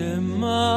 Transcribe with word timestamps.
Shema. 0.00 0.69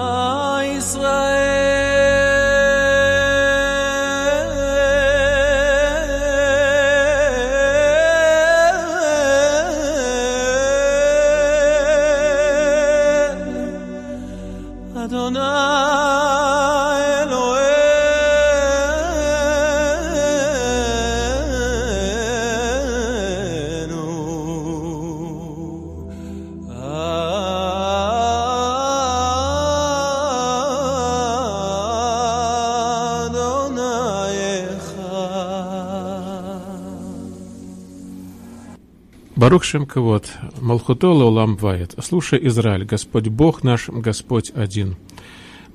Барух 39.53 39.65
Шемковод, 39.65 40.31
Малхутола 40.61 41.25
Улам 41.25 41.57
Вает. 41.57 41.93
Слушай, 42.03 42.39
Израиль, 42.47 42.85
Господь 42.85 43.27
Бог 43.27 43.61
наш, 43.63 43.87
Господь 43.87 44.51
один. 44.55 44.97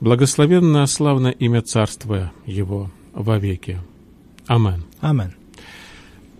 Благословенно 0.01 0.85
славно 0.87 1.29
имя 1.29 1.63
Царства 1.63 2.33
Его 2.45 2.91
вовеки. 3.13 3.81
Амен. 4.49 4.83
Амен. 4.99 5.33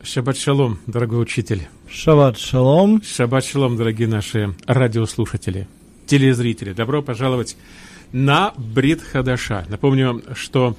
Шаббат 0.03 0.37
шалом, 0.37 0.81
дорогой 0.89 1.23
учитель. 1.23 1.69
Шаббат 1.89 2.39
шалом. 2.39 3.01
Шаббат 3.05 3.45
шалом, 3.45 3.77
дорогие 3.77 4.09
наши 4.09 4.57
радиослушатели, 4.67 5.69
телезрители. 6.07 6.73
Добро 6.73 7.03
пожаловать 7.03 7.57
на 8.11 8.53
Брит 8.57 9.01
Хадаша. 9.01 9.65
Напомню, 9.69 10.25
что 10.35 10.77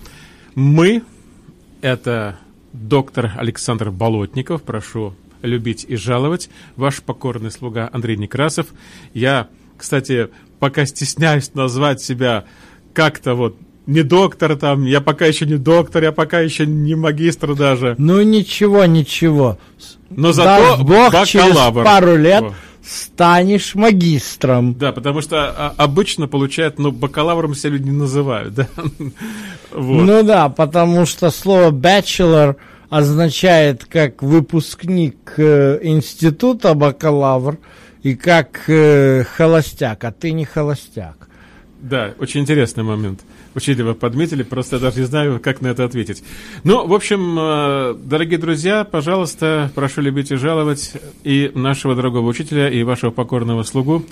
мы– 0.56 1.04
это 1.82 2.38
доктор 2.74 3.32
Александр 3.38 3.92
Болотников. 3.92 4.64
Прошу 4.64 5.16
любить 5.42 5.86
и 5.88 5.96
жаловать. 5.96 6.50
Ваш 6.76 7.02
покорный 7.02 7.52
слуга 7.52 7.90
Андрей 7.92 8.18
Некрасов. 8.18 8.68
Я, 9.14 9.48
кстати, 9.78 10.30
пока 10.60 10.86
стесняюсь 10.86 11.54
назвать 11.54 12.02
себя 12.02 12.46
как-то 12.94 13.36
вот 13.36 13.56
не 13.90 14.04
доктор 14.04 14.56
там, 14.56 14.86
я 14.86 15.02
пока 15.02 15.26
еще 15.26 15.46
не 15.48 15.58
доктор, 15.58 16.04
я 16.04 16.12
пока 16.12 16.40
еще 16.42 16.68
не 16.68 16.94
магистр 16.96 17.56
даже. 17.56 17.96
Ну 17.98 18.22
ничего, 18.22 18.86
ничего. 18.86 19.58
Но 20.12 20.32
зато 20.32 20.76
Дай 20.76 20.84
Бог 20.84 21.12
бакалавр. 21.12 21.26
через 21.28 21.56
пару 21.86 22.16
лет 22.16 22.44
О. 22.44 22.54
станешь 22.84 23.74
магистром. 23.74 24.76
Да, 24.76 24.92
потому 24.92 25.22
что 25.22 25.38
а, 25.50 25.74
обычно 25.78 26.28
получают, 26.28 26.78
ну, 26.78 26.92
бакалавром 26.92 27.56
себя 27.56 27.74
люди 27.74 27.86
не 27.86 27.98
называют, 27.98 28.54
да. 28.56 28.68
Вот. 29.72 30.04
Ну 30.04 30.24
да, 30.24 30.50
потому 30.50 31.08
что 31.08 31.32
слово 31.32 31.72
bachelor 31.72 32.58
означает 32.90 33.86
как 33.86 34.22
выпускник 34.22 35.34
э, 35.38 35.80
института 35.84 36.74
бакалавр 36.74 37.58
и 38.04 38.16
как 38.16 38.62
э, 38.68 39.24
холостяк, 39.24 40.04
а 40.04 40.12
ты 40.12 40.32
не 40.32 40.46
холостяк. 40.46 41.28
Да, 41.82 42.14
очень 42.20 42.42
интересный 42.42 42.84
момент. 42.84 43.22
Учитель, 43.56 43.84
вы 43.84 43.96
подметили, 43.96 44.44
просто 44.44 44.76
я 44.76 44.82
даже 44.82 45.00
не 45.00 45.06
знаю, 45.06 45.40
как 45.40 45.62
на 45.62 45.68
это 45.68 45.84
ответить. 45.84 46.24
Ну, 46.64 46.86
в 46.86 46.94
общем, 46.94 47.38
э, 47.40 47.96
дорогие 48.04 48.38
друзья, 48.38 48.84
пожалуйста, 48.84 49.72
прошу 49.76 50.02
любить 50.02 50.32
и 50.32 50.36
жаловать 50.36 50.94
и 51.24 51.52
нашего 51.56 51.96
дорогого 51.96 52.28
учителя, 52.28 52.70
и 52.70 52.84
вашего 52.84 53.12
покорного 53.12 53.64
слугу. 53.64 54.06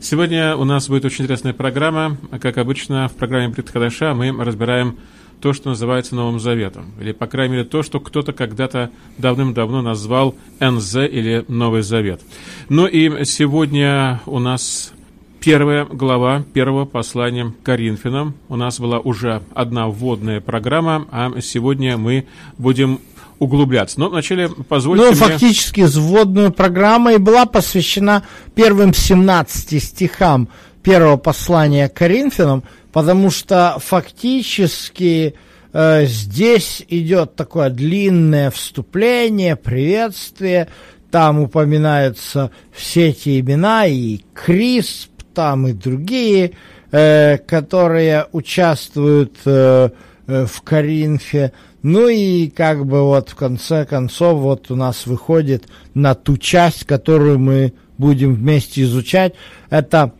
Сегодня 0.00 0.54
у 0.56 0.64
нас 0.64 0.88
будет 0.88 1.04
очень 1.04 1.24
интересная 1.24 1.54
программа. 1.54 2.18
Как 2.40 2.58
обычно, 2.58 3.08
в 3.08 3.14
программе 3.14 3.54
Предходаша 3.54 4.12
мы 4.12 4.32
разбираем 4.44 4.98
то, 5.40 5.52
что 5.52 5.70
называется 5.70 6.14
Новым 6.14 6.40
Заветом. 6.40 6.92
Или, 7.00 7.12
по 7.12 7.26
крайней 7.26 7.54
мере, 7.56 7.64
то, 7.64 7.82
что 7.82 8.00
кто-то 8.00 8.32
когда-то 8.32 8.90
давным-давно 9.18 9.82
назвал 9.82 10.34
НЗ 10.60 10.96
или 10.96 11.44
Новый 11.48 11.82
Завет. 11.82 12.20
Ну 12.68 12.86
и 12.86 13.24
сегодня 13.24 14.20
у 14.26 14.38
нас 14.38 14.92
первая 15.40 15.84
глава 15.84 16.42
первого 16.54 16.86
послания 16.86 17.52
Коринфянам. 17.62 18.34
У 18.48 18.56
нас 18.56 18.80
была 18.80 18.98
уже 18.98 19.42
одна 19.54 19.88
вводная 19.88 20.40
программа, 20.40 21.06
а 21.10 21.32
сегодня 21.42 21.98
мы 21.98 22.26
будем 22.56 23.00
углубляться. 23.38 24.00
Но 24.00 24.08
вначале 24.08 24.48
позвольте 24.48 25.04
Ну, 25.04 25.10
мне... 25.10 25.20
фактически, 25.20 25.82
вводную 25.82 26.52
программа 26.52 27.12
и 27.12 27.18
была 27.18 27.46
посвящена 27.46 28.22
первым 28.54 28.94
17 28.94 29.82
стихам 29.82 30.48
первого 30.82 31.16
послания 31.16 31.88
Коринфянам, 31.88 32.62
потому 32.94 33.30
что 33.30 33.76
фактически 33.80 35.34
э, 35.72 36.06
здесь 36.06 36.84
идет 36.88 37.34
такое 37.34 37.68
длинное 37.68 38.52
вступление, 38.52 39.56
приветствие, 39.56 40.68
там 41.10 41.40
упоминаются 41.40 42.52
все 42.70 43.08
эти 43.08 43.40
имена, 43.40 43.86
и 43.86 44.20
Крисп, 44.32 45.10
там 45.34 45.66
и 45.66 45.72
другие, 45.72 46.52
э, 46.92 47.38
которые 47.38 48.28
участвуют 48.30 49.38
э, 49.44 49.90
э, 50.28 50.46
в 50.46 50.62
Коринфе. 50.62 51.52
Ну 51.82 52.06
и 52.06 52.48
как 52.48 52.86
бы 52.86 53.02
вот 53.02 53.30
в 53.30 53.34
конце 53.34 53.84
концов 53.86 54.38
вот 54.38 54.70
у 54.70 54.76
нас 54.76 55.06
выходит 55.06 55.64
на 55.94 56.14
ту 56.14 56.36
часть, 56.36 56.84
которую 56.84 57.40
мы 57.40 57.72
будем 57.98 58.36
вместе 58.36 58.82
изучать. 58.82 59.34
Это 59.68 60.12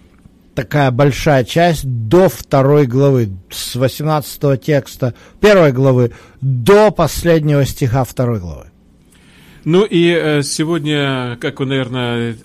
такая 0.55 0.91
большая 0.91 1.45
часть 1.45 1.85
до 1.85 2.29
второй 2.29 2.87
главы, 2.87 3.31
с 3.51 3.75
18 3.75 4.61
текста 4.63 5.15
первой 5.41 5.73
главы 5.73 6.13
до 6.41 6.91
последнего 6.91 7.65
стиха 7.65 8.05
второй 8.05 8.41
главы. 8.41 8.67
Ну 9.65 9.85
и 9.85 10.11
э, 10.11 10.43
сегодня, 10.43 11.39
как 11.41 11.61
вы, 11.61 11.67
наверное, 11.67 12.37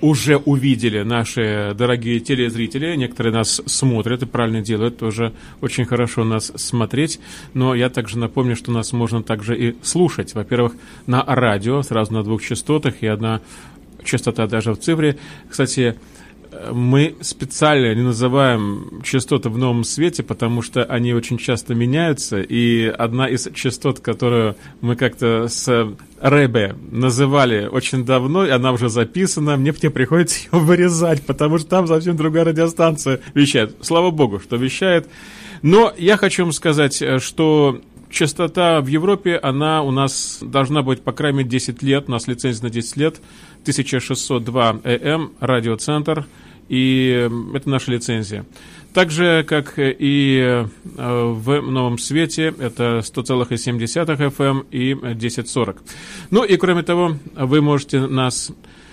уже 0.00 0.36
увидели 0.36 1.02
наши 1.02 1.72
дорогие 1.78 2.20
телезрители, 2.20 2.94
некоторые 2.94 3.32
нас 3.32 3.62
смотрят 3.64 4.22
и 4.22 4.26
правильно 4.26 4.60
делают, 4.60 4.98
тоже 4.98 5.32
очень 5.62 5.86
хорошо 5.86 6.24
нас 6.24 6.52
смотреть, 6.56 7.20
но 7.54 7.74
я 7.74 7.88
также 7.88 8.18
напомню, 8.18 8.54
что 8.54 8.70
нас 8.70 8.92
можно 8.92 9.22
также 9.22 9.56
и 9.56 9.76
слушать, 9.82 10.34
во-первых, 10.34 10.74
на 11.06 11.24
радио, 11.24 11.80
сразу 11.82 12.12
на 12.12 12.22
двух 12.22 12.42
частотах, 12.42 12.96
и 13.02 13.06
одна 13.06 13.40
частота 14.04 14.46
даже 14.46 14.72
в 14.72 14.78
цифре. 14.78 15.16
Кстати, 15.48 15.96
мы 16.72 17.16
специально 17.20 17.94
не 17.94 18.02
называем 18.02 19.02
частоты 19.02 19.48
в 19.48 19.58
новом 19.58 19.84
свете, 19.84 20.22
потому 20.22 20.62
что 20.62 20.84
они 20.84 21.14
очень 21.14 21.38
часто 21.38 21.74
меняются, 21.74 22.40
и 22.40 22.86
одна 22.86 23.28
из 23.28 23.48
частот, 23.54 24.00
которую 24.00 24.56
мы 24.80 24.96
как-то 24.96 25.48
с 25.48 25.94
Рэбе 26.20 26.76
называли 26.90 27.66
очень 27.66 28.04
давно, 28.04 28.46
и 28.46 28.50
она 28.50 28.72
уже 28.72 28.88
записана, 28.88 29.56
мне, 29.56 29.72
мне 29.72 29.90
приходится 29.90 30.38
ее 30.40 30.60
вырезать, 30.60 31.24
потому 31.26 31.58
что 31.58 31.68
там 31.68 31.86
совсем 31.86 32.16
другая 32.16 32.44
радиостанция 32.44 33.20
вещает. 33.34 33.76
Слава 33.80 34.10
богу, 34.10 34.40
что 34.40 34.56
вещает. 34.56 35.08
Но 35.62 35.92
я 35.96 36.16
хочу 36.16 36.44
вам 36.44 36.52
сказать, 36.52 37.02
что 37.18 37.80
частота 38.14 38.80
в 38.80 38.86
Европе, 38.86 39.36
она 39.36 39.82
у 39.82 39.90
нас 39.90 40.38
должна 40.40 40.82
быть, 40.82 41.02
по 41.02 41.12
крайней 41.12 41.38
мере, 41.38 41.50
10 41.50 41.82
лет, 41.82 42.04
у 42.08 42.12
нас 42.12 42.26
лицензия 42.26 42.62
на 42.62 42.70
10 42.70 42.96
лет, 42.96 43.20
1602 43.62 44.80
ЭМ, 44.84 45.32
радиоцентр, 45.40 46.26
и 46.68 47.30
это 47.54 47.68
наша 47.68 47.90
лицензия. 47.92 48.44
Так 48.92 49.10
же, 49.10 49.44
как 49.48 49.74
и 49.76 50.64
в 50.84 51.60
Новом 51.62 51.98
Свете, 51.98 52.54
это 52.58 53.00
100,7 53.04 53.78
FM 53.78 54.66
и 54.70 54.92
1040. 54.92 55.82
Ну 56.30 56.44
и 56.44 56.56
кроме 56.56 56.82
того, 56.84 57.16
вы 57.34 57.60
можете 57.60 58.06
нас 58.06 58.52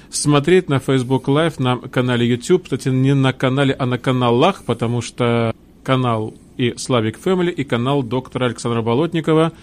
смотреть 0.10 0.70
на 0.70 0.80
Facebook 0.80 1.28
Live, 1.28 1.62
на 1.62 1.78
канале 1.78 2.28
YouTube, 2.28 2.64
кстати, 2.64 2.90
не 2.90 3.14
на 3.14 3.32
канале, 3.32 3.76
а 3.78 3.86
на 3.86 3.98
каналах, 4.00 4.64
потому 4.66 5.02
что 5.02 5.54
канал 5.84 6.34
и 6.58 6.74
Славик 6.78 7.20
Фэмили, 7.20 7.52
и 7.52 7.64
канал 7.64 8.02
доктора 8.04 8.48
Александра 8.48 8.82
Болотникова, 8.82 9.54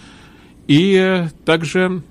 и 0.68 1.26
также 1.44 2.02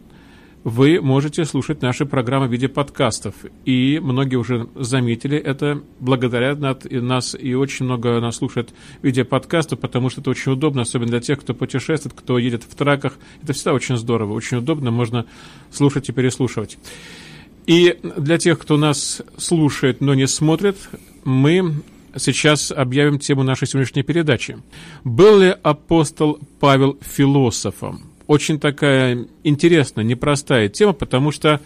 вы 0.67 0.99
можете 0.99 1.45
слушать 1.45 1.81
наши 1.81 2.05
программы 2.05 2.49
в 2.49 2.51
виде 2.51 2.67
подкастов. 2.67 3.35
И 3.63 4.01
многие 4.03 4.35
уже 4.35 4.67
заметили 4.75 5.37
это, 5.37 5.81
благодаря 6.01 6.55
нас, 6.55 7.37
и 7.39 7.53
очень 7.53 7.85
много 7.85 8.19
нас 8.19 8.35
слушает 8.35 8.73
в 9.01 9.05
виде 9.05 9.23
подкастов, 9.23 9.79
потому 9.79 10.09
что 10.09 10.19
это 10.19 10.29
очень 10.29 10.51
удобно, 10.51 10.81
особенно 10.81 11.11
для 11.11 11.21
тех, 11.21 11.39
кто 11.39 11.53
путешествует, 11.53 12.13
кто 12.13 12.37
едет 12.37 12.63
в 12.63 12.75
траках. 12.75 13.17
Это 13.41 13.53
всегда 13.53 13.71
очень 13.71 13.95
здорово, 13.95 14.33
очень 14.33 14.57
удобно, 14.57 14.91
можно 14.91 15.25
слушать 15.71 16.09
и 16.09 16.11
переслушивать. 16.11 16.77
И 17.65 17.97
для 18.17 18.37
тех, 18.37 18.59
кто 18.59 18.75
нас 18.75 19.21
слушает, 19.37 20.01
но 20.01 20.15
не 20.15 20.27
смотрит, 20.27 20.75
мы 21.23 21.75
сейчас 22.17 22.73
объявим 22.73 23.19
тему 23.19 23.43
нашей 23.43 23.69
сегодняшней 23.69 24.03
передачи. 24.03 24.57
Был 25.05 25.39
ли 25.39 25.55
апостол 25.63 26.41
Павел 26.59 26.97
философом? 26.99 28.16
Очень 28.27 28.59
такая 28.59 29.25
интересная, 29.43 30.03
непростая 30.03 30.69
тема, 30.69 30.93
потому 30.93 31.31
что 31.31 31.61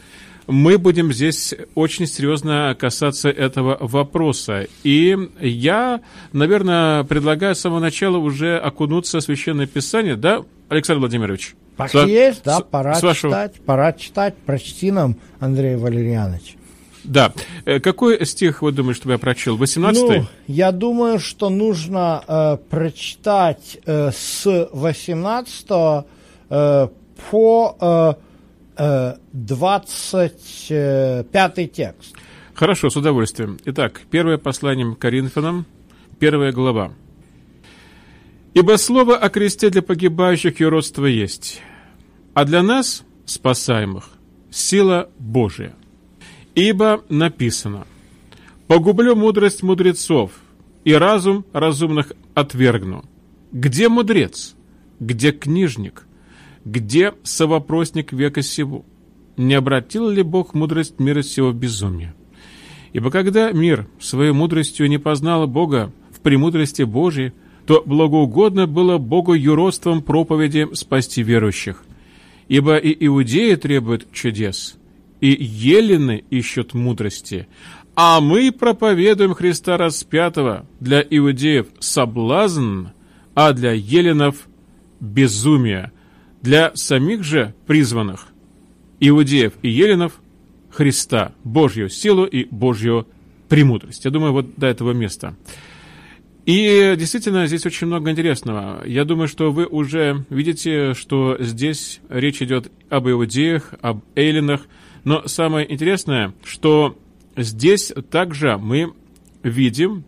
мы 0.47 0.77
будем 0.77 1.11
здесь 1.13 1.53
очень 1.75 2.07
серьезно 2.07 2.75
касаться 2.79 3.29
этого 3.29 3.77
вопроса. 3.79 4.67
И 4.83 5.17
я, 5.39 6.01
наверное, 6.33 7.03
предлагаю 7.03 7.55
с 7.55 7.59
самого 7.59 7.79
начала 7.79 8.17
уже 8.17 8.57
окунуться 8.57 9.19
в 9.19 9.23
Священное 9.23 9.67
Писание, 9.67 10.15
да, 10.15 10.43
Александр 10.69 11.01
Владимирович? 11.01 11.55
Так 11.77 11.91
с, 11.91 12.05
есть, 12.05 12.43
да, 12.43 12.59
пора 12.59 12.93
с 12.93 12.97
читать, 12.97 13.23
вашего... 13.23 13.49
пора 13.65 13.93
читать. 13.93 14.35
Прочти 14.45 14.91
нам, 14.91 15.15
Андрей 15.39 15.75
Валерьянович. 15.75 16.57
Да. 17.03 17.33
Э, 17.65 17.79
какой 17.79 18.23
стих, 18.25 18.61
вы 18.61 18.71
думаете, 18.71 18.99
чтобы 18.99 19.13
я 19.13 19.17
прочел? 19.17 19.57
18 19.57 20.01
Ну, 20.03 20.25
я 20.47 20.71
думаю, 20.71 21.19
что 21.19 21.49
нужно 21.49 22.23
э, 22.27 22.57
прочитать 22.69 23.79
э, 23.85 24.11
с 24.11 24.69
18 24.71 25.65
э, 25.69 26.03
по 26.51 28.17
э, 28.77 29.15
25 29.33 30.69
э, 30.69 31.67
текст. 31.67 32.15
Хорошо, 32.53 32.89
с 32.89 32.97
удовольствием. 32.97 33.57
Итак, 33.65 34.01
первое 34.09 34.37
послание 34.37 34.93
к 34.93 34.99
Коринфянам, 34.99 35.65
первая 36.19 36.51
глава. 36.51 36.93
«Ибо 38.53 38.77
слово 38.77 39.17
о 39.17 39.29
кресте 39.29 39.69
для 39.69 39.81
погибающих 39.81 40.59
и 40.59 40.65
родство 40.65 41.07
есть, 41.07 41.61
а 42.33 42.43
для 42.43 42.61
нас, 42.61 43.03
спасаемых, 43.25 44.09
сила 44.49 45.09
Божия. 45.17 45.73
Ибо 46.53 47.03
написано, 47.07 47.87
«Погублю 48.67 49.15
мудрость 49.15 49.63
мудрецов, 49.63 50.31
и 50.83 50.93
разум 50.93 51.45
разумных 51.53 52.11
отвергну». 52.33 53.05
Где 53.53 53.87
мудрец? 53.89 54.55
Где 54.99 55.31
книжник? 55.31 56.05
Где 56.65 57.13
совопросник 57.23 58.13
века 58.13 58.41
сего? 58.41 58.85
Не 59.37 59.55
обратил 59.55 60.09
ли 60.09 60.23
Бог 60.23 60.53
мудрость 60.53 60.99
мира 60.99 61.21
сего 61.21 61.49
в 61.49 61.55
безумие? 61.55 62.13
Ибо 62.93 63.09
когда 63.09 63.51
мир 63.51 63.87
своей 63.99 64.31
мудростью 64.31 64.89
не 64.89 64.97
познал 64.97 65.47
Бога 65.47 65.91
в 66.11 66.19
премудрости 66.19 66.83
Божией, 66.83 67.33
то 67.65 67.83
благоугодно 67.85 68.67
было 68.67 68.97
Богу 68.97 69.33
юродством 69.33 70.01
проповеди 70.01 70.67
спасти 70.73 71.23
верующих. 71.23 71.83
Ибо 72.47 72.77
и 72.77 73.05
иудеи 73.05 73.55
требуют 73.55 74.11
чудес, 74.11 74.77
и 75.21 75.29
елены 75.29 76.25
ищут 76.29 76.73
мудрости, 76.73 77.47
а 77.95 78.19
мы 78.19 78.51
проповедуем 78.51 79.33
Христа 79.33 79.77
распятого 79.77 80.65
для 80.79 81.01
иудеев 81.01 81.67
соблазн, 81.79 82.87
а 83.35 83.53
для 83.53 83.71
еленов 83.71 84.47
безумие, 84.99 85.91
для 86.41 86.71
самих 86.75 87.23
же 87.23 87.53
призванных 87.67 88.27
иудеев 88.99 89.53
и 89.61 89.69
еленов 89.69 90.21
Христа, 90.69 91.33
Божью 91.43 91.89
силу 91.89 92.25
и 92.25 92.45
Божью 92.45 93.07
премудрость. 93.49 94.05
Я 94.05 94.11
думаю, 94.11 94.31
вот 94.31 94.55
до 94.55 94.67
этого 94.67 94.91
места. 94.91 95.35
И 96.45 96.95
действительно, 96.97 97.45
здесь 97.45 97.65
очень 97.65 97.87
много 97.87 98.09
интересного. 98.09 98.81
Я 98.85 99.05
думаю, 99.05 99.27
что 99.27 99.51
вы 99.51 99.65
уже 99.65 100.25
видите, 100.29 100.93
что 100.93 101.37
здесь 101.39 101.99
речь 102.09 102.41
идет 102.41 102.71
об 102.89 103.07
иудеях, 103.07 103.73
об 103.81 104.03
эллинах. 104.15 104.61
Но 105.03 105.27
самое 105.27 105.71
интересное, 105.71 106.33
что 106.43 106.97
здесь 107.35 107.93
также 108.09 108.57
мы 108.57 108.93
видим 109.43 110.03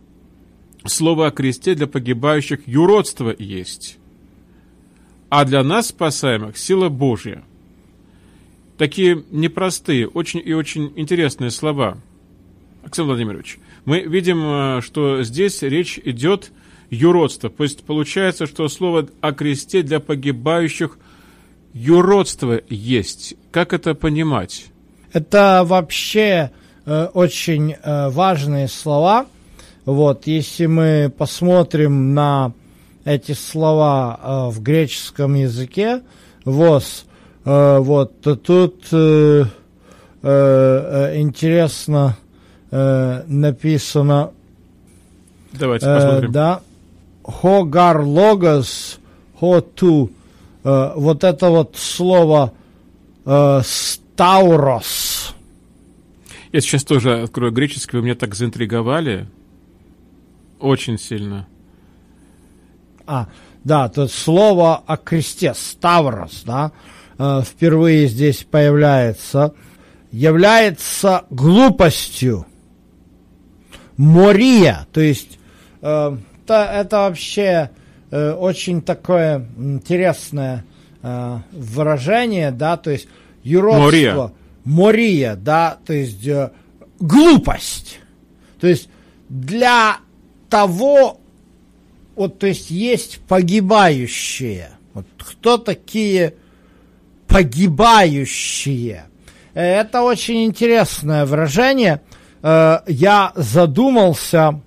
слово 0.86 1.28
о 1.28 1.30
кресте 1.30 1.74
для 1.74 1.86
погибающих 1.86 2.66
юродство 2.66 3.34
есть. 3.38 3.98
А 5.28 5.44
для 5.44 5.62
нас, 5.62 5.88
спасаемых, 5.88 6.56
сила 6.56 6.88
Божья. 6.88 7.42
Такие 8.78 9.24
непростые, 9.30 10.08
очень 10.08 10.42
и 10.44 10.52
очень 10.52 10.92
интересные 10.96 11.50
слова. 11.50 11.98
Александр 12.82 13.10
Владимирович, 13.10 13.58
мы 13.84 14.00
видим, 14.00 14.42
э, 14.44 14.80
что 14.82 15.22
здесь 15.22 15.62
речь 15.62 15.98
идет 16.04 16.52
юродство. 16.90 17.50
То 17.50 17.62
есть 17.62 17.84
получается, 17.84 18.46
что 18.46 18.68
слово 18.68 19.08
о 19.20 19.32
кресте 19.32 19.82
для 19.82 20.00
погибающих 20.00 20.98
юродство 21.72 22.60
есть. 22.68 23.34
Как 23.50 23.72
это 23.72 23.94
понимать? 23.94 24.66
Это 25.12 25.62
вообще 25.64 26.50
э, 26.84 27.06
очень 27.14 27.72
э, 27.72 28.08
важные 28.10 28.68
слова. 28.68 29.26
Вот, 29.84 30.26
если 30.26 30.66
мы 30.66 31.12
посмотрим 31.16 32.14
на 32.14 32.52
эти 33.04 33.32
слова 33.32 34.18
э, 34.22 34.50
в 34.50 34.62
греческом 34.62 35.34
языке, 35.34 36.02
ВОЗ, 36.44 37.04
э, 37.44 37.78
вот, 37.78 38.20
то 38.20 38.36
тут 38.36 38.86
э, 38.92 39.44
э, 40.22 41.20
интересно 41.20 42.16
э, 42.70 43.22
написано... 43.26 44.30
Давайте 45.52 45.86
э, 45.86 45.94
посмотрим. 45.94 46.32
Да. 46.32 46.60
Хогар 47.22 48.00
логос, 48.00 48.98
хоту. 49.38 50.10
Э, 50.64 50.92
вот 50.96 51.24
это 51.24 51.50
вот 51.50 51.76
слово 51.76 52.52
э, 53.24 53.60
стаурос. 53.64 55.34
Я 56.52 56.60
сейчас 56.60 56.84
тоже 56.84 57.22
открою 57.22 57.52
греческий, 57.52 57.96
вы 57.96 58.04
меня 58.04 58.14
так 58.14 58.34
заинтриговали. 58.34 59.26
Очень 60.60 60.98
сильно. 60.98 61.46
А, 63.06 63.28
да, 63.64 63.88
то 63.88 64.08
слово 64.08 64.82
о 64.86 64.96
кресте, 64.96 65.54
ставрос, 65.54 66.42
да, 66.44 66.72
э, 67.18 67.42
впервые 67.44 68.08
здесь 68.08 68.44
появляется, 68.44 69.54
является 70.10 71.24
глупостью 71.30 72.46
Мория, 73.96 74.86
то 74.92 75.00
есть 75.00 75.38
э, 75.82 76.16
это, 76.44 76.70
это 76.74 76.96
вообще 76.98 77.70
э, 78.10 78.32
очень 78.32 78.82
такое 78.82 79.48
интересное 79.56 80.64
э, 81.02 81.38
выражение, 81.52 82.50
да, 82.50 82.76
то 82.76 82.90
есть 82.90 83.08
юродство. 83.42 83.82
Мория. 83.82 84.32
Мория, 84.64 85.36
да, 85.36 85.78
то 85.84 85.92
есть 85.92 86.26
э, 86.26 86.50
глупость. 87.00 88.00
То 88.60 88.66
есть 88.66 88.88
для 89.28 89.98
того, 90.48 91.20
вот, 92.16 92.38
то 92.38 92.46
есть 92.46 92.70
есть 92.70 93.20
погибающие. 93.28 94.70
Вот 94.92 95.06
кто 95.18 95.58
такие 95.58 96.34
погибающие? 97.26 99.04
Это 99.54 100.02
очень 100.02 100.44
интересное 100.44 101.26
выражение– 101.26 102.00
э, 102.44 102.80
я 102.86 103.32
задумался 103.34 104.60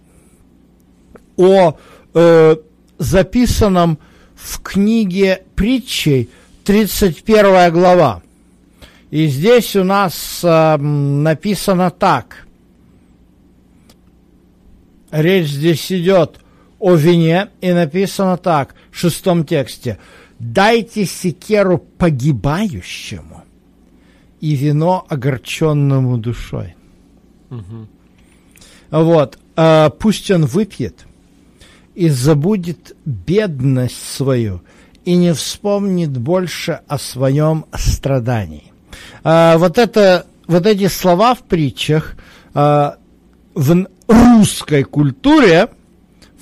о 1.37 1.77
э, 2.13 2.55
записанном 2.97 3.99
в 4.35 4.61
книге 4.61 5.43
притчей 5.55 6.29
31 6.65 7.71
глава. 7.71 8.23
И 9.11 9.27
здесь 9.27 9.75
у 9.75 9.83
нас 9.83 10.41
э, 10.43 10.77
написано 10.77 11.91
так. 11.91 12.47
Речь 15.11 15.47
здесь 15.47 15.91
идет 15.91 16.39
о 16.79 16.95
вине, 16.95 17.49
и 17.61 17.71
написано 17.71 18.37
так, 18.37 18.75
в 18.91 18.97
шестом 18.97 19.45
тексте. 19.45 19.97
«Дайте 20.39 21.05
секеру 21.05 21.79
погибающему 21.79 23.43
и 24.39 24.55
вино 24.55 25.05
огорченному 25.09 26.17
душой». 26.17 26.75
Угу. 27.49 27.87
Вот. 28.91 29.39
А 29.55 29.89
пусть 29.89 30.29
он 30.29 30.45
выпьет 30.45 31.05
и 31.95 32.09
забудет 32.09 32.95
бедность 33.05 34.15
свою 34.15 34.61
и 35.03 35.15
не 35.15 35.33
вспомнит 35.33 36.15
больше 36.15 36.81
о 36.87 36.99
своем 36.99 37.65
страдании. 37.73 38.71
А, 39.23 39.57
вот, 39.57 39.77
это, 39.77 40.27
вот 40.47 40.65
эти 40.67 40.87
слова 40.87 41.33
в 41.33 41.43
притчах 41.43 42.15
а, 42.53 42.97
в 43.55 43.87
русской 44.07 44.83
культуре, 44.83 45.69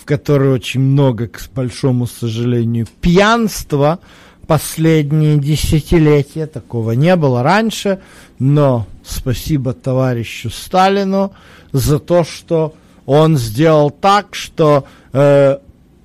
в 0.05 0.07
которой 0.07 0.53
очень 0.53 0.81
много, 0.81 1.27
к 1.27 1.41
большому 1.55 2.05
сожалению, 2.05 2.85
пьянства 3.01 3.97
последние 4.45 5.39
десятилетия, 5.39 6.45
такого 6.45 6.91
не 6.91 7.15
было 7.15 7.41
раньше, 7.41 8.01
но 8.37 8.85
спасибо 9.03 9.73
товарищу 9.73 10.51
Сталину 10.51 11.33
за 11.71 11.97
то, 11.97 12.23
что 12.23 12.75
он 13.07 13.39
сделал 13.39 13.89
так, 13.89 14.35
что 14.35 14.85
э, 15.11 15.57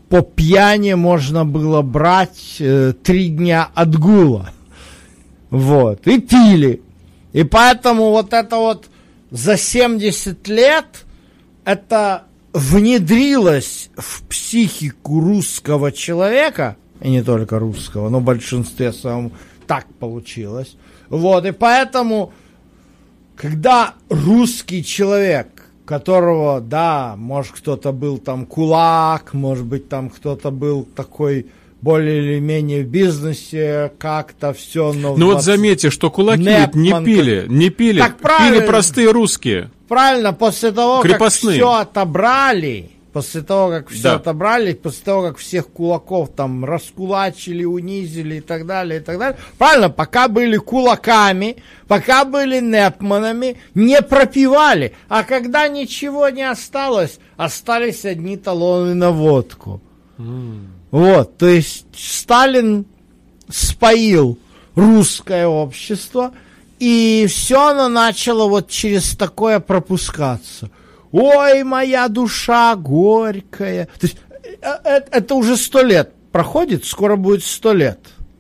по 0.09 0.23
пьяни 0.23 0.95
можно 0.95 1.45
было 1.45 1.83
брать 1.83 2.57
э, 2.59 2.95
три 3.03 3.29
дня 3.29 3.69
отгула. 3.75 4.49
Вот. 5.51 6.07
И 6.07 6.19
пили. 6.21 6.81
И 7.35 7.45
поэтому 7.45 8.13
вот 8.13 8.33
это 8.33 8.57
вот 8.57 8.87
за 9.31 9.59
70 9.59 10.49
лет 10.49 11.05
это 11.67 12.25
внедрилось 12.53 13.91
в 13.97 14.23
психику 14.25 15.21
русского 15.21 15.93
человека, 15.93 16.77
и 17.01 17.11
не 17.11 17.23
только 17.23 17.59
русского, 17.59 18.09
но 18.09 18.21
в 18.21 18.25
большинстве 18.25 18.93
своем 18.93 19.33
так 19.67 19.87
получилось. 19.99 20.77
Вот, 21.09 21.47
и 21.47 21.53
поэтому 21.53 22.33
когда 23.37 23.95
русский 24.09 24.85
человек, 24.85 25.71
которого, 25.85 26.61
да, 26.61 27.15
может 27.17 27.53
кто-то 27.53 27.93
был 27.93 28.19
там 28.19 28.47
кулак, 28.47 29.33
может 29.33 29.65
быть 29.65 29.89
там 29.89 30.11
кто-то 30.11 30.51
был 30.51 30.85
такой 30.85 31.47
более 31.83 32.23
или 32.23 32.41
менее 32.41 32.83
в 32.85 32.89
бизнесе, 32.89 33.93
как-то 33.99 34.53
все. 34.53 34.93
Но 34.93 35.17
ну 35.17 35.31
20... 35.31 35.35
вот 35.35 35.45
заметьте, 35.45 35.91
что 35.91 36.11
кулаки 36.11 36.43
Непман, 36.43 37.05
не 37.05 37.05
пили, 37.05 37.47
не 37.49 37.71
пили, 37.71 38.01
так 38.01 38.17
пили 38.19 38.67
простые 38.67 39.11
русские. 39.11 39.71
Правильно, 39.89 40.33
после 40.33 40.73
того, 40.73 41.03
Крепостные. 41.03 41.59
как 41.59 41.67
все 41.67 41.73
отобрали, 41.81 42.91
После 43.13 43.43
того, 43.43 43.71
как 43.71 43.89
все 43.89 44.03
да. 44.03 44.15
отобрали, 44.15 44.73
после 44.73 45.05
того, 45.05 45.23
как 45.23 45.39
всех 45.39 45.69
кулаков 45.69 46.31
там 46.37 46.65
раскулачили, 46.65 47.65
унизили 47.65 48.37
и 48.37 48.41
так 48.41 48.67
далее, 48.67 49.01
и 49.01 49.03
так 49.03 49.19
далее. 49.19 49.37
Правильно, 49.59 49.91
пока 49.91 50.29
были 50.29 50.57
кулаками, 50.59 51.57
пока 51.89 52.25
были 52.25 52.61
непманами, 52.61 53.57
не 53.75 54.01
пропивали. 54.01 54.95
А 55.09 55.25
когда 55.25 55.67
ничего 55.67 56.29
не 56.29 56.49
осталось, 56.49 57.19
остались 57.37 58.05
одни 58.05 58.37
талоны 58.37 58.95
на 58.95 59.11
водку. 59.11 59.81
Mm. 60.17 60.80
Вот, 60.91 61.39
то 61.39 61.47
есть 61.47 61.87
Сталин 61.95 62.85
споил 63.49 64.39
русское 64.75 65.47
общество, 65.47 66.33
и 66.79 67.27
все 67.29 67.69
оно 67.69 67.89
начало 67.89 68.49
вот 68.49 68.69
через 68.69 69.17
такое 69.17 69.61
пропускаться– 69.61 70.71
Ой, 71.13 71.65
моя 71.65 72.09
душа 72.09 72.77
горькая. 72.77 73.87
То 73.99 74.07
есть 74.07 74.17
это, 74.43 74.81
э, 74.85 75.03
это 75.11 75.35
уже 75.35 75.57
сто 75.57 75.83
лет 75.83 76.13
проходит, 76.33 76.85
скоро 76.85 77.17
будет 77.17 77.45
сто 77.45 77.73
лет. 77.73 77.99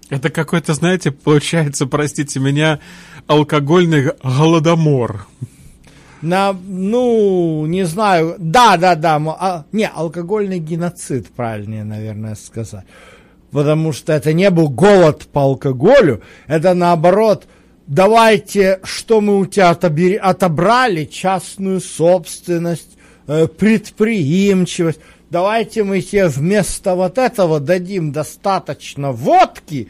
Это 0.08 0.30
какой-то, 0.30 0.74
знаете, 0.74 1.10
получается, 1.10 1.86
простите 1.86 2.40
меня, 2.40 2.80
алкогольный 3.26 4.12
голодомор. 4.22 5.26
На, 6.22 6.52
ну, 6.52 7.64
не 7.66 7.84
знаю, 7.84 8.36
да, 8.38 8.76
да, 8.76 8.94
да, 8.94 9.16
а, 9.16 9.64
не, 9.72 9.88
алкогольный 9.88 10.58
геноцид, 10.58 11.28
правильнее, 11.28 11.84
наверное, 11.84 12.34
сказать. 12.34 12.84
Потому 13.50 13.92
что 13.92 14.12
это 14.12 14.32
не 14.32 14.50
был 14.50 14.68
голод 14.68 15.26
по 15.32 15.42
алкоголю, 15.42 16.22
это 16.46 16.74
наоборот– 16.74 17.46
давайте, 17.90 18.78
что 18.84 19.20
мы 19.20 19.38
у 19.38 19.46
тебя 19.46 19.70
отобери, 19.70 20.14
отобрали, 20.14 21.04
частную 21.04 21.80
собственность, 21.80 22.96
э, 23.26 23.48
предприимчивость, 23.48 25.00
давайте 25.28 25.82
мы 25.82 26.00
тебе 26.00 26.28
вместо 26.28 26.94
вот 26.94 27.18
этого 27.18 27.58
дадим 27.58 28.12
достаточно 28.12 29.10
водки, 29.10 29.88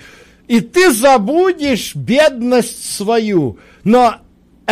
и 0.48 0.60
ты 0.60 0.90
забудешь 0.92 1.94
бедность 1.94 2.96
свою. 2.96 3.58
Но 3.84 4.16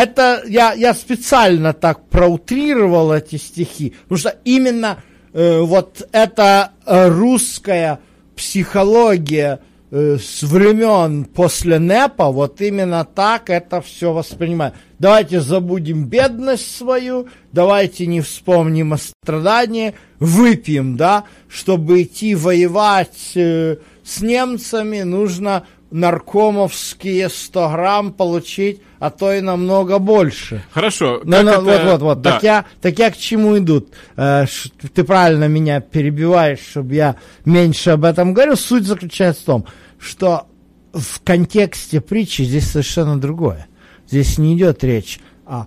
это 0.03 0.43
я, 0.47 0.73
я 0.73 0.95
специально 0.95 1.73
так 1.73 2.09
проутрировал 2.09 3.13
эти 3.13 3.37
стихи, 3.37 3.95
потому 4.03 4.19
что 4.19 4.37
именно 4.45 4.99
э, 5.33 5.61
вот 5.61 6.09
эта 6.13 6.73
э, 6.87 7.09
русская 7.09 8.01
психология 8.37 9.61
Э, 9.91 10.19
с 10.21 10.43
времен 10.43 11.25
после 11.25 11.79
НЭПа 11.79 12.31
вот 12.31 12.61
именно 12.61 13.07
так 13.07 13.49
это 13.49 13.81
все 13.81 14.13
воспринимают. 14.13 14.75
Давайте 14.99 15.41
забудем 15.41 16.05
бедность 16.05 16.77
свою, 16.77 17.29
давайте 17.53 18.07
не 18.07 18.21
вспомним 18.21 18.93
о 18.93 18.99
страдании, 18.99 19.95
выпьем, 20.19 20.99
да, 20.99 21.25
чтобы 21.49 22.03
идти 22.03 22.35
воевать 22.35 23.33
э, 23.35 23.77
с 24.05 24.21
немцами, 24.21 25.01
нужно 25.03 25.67
наркомовские 25.91 27.29
100 27.29 27.71
грамм 27.71 28.13
получить, 28.13 28.83
а 28.99 29.11
то 29.11 29.33
и 29.33 29.41
намного 29.41 29.99
больше. 29.99 30.63
Хорошо. 30.71 31.21
Но, 31.25 31.43
но, 31.43 31.51
это... 31.53 31.61
Вот, 31.61 31.83
вот, 31.85 32.03
вот. 32.03 32.21
Да. 32.21 32.33
Так, 32.33 32.43
я, 32.43 32.65
так 32.81 32.99
я 32.99 33.11
к 33.11 33.17
чему 33.17 33.57
идут? 33.59 33.89
Э, 34.17 34.45
ты 34.93 35.05
правильно 35.05 35.49
меня 35.49 35.81
перебиваешь, 35.81 36.61
чтобы 36.61 36.95
я 36.95 37.17
меньше 37.45 37.91
об 37.91 38.05
этом 38.05 38.35
говорю. 38.35 38.57
Суть 38.57 38.85
заключается 38.85 39.43
в 39.43 39.47
том, 39.47 39.67
что 39.99 40.47
в 40.93 41.21
контексте 41.23 42.01
притчи 42.01 42.43
здесь 42.43 42.71
совершенно 42.71 43.19
другое. 43.19 43.67
Здесь 44.09 44.39
не 44.39 44.57
идет 44.57 44.85
речь 44.85 45.21
о 45.47 45.67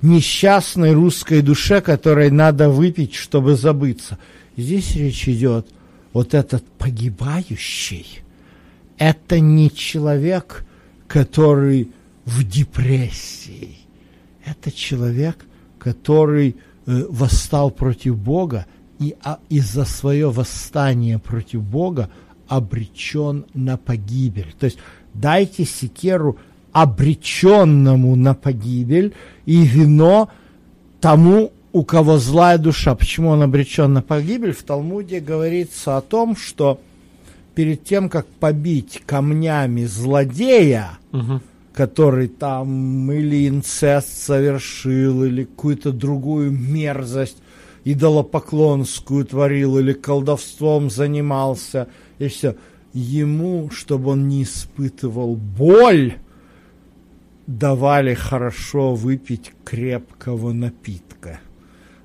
несчастной 0.00 0.92
русской 0.92 1.42
душе, 1.42 1.80
которой 1.80 2.30
надо 2.30 2.70
выпить, 2.70 3.14
чтобы 3.14 3.56
забыться. 3.56 4.18
Здесь 4.56 4.96
речь 4.96 5.28
идет 5.28 5.68
вот 6.12 6.34
этот 6.34 6.64
погибающий– 6.78 8.22
это 9.00 9.40
не 9.40 9.72
человек, 9.72 10.64
который 11.08 11.90
в 12.26 12.44
депрессии. 12.44 13.78
Это 14.44 14.70
человек, 14.70 15.46
который 15.78 16.54
э, 16.86 17.04
восстал 17.08 17.70
против 17.70 18.18
Бога 18.18 18.66
и 18.98 19.16
а, 19.24 19.38
из-за 19.48 19.86
свое 19.86 20.30
восстание 20.30 21.18
против 21.18 21.62
Бога 21.62 22.10
обречен 22.46 23.46
на 23.54 23.78
погибель. 23.78 24.54
То 24.58 24.66
есть 24.66 24.78
дайте 25.14 25.64
секеру 25.64 26.36
обреченному 26.72 28.14
на 28.16 28.34
погибель 28.34 29.14
и 29.46 29.62
вино 29.62 30.28
тому, 31.00 31.52
у 31.72 31.84
кого 31.84 32.18
злая 32.18 32.58
душа. 32.58 32.94
Почему 32.94 33.30
он 33.30 33.42
обречен 33.42 33.94
на 33.94 34.02
погибель? 34.02 34.52
В 34.52 34.62
Талмуде 34.62 35.20
говорится 35.20 35.96
о 35.96 36.02
том, 36.02 36.36
что 36.36 36.80
перед 37.60 37.84
тем, 37.84 38.08
как 38.08 38.26
побить 38.26 39.02
камнями 39.04 39.84
злодея, 39.84 40.92
угу. 41.12 41.42
который 41.74 42.28
там 42.28 43.12
или 43.12 43.46
инцест 43.50 44.16
совершил, 44.16 45.24
или 45.24 45.44
какую-то 45.44 45.92
другую 45.92 46.52
мерзость 46.52 47.36
идолопоклонскую 47.84 49.26
творил, 49.26 49.76
или 49.76 49.92
колдовством 49.92 50.88
занимался, 50.88 51.88
и 52.18 52.28
все, 52.28 52.56
ему, 52.94 53.68
чтобы 53.70 54.12
он 54.12 54.26
не 54.26 54.44
испытывал 54.44 55.36
боль, 55.36 56.14
давали 57.46 58.14
хорошо 58.14 58.94
выпить 58.94 59.52
крепкого 59.66 60.54
напитка. 60.54 61.40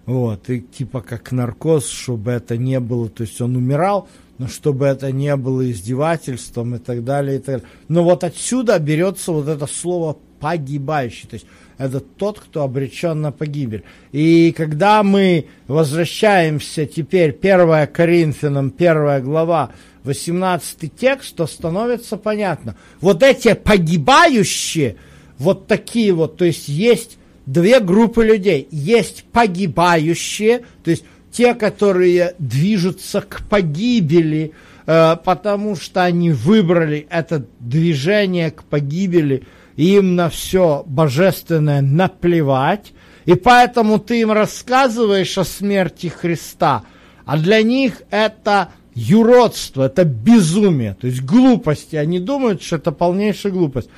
Вот, 0.06 0.50
и 0.50 0.60
типа 0.60 1.00
как 1.00 1.32
наркоз, 1.32 1.88
чтобы 1.88 2.32
это 2.32 2.58
не 2.58 2.82
было, 2.82 3.08
то 3.08 3.24
есть 3.24 3.40
он 3.40 3.56
умирал, 3.56 4.10
но 4.38 4.48
чтобы 4.48 4.86
это 4.86 5.12
не 5.12 5.36
было 5.36 5.70
издевательством 5.72 6.76
и 6.76 6.80
так 6.80 7.04
далее, 7.04 7.38
и 7.38 7.40
так 7.40 7.46
далее. 7.46 7.68
Но 7.88 8.04
вот 8.04 8.24
отсюда 8.24 8.80
берется 8.80 9.32
вот 9.32 9.48
это 9.48 9.68
слово 9.68 10.18
погибающий, 10.40 11.28
то 11.28 11.36
есть 11.36 11.46
это 11.78 12.00
тот, 12.00 12.40
кто 12.40 12.64
обречен 12.64 13.22
на 13.22 13.32
погибель. 13.32 13.84
И 14.12 14.54
когда 14.56 15.04
мы 15.04 15.48
возвращаемся 15.68 16.86
теперь, 16.86 17.32
1 17.32 17.88
Коринфянам, 17.88 18.74
1 18.78 19.24
глава, 19.24 19.72
18 20.04 20.96
текст, 20.96 21.36
то 21.36 21.48
становится 21.48 22.18
понятно. 22.18 22.76
Вот 23.02 23.24
эти 23.24 23.54
погибающие, 23.54 24.98
вот 25.38 25.68
такие 25.68 26.14
вот, 26.14 26.38
то 26.38 26.46
есть 26.46 26.68
есть 26.68 27.18
две 27.46 27.80
группы 27.80 28.24
людей. 28.24 28.68
Есть 28.72 29.26
погибающие, 29.32 30.62
то 30.84 30.92
есть 30.92 31.04
те, 31.36 31.54
которые 31.54 32.34
движутся 32.40 33.20
к 33.20 33.42
погибели, 33.50 34.54
э, 34.86 35.18
потому 35.24 35.76
что 35.76 36.04
они 36.04 36.32
выбрали 36.32 37.08
это 37.10 37.46
движение 37.60 38.52
к 38.52 38.64
погибели, 38.64 39.44
и 39.76 39.98
им 39.98 40.16
на 40.16 40.30
все 40.30 40.84
божественное 40.86 41.82
наплевать, 41.82 42.94
и 43.26 43.34
поэтому 43.34 44.00
ты 44.00 44.22
им 44.22 44.32
рассказываешь 44.32 45.38
о 45.38 45.44
смерти 45.44 46.08
Христа, 46.08 46.84
а 47.26 47.38
для 47.38 47.62
них 47.64 48.04
это 48.12 48.70
юродство, 48.94 49.84
это 49.84 50.06
безумие, 50.06 50.94
то 50.94 51.08
есть 51.08 51.22
глупости. 51.22 51.98
Они 51.98 52.20
думают, 52.20 52.64
что 52.64 52.78
это 52.78 52.94
полнейшая 52.94 53.52
глупость. 53.52 53.90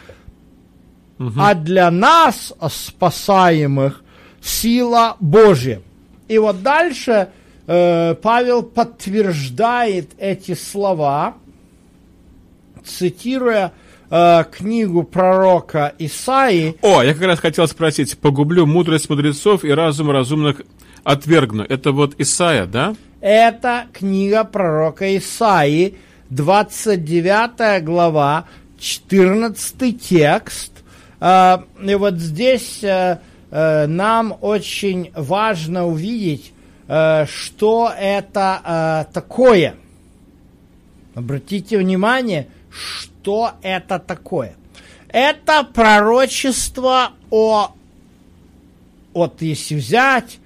Угу. 1.19 1.33
А 1.37 1.53
для 1.53 1.91
нас, 1.91 2.51
спасаемых, 2.67 4.03
сила 4.41 5.17
Божья. 5.19 5.81
И 6.27 6.37
вот 6.37 6.61
дальше 6.61 7.29
э, 7.67 8.15
Павел 8.21 8.63
подтверждает 8.63 10.11
эти 10.17 10.53
слова, 10.53 11.35
цитируя 12.83 13.73
э, 14.09 14.43
книгу 14.51 15.03
пророка 15.03 15.93
Исаи. 15.99 16.75
О, 16.81 17.01
я 17.01 17.13
как 17.13 17.23
раз 17.23 17.39
хотел 17.39 17.67
спросить, 17.67 18.17
погублю 18.17 18.65
мудрость 18.65 19.09
мудрецов 19.09 19.63
и 19.63 19.71
разум 19.71 20.11
разумных 20.11 20.61
отвергну. 21.03 21.63
Это 21.63 21.91
вот 21.91 22.15
Исаия, 22.17 22.65
да? 22.65 22.95
Это 23.21 23.87
книга 23.93 24.43
пророка 24.43 25.17
Исаи, 25.17 25.95
29 26.29 27.83
глава, 27.83 28.45
14 28.79 30.01
текст. 30.01 30.71
Э, 31.19 31.59
и 31.81 31.95
вот 31.95 32.15
здесь 32.15 32.83
э, 32.83 33.19
нам 33.87 34.37
очень 34.41 35.11
важно 35.15 35.87
увидеть, 35.87 36.51
э, 36.87 37.25
что 37.25 37.91
это 37.97 39.05
э, 39.09 39.13
такое. 39.13 39.75
Обратите 41.15 41.77
внимание, 41.77 42.47
что 42.69 43.51
это 43.61 43.99
такое. 43.99 44.55
Это 45.09 45.63
пророчество 45.63 47.11
о 47.31 47.71
вот 49.17 49.41
если 49.41 49.75
взять 49.75 50.37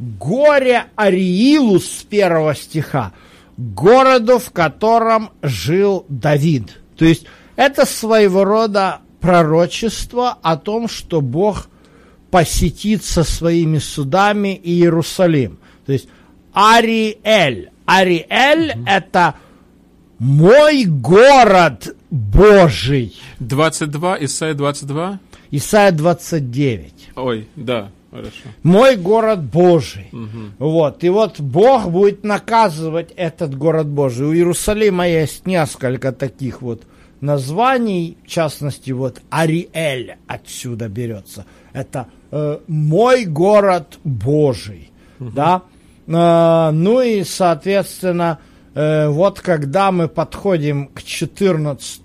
горе 0.00 0.86
Ариилу 0.96 1.78
с 1.78 2.02
первого 2.02 2.56
стиха, 2.56 3.12
городу, 3.56 4.38
в 4.38 4.50
котором 4.50 5.30
жил 5.42 6.04
Давид. 6.08 6.80
То 6.96 7.04
есть 7.04 7.26
это 7.54 7.86
своего 7.86 8.42
рода 8.44 8.98
пророчество 9.20 10.36
о 10.42 10.56
том, 10.56 10.88
что 10.88 11.20
Бог 11.20 11.68
посетит 12.36 13.02
со 13.02 13.24
своими 13.24 13.78
судами 13.78 14.60
Иерусалим. 14.62 15.58
То 15.86 15.92
есть 15.94 16.06
Ариэль. 16.52 17.70
Ариэль 17.86 18.72
mm-hmm. 18.72 18.84
это 18.86 19.36
мой 20.18 20.84
город 20.84 21.96
Божий. 22.10 23.16
22, 23.38 24.18
Исайя 24.20 24.52
22? 24.52 25.18
Исайя 25.50 25.92
29. 25.92 27.10
Ой, 27.16 27.48
да, 27.56 27.90
хорошо. 28.10 28.32
Мой 28.62 28.96
город 28.96 29.42
Божий. 29.42 30.10
Угу. 30.12 30.28
Вот. 30.58 31.04
И 31.04 31.08
вот 31.08 31.40
Бог 31.40 31.90
будет 31.90 32.22
наказывать 32.22 33.12
этот 33.16 33.56
город 33.56 33.86
Божий. 33.86 34.26
У 34.26 34.34
Иерусалима 34.34 35.08
есть 35.08 35.46
несколько 35.46 36.12
таких 36.12 36.60
вот 36.60 36.82
названий, 37.22 38.18
в 38.24 38.28
частности, 38.28 38.90
вот 38.90 39.22
Ариэль 39.30 40.16
отсюда 40.26 40.88
берется. 40.88 41.46
Это 41.72 42.08
э, 42.30 42.58
мой 42.66 43.24
город 43.24 43.98
Божий. 44.04 44.90
Угу. 45.20 45.30
Да? 45.30 45.62
Э, 46.06 46.70
ну 46.72 47.00
и, 47.00 47.24
соответственно, 47.24 48.38
э, 48.74 49.08
вот 49.08 49.40
когда 49.40 49.92
мы 49.92 50.08
подходим 50.08 50.88
к 50.88 51.02
14 51.02 52.00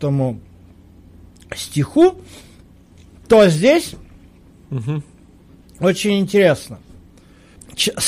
стиху, 1.55 2.15
то 3.27 3.47
здесь 3.47 3.93
угу. 4.69 5.03
очень 5.79 6.19
интересно. 6.19 6.79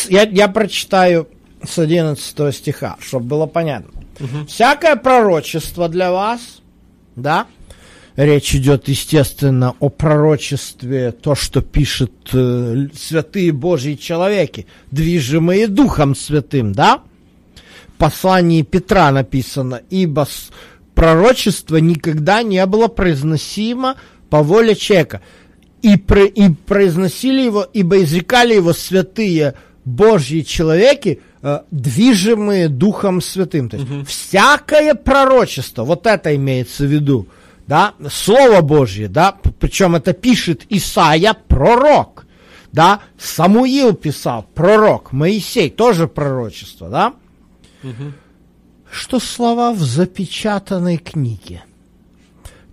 Я, 0.09 0.23
я 0.23 0.47
прочитаю 0.49 1.27
с 1.63 1.79
11 1.79 2.55
стиха, 2.55 2.97
чтобы 2.99 3.25
было 3.25 3.45
понятно. 3.45 4.01
Угу. 4.19 4.47
Всякое 4.47 4.95
пророчество 4.95 5.89
для 5.89 6.11
вас, 6.11 6.61
да, 7.15 7.47
речь 8.15 8.55
идет, 8.55 8.87
естественно, 8.87 9.75
о 9.79 9.89
пророчестве, 9.89 11.11
то, 11.11 11.35
что 11.35 11.61
пишут 11.61 12.11
э, 12.33 12.87
святые 12.95 13.51
Божьи 13.51 13.95
человеки, 13.95 14.67
движимые 14.91 15.67
Духом 15.67 16.15
Святым, 16.15 16.73
да? 16.73 17.01
В 17.87 17.97
послании 17.97 18.63
Петра 18.63 19.11
написано, 19.11 19.81
ибо 19.89 20.27
пророчество 20.93 21.77
никогда 21.77 22.43
не 22.43 22.65
было 22.65 22.87
произносимо 22.87 23.95
по 24.29 24.43
воле 24.43 24.75
человека. 24.75 25.21
И, 25.81 25.97
про, 25.97 26.23
и 26.23 26.49
произносили 26.49 27.41
его, 27.41 27.67
ибо 27.73 28.01
изрекали 28.01 28.53
его 28.53 28.73
святые 28.73 29.55
Божьи 29.83 30.41
человеки, 30.41 31.19
э, 31.41 31.59
движимые 31.71 32.69
Духом 32.69 33.21
Святым. 33.21 33.69
То 33.69 33.77
есть 33.77 33.89
угу. 33.89 34.05
всякое 34.05 34.93
пророчество, 34.93 35.83
вот 35.83 36.07
это 36.07 36.33
имеется 36.35 36.85
в 36.85 36.87
виду, 36.87 37.27
да, 37.67 37.93
Слово 38.09 38.61
Божье, 38.61 39.07
да, 39.07 39.35
причем 39.59 39.95
это 39.95 40.13
пишет 40.13 40.65
Исаия, 40.69 41.33
пророк, 41.33 42.25
да, 42.71 43.01
Самуил 43.17 43.93
писал, 43.93 44.45
пророк, 44.53 45.11
Моисей, 45.11 45.69
тоже 45.69 46.07
пророчество, 46.07 46.89
да, 46.89 47.13
угу. 47.83 48.13
что 48.91 49.19
слова 49.19 49.71
в 49.71 49.79
запечатанной 49.79 50.97
книге, 50.97 51.63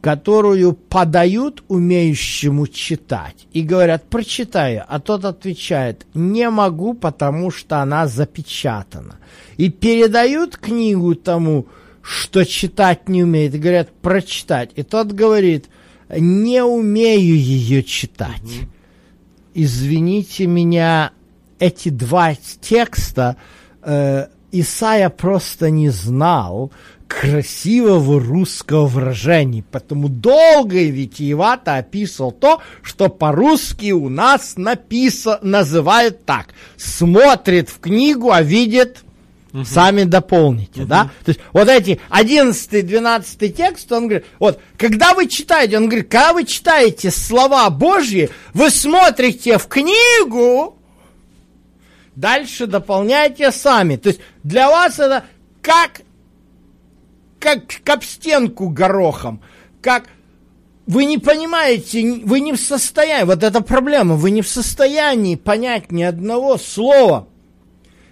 которую 0.00 0.72
подают 0.72 1.62
умеющему 1.68 2.66
читать 2.66 3.46
и 3.52 3.62
говорят, 3.62 4.08
прочитаю, 4.08 4.84
а 4.88 4.98
тот 4.98 5.24
отвечает, 5.24 6.06
не 6.14 6.48
могу, 6.50 6.94
потому 6.94 7.50
что 7.50 7.82
она 7.82 8.06
запечатана. 8.06 9.18
И 9.58 9.68
передают 9.68 10.56
книгу 10.56 11.14
тому, 11.14 11.66
что 12.02 12.44
читать 12.44 13.08
не 13.08 13.24
умеет, 13.24 13.58
говорят, 13.58 13.90
прочитать. 13.90 14.70
И 14.76 14.82
тот 14.82 15.12
говорит, 15.12 15.66
не 16.08 16.62
умею 16.62 17.36
ее 17.36 17.82
читать. 17.82 18.40
Извините 19.54 20.46
меня, 20.46 21.12
эти 21.58 21.88
два 21.88 22.34
текста 22.60 23.36
э, 23.82 24.26
Исаия 24.52 25.10
просто 25.10 25.70
не 25.70 25.90
знал 25.90 26.72
красивого 27.06 28.20
русского 28.20 28.86
выражения, 28.86 29.64
потому 29.68 30.08
долго 30.08 30.78
и 30.78 30.90
витиевато 30.90 31.76
описывал 31.76 32.30
то, 32.30 32.62
что 32.82 33.08
по-русски 33.08 33.90
у 33.90 34.08
нас 34.08 34.56
написано, 34.56 35.40
называют 35.42 36.24
так. 36.24 36.50
Смотрит 36.76 37.68
в 37.68 37.80
книгу, 37.80 38.30
а 38.30 38.42
видит 38.42 39.02
Угу. 39.52 39.64
Сами 39.64 40.04
дополните, 40.04 40.82
угу. 40.82 40.88
да? 40.88 41.10
То 41.24 41.30
есть 41.30 41.40
вот 41.52 41.68
эти 41.68 42.00
11 42.08 42.86
12 42.86 43.56
текст, 43.56 43.90
он 43.90 44.06
говорит, 44.06 44.26
вот, 44.38 44.60
когда 44.78 45.12
вы 45.14 45.26
читаете, 45.26 45.76
он 45.76 45.86
говорит, 45.86 46.08
когда 46.08 46.32
вы 46.32 46.44
читаете 46.44 47.10
слова 47.10 47.68
Божьи, 47.70 48.30
вы 48.54 48.70
смотрите 48.70 49.58
в 49.58 49.66
книгу, 49.66 50.78
дальше 52.14 52.66
дополняйте 52.66 53.50
сами. 53.50 53.96
То 53.96 54.10
есть 54.10 54.20
для 54.44 54.70
вас 54.70 55.00
это 55.00 55.24
как, 55.62 56.02
как, 57.40 57.64
как 57.82 58.04
стенку 58.04 58.68
горохом, 58.68 59.42
как 59.82 60.04
вы 60.86 61.06
не 61.06 61.18
понимаете, 61.18 62.20
вы 62.24 62.40
не 62.40 62.52
в 62.52 62.60
состоянии, 62.60 63.24
вот 63.24 63.42
эта 63.42 63.60
проблема, 63.62 64.14
вы 64.14 64.30
не 64.30 64.42
в 64.42 64.48
состоянии 64.48 65.34
понять 65.34 65.90
ни 65.90 66.02
одного 66.02 66.56
слова– 66.56 67.26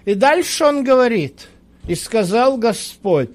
и 0.09 0.15
дальше 0.15 0.65
он 0.65 0.85
говорит, 0.85 1.49
и 1.87 1.95
сказал 1.95 2.57
Господь, 2.57 3.29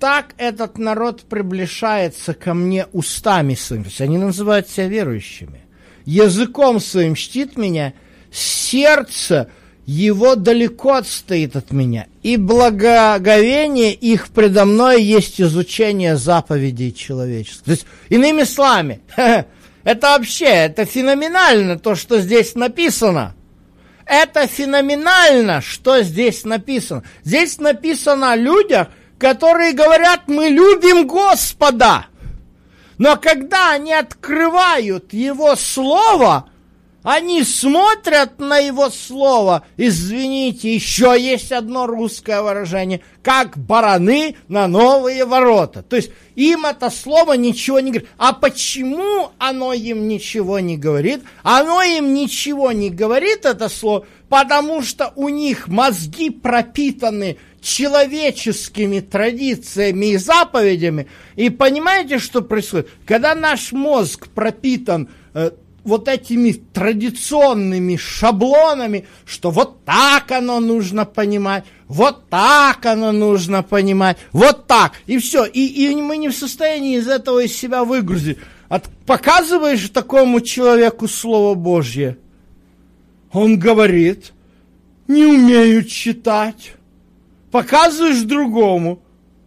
так 0.00 0.34
этот 0.36 0.76
народ 0.76 1.22
приближается 1.22 2.34
ко 2.34 2.54
мне 2.54 2.86
устами 2.92 3.54
своими, 3.54 3.84
то 3.84 3.88
есть 3.88 4.00
они 4.00 4.18
называют 4.18 4.68
себя 4.68 4.88
верующими, 4.88 5.60
языком 6.04 6.80
своим 6.80 7.14
чтит 7.14 7.56
меня, 7.56 7.92
сердце 8.32 9.48
его 9.86 10.34
далеко 10.34 10.94
отстоит 10.94 11.54
от 11.54 11.70
меня, 11.70 12.08
и 12.24 12.36
благоговение 12.36 13.94
их 13.94 14.30
предо 14.30 14.64
мной 14.64 15.04
есть 15.04 15.40
изучение 15.40 16.16
заповедей 16.16 16.90
человеческих. 16.92 17.62
То 17.62 17.70
есть, 17.70 17.86
иными 18.08 18.42
словами, 18.42 19.02
это 19.84 20.06
вообще, 20.08 20.46
это 20.46 20.84
феноменально, 20.84 21.78
то, 21.78 21.94
что 21.94 22.20
здесь 22.20 22.56
написано– 22.56 23.36
это 24.12 24.46
феноменально, 24.46 25.62
что 25.62 26.02
здесь 26.02 26.44
написано. 26.44 27.02
Здесь 27.24 27.58
написано 27.58 28.32
о 28.32 28.36
людях, 28.36 28.88
которые 29.18 29.72
говорят, 29.72 30.24
мы 30.26 30.48
любим 30.48 31.06
Господа. 31.06 32.06
Но 32.98 33.16
когда 33.16 33.70
они 33.70 33.94
открывают 33.94 35.14
Его 35.14 35.56
Слово, 35.56 36.50
они 37.02 37.42
смотрят 37.42 38.38
на 38.38 38.58
его 38.58 38.90
слово, 38.90 39.66
извините, 39.76 40.74
еще 40.74 41.16
есть 41.18 41.50
одно 41.50 41.86
русское 41.86 42.42
выражение, 42.42 43.00
как 43.22 43.58
бараны 43.58 44.36
на 44.48 44.68
новые 44.68 45.24
ворота. 45.24 45.82
То 45.82 45.96
есть 45.96 46.10
им 46.36 46.64
это 46.64 46.90
слово 46.90 47.32
ничего 47.34 47.80
не 47.80 47.90
говорит. 47.90 48.10
А 48.18 48.32
почему 48.32 49.30
оно 49.38 49.72
им 49.72 50.06
ничего 50.06 50.60
не 50.60 50.76
говорит? 50.76 51.22
Оно 51.42 51.82
им 51.82 52.14
ничего 52.14 52.72
не 52.72 52.90
говорит, 52.90 53.46
это 53.46 53.68
слово, 53.68 54.06
потому 54.28 54.82
что 54.82 55.12
у 55.16 55.28
них 55.28 55.68
мозги 55.68 56.30
пропитаны 56.30 57.36
человеческими 57.60 59.00
традициями 59.00 60.06
и 60.06 60.16
заповедями. 60.16 61.06
И 61.36 61.48
понимаете, 61.48 62.18
что 62.18 62.42
происходит? 62.42 62.88
Когда 63.06 63.34
наш 63.34 63.72
мозг 63.72 64.28
пропитан 64.28 65.08
э, 65.34 65.52
вот 65.84 66.08
этими 66.08 66.52
традиционными 66.52 67.96
шаблонами, 67.96 69.06
что 69.24 69.50
вот 69.50 69.84
так 69.84 70.30
оно 70.30 70.60
нужно 70.60 71.04
понимать, 71.04 71.64
вот 71.88 72.28
так 72.28 72.86
оно 72.86 73.12
нужно 73.12 73.62
понимать, 73.62 74.18
вот 74.32 74.66
так, 74.66 74.92
и 75.06 75.18
все. 75.18 75.44
И, 75.44 75.66
и 75.66 75.94
мы 75.96 76.16
не 76.16 76.28
в 76.28 76.36
состоянии 76.36 76.98
из 76.98 77.08
этого 77.08 77.44
из 77.44 77.54
себя 77.56 77.84
выгрузить. 77.84 78.38
От, 78.68 78.88
показываешь 79.06 79.88
такому 79.90 80.40
человеку 80.40 81.08
Слово 81.08 81.54
Божье, 81.54 82.18
он 83.32 83.58
говорит, 83.58 84.32
не 85.08 85.24
умею 85.24 85.84
читать. 85.84 86.74
Показываешь 87.50 88.22
другому, 88.22 89.02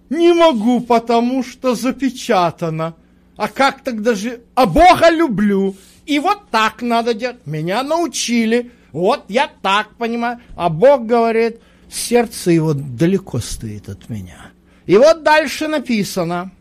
не 0.09 0.31
могу, 0.33 0.79
потому 0.81 1.43
что 1.43 1.73
запечатано. 1.73 2.95
А 3.35 3.47
как 3.47 3.83
тогда 3.83 4.13
же? 4.13 4.41
А 4.53 4.67
Бога 4.67 5.09
люблю. 5.09 5.75
И 6.05 6.19
вот 6.19 6.49
так 6.51 6.81
надо 6.81 7.13
делать. 7.13 7.45
Меня 7.45 7.83
научили. 7.83 8.71
Вот 8.91 9.25
я 9.27 9.49
так 9.61 9.95
понимаю. 9.95 10.39
А 10.55 10.69
Бог 10.69 11.05
говорит, 11.05 11.59
сердце 11.89 12.51
его 12.51 12.73
далеко 12.73 13.39
стоит 13.39 13.89
от 13.89 14.09
меня. 14.09 14.51
И 14.85 14.97
вот 14.97 15.23
дальше 15.23 15.67
написано. 15.67 16.51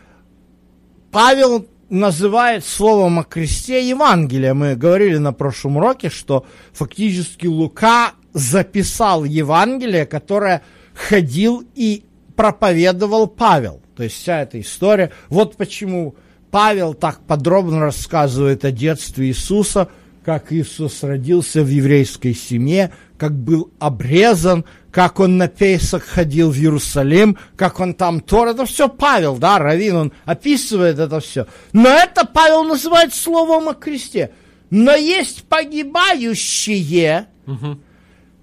Павел 1.11 1.67
называет 1.89 2.65
словом 2.65 3.19
о 3.19 3.23
кресте 3.23 3.87
Евангелие. 3.87 4.53
Мы 4.53 4.75
говорили 4.75 5.17
на 5.17 5.33
прошлом 5.33 5.77
уроке, 5.77 6.09
что 6.09 6.45
фактически 6.71 7.45
Лука 7.45 8.13
записал 8.33 9.23
Евангелие, 9.23 10.05
которое 10.05 10.63
ходил 10.93 11.63
и 11.75 12.03
проповедовал 12.35 13.27
Павел. 13.27 13.81
То 13.95 14.03
есть 14.03 14.15
вся 14.15 14.41
эта 14.41 14.59
история. 14.59 15.11
Вот 15.29 15.55
почему 15.55 16.15
Павел 16.49 16.93
так 16.93 17.19
подробно 17.21 17.79
рассказывает 17.79 18.65
о 18.65 18.71
детстве 18.71 19.27
Иисуса, 19.27 19.89
как 20.25 20.51
Иисус 20.51 21.03
родился 21.03 21.63
в 21.63 21.67
еврейской 21.67 22.33
семье, 22.33 22.91
как 23.17 23.35
был 23.35 23.71
обрезан, 23.79 24.65
как 24.93 25.19
он 25.19 25.37
на 25.37 25.47
Пейсах 25.47 26.03
ходил 26.05 26.51
в 26.51 26.55
Иерусалим, 26.55 27.35
как 27.55 27.79
он 27.79 27.95
там 27.95 28.21
Тор, 28.21 28.49
это 28.49 28.65
все 28.67 28.87
Павел, 28.87 29.37
да, 29.37 29.57
Равин, 29.57 29.95
он 29.95 30.13
описывает 30.23 30.99
это 30.99 31.19
все. 31.19 31.47
Но 31.73 31.89
это 31.89 32.27
Павел 32.27 32.63
называет 32.63 33.11
словом 33.11 33.69
о 33.69 33.73
кресте. 33.73 34.31
Но 34.69 34.93
есть 34.93 35.45
погибающие, 35.45 37.25
угу. 37.47 37.79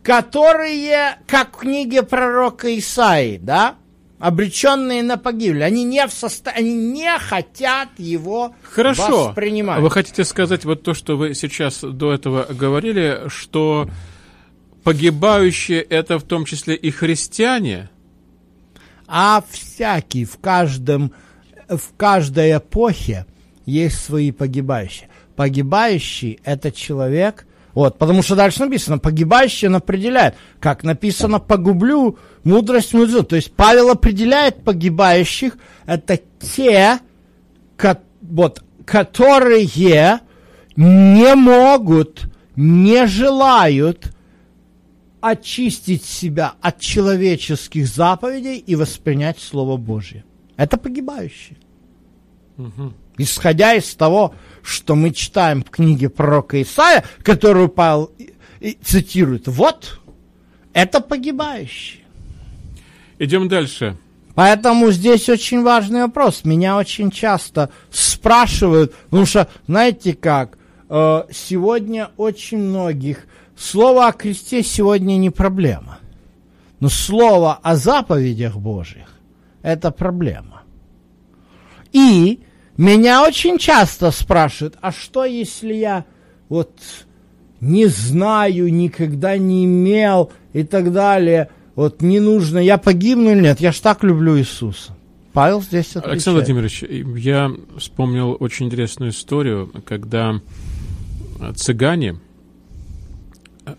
которые, 0.02 1.18
как 1.28 1.56
в 1.56 1.60
книге 1.60 2.02
пророка 2.02 2.76
Исаи, 2.76 3.38
да, 3.40 3.76
обреченные 4.18 5.04
на 5.04 5.18
погибель. 5.18 5.62
Они 5.62 5.84
не 5.84 6.04
в 6.04 6.12
состоянии, 6.12 6.72
они 6.72 6.92
не 6.92 7.18
хотят 7.20 7.90
его 7.96 8.56
Хорошо. 8.64 9.28
воспринимать. 9.28 9.80
Вы 9.80 9.90
хотите 9.90 10.24
сказать 10.24 10.64
вот 10.64 10.82
то, 10.82 10.94
что 10.94 11.16
вы 11.16 11.34
сейчас 11.34 11.80
до 11.80 12.12
этого 12.12 12.44
говорили, 12.50 13.28
что 13.28 13.88
погибающие 14.84 15.80
это 15.80 16.18
в 16.18 16.22
том 16.22 16.44
числе 16.44 16.74
и 16.74 16.90
христиане? 16.90 17.90
А 19.06 19.42
всякий 19.50 20.24
в 20.24 20.38
каждом, 20.38 21.12
в 21.68 21.96
каждой 21.96 22.56
эпохе 22.56 23.26
есть 23.66 24.04
свои 24.04 24.30
погибающие. 24.30 25.08
Погибающий– 25.36 26.38
это 26.44 26.70
человек, 26.70 27.46
вот, 27.74 27.98
потому 27.98 28.22
что 28.22 28.34
дальше 28.34 28.60
написано, 28.60 28.98
погибающий 28.98 29.68
он 29.68 29.76
определяет, 29.76 30.34
как 30.58 30.82
написано, 30.82 31.38
погублю 31.38 32.18
мудрость 32.44 32.92
мудрецов. 32.92 33.28
То 33.28 33.36
есть 33.36 33.52
Павел 33.52 33.90
определяет 33.90 34.62
погибающих, 34.64 35.56
это 35.86 36.18
те, 36.40 36.98
ко, 37.76 38.00
вот, 38.20 38.62
которые 38.84 40.20
не 40.76 41.34
могут, 41.34 42.28
не 42.56 43.06
желают 43.06 44.12
очистить 45.20 46.04
себя 46.04 46.54
от 46.60 46.80
человеческих 46.80 47.86
заповедей 47.86 48.56
и 48.58 48.74
воспринять 48.76 49.38
Слово 49.38 49.76
Божье. 49.76 50.24
Это 50.56 50.76
погибающие. 50.76 51.56
Угу. 52.58 52.92
Исходя 53.18 53.74
из 53.74 53.94
того, 53.94 54.34
что 54.62 54.94
мы 54.94 55.10
читаем 55.10 55.62
в 55.62 55.70
книге 55.70 56.08
пророка 56.08 56.60
Исаия, 56.60 57.04
которую 57.22 57.68
Павел 57.68 58.12
цитирует, 58.82 59.48
вот, 59.48 60.00
это 60.72 61.00
погибающие. 61.00 62.04
Идем 63.18 63.48
дальше. 63.48 63.96
Поэтому 64.34 64.90
здесь 64.90 65.28
очень 65.28 65.62
важный 65.62 66.02
вопрос. 66.02 66.44
Меня 66.44 66.76
очень 66.76 67.10
часто 67.10 67.70
спрашивают, 67.90 68.94
потому 68.94 69.26
что, 69.26 69.48
знаете 69.66 70.14
как, 70.14 70.56
э, 70.88 71.24
сегодня 71.30 72.10
очень 72.16 72.58
многих 72.58 73.26
Слово 73.60 74.08
о 74.08 74.12
кресте 74.12 74.62
сегодня 74.62 75.18
не 75.18 75.28
проблема. 75.28 75.98
Но 76.80 76.88
слово 76.88 77.58
о 77.62 77.76
заповедях 77.76 78.56
Божьих– 78.56 79.18
это 79.62 79.90
проблема. 79.90 80.62
И 81.92 82.40
меня 82.78 83.22
очень 83.22 83.58
часто 83.58 84.12
спрашивают, 84.12 84.78
а 84.80 84.92
что 84.92 85.26
если 85.26 85.74
я 85.74 86.06
вот 86.48 86.72
не 87.60 87.84
знаю, 87.84 88.72
никогда 88.72 89.36
не 89.36 89.66
имел 89.66 90.32
и 90.54 90.64
так 90.64 90.90
далее, 90.90 91.50
вот 91.74 92.00
не 92.00 92.18
нужно, 92.18 92.58
я 92.60 92.78
погибну 92.78 93.32
или 93.32 93.42
нет, 93.42 93.60
я 93.60 93.72
ж 93.72 93.80
так 93.80 94.02
люблю 94.02 94.38
Иисуса. 94.38 94.96
Павел 95.34 95.60
здесь 95.60 95.88
отвечает. 95.90 96.12
Александр 96.12 96.38
Владимирович, 96.38 96.82
я 96.82 97.50
вспомнил 97.76 98.38
очень 98.40 98.66
интересную 98.66 99.10
историю, 99.10 99.70
когда 99.84 100.40
цыгане– 101.56 102.16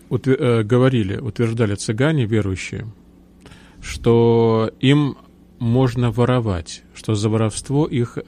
утвер, 0.08 0.36
э, 0.40 0.62
говорили, 0.62 1.16
утверждали 1.16 1.74
цыгане 1.74 2.26
верующие, 2.26 2.86
что 3.80 4.70
им 4.80 5.16
можно 5.58 6.10
воровать, 6.10 6.82
что 6.94 7.14
за 7.14 7.28
воровство 7.28 7.86
их 7.86 8.18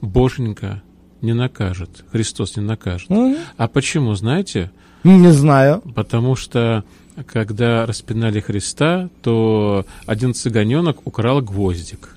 Боженька 0.00 0.82
не 1.20 1.32
накажет, 1.34 2.04
Христос 2.10 2.56
не 2.56 2.62
накажет. 2.62 3.10
Mm-hmm. 3.10 3.38
А 3.56 3.68
почему, 3.68 4.14
знаете? 4.14 4.70
Не 5.04 5.32
знаю. 5.32 5.82
Потому 5.94 6.36
что 6.36 6.84
когда 7.26 7.86
распинали 7.86 8.40
Христа, 8.40 9.10
то 9.22 9.84
один 10.06 10.34
цыганенок 10.34 11.06
украл 11.06 11.40
гвоздик. 11.40 12.16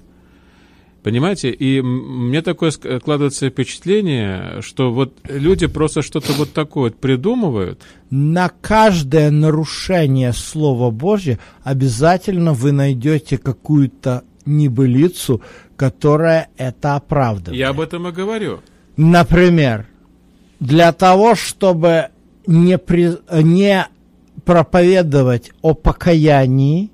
Понимаете? 1.05 1.51
И 1.51 1.81
мне 1.83 2.41
такое 2.41 2.71
складывается 2.71 3.47
впечатление, 3.47 4.59
что 4.61 4.91
вот 4.91 5.13
люди 5.29 5.67
просто 5.67 6.01
что-то 6.01 6.33
вот 6.33 6.51
такое 6.51 6.85
вот 6.85 6.99
придумывают. 6.99 7.79
На 8.09 8.49
каждое 8.49 9.29
нарушение 9.29 10.33
Слова 10.33 10.89
Божьего 10.89 11.37
обязательно 11.63 12.53
вы 12.53 12.71
найдете 12.71 13.37
какую-то 13.37 14.23
небылицу, 14.47 15.43
которая 15.75 16.49
это 16.57 16.95
оправдывает. 16.95 17.59
Я 17.59 17.69
об 17.69 17.81
этом 17.81 18.07
и 18.07 18.11
говорю. 18.11 18.61
Например, 18.97 19.85
для 20.59 20.91
того, 20.91 21.35
чтобы 21.35 22.07
не, 22.47 22.79
при, 22.79 23.11
не 23.43 23.87
проповедовать 24.43 25.51
о 25.61 25.75
покаянии, 25.75 26.89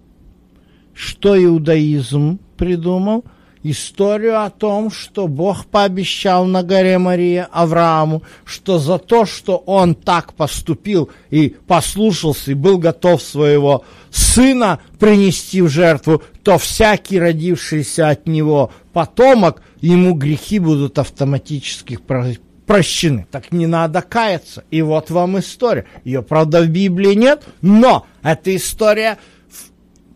что 0.93 1.41
иудаизм 1.41 2.39
придумал– 2.57 3.23
историю 3.63 4.43
о 4.43 4.49
том, 4.49 4.91
что 4.91 5.27
Бог 5.27 5.65
пообещал 5.65 6.45
на 6.45 6.63
горе 6.63 6.97
Марии 6.97 7.45
Аврааму, 7.51 8.23
что 8.45 8.79
за 8.79 8.97
то, 8.97 9.25
что 9.25 9.57
он 9.57 9.95
так 9.95 10.33
поступил 10.33 11.09
и 11.29 11.55
послушался, 11.67 12.51
и 12.51 12.55
был 12.55 12.77
готов 12.77 13.21
своего 13.21 13.85
сына 14.09 14.79
принести 14.99 15.61
в 15.61 15.69
жертву, 15.69 16.23
то 16.43 16.57
всякий 16.57 17.19
родившийся 17.19 18.09
от 18.09 18.27
него 18.27 18.71
потомок, 18.93 19.61
ему 19.79 20.13
грехи 20.13 20.59
будут 20.59 20.97
автоматически 20.99 21.99
прощены. 22.65 23.27
Так 23.31 23.51
не 23.51 23.67
надо 23.67 24.01
каяться. 24.01 24.63
И 24.71 24.81
вот 24.81 25.09
вам 25.09 25.39
история. 25.39 25.85
Ее, 26.03 26.21
правда, 26.23 26.61
в 26.61 26.67
Библии 26.67 27.13
нет, 27.13 27.43
но 27.61 28.05
эта 28.23 28.55
история 28.55 29.17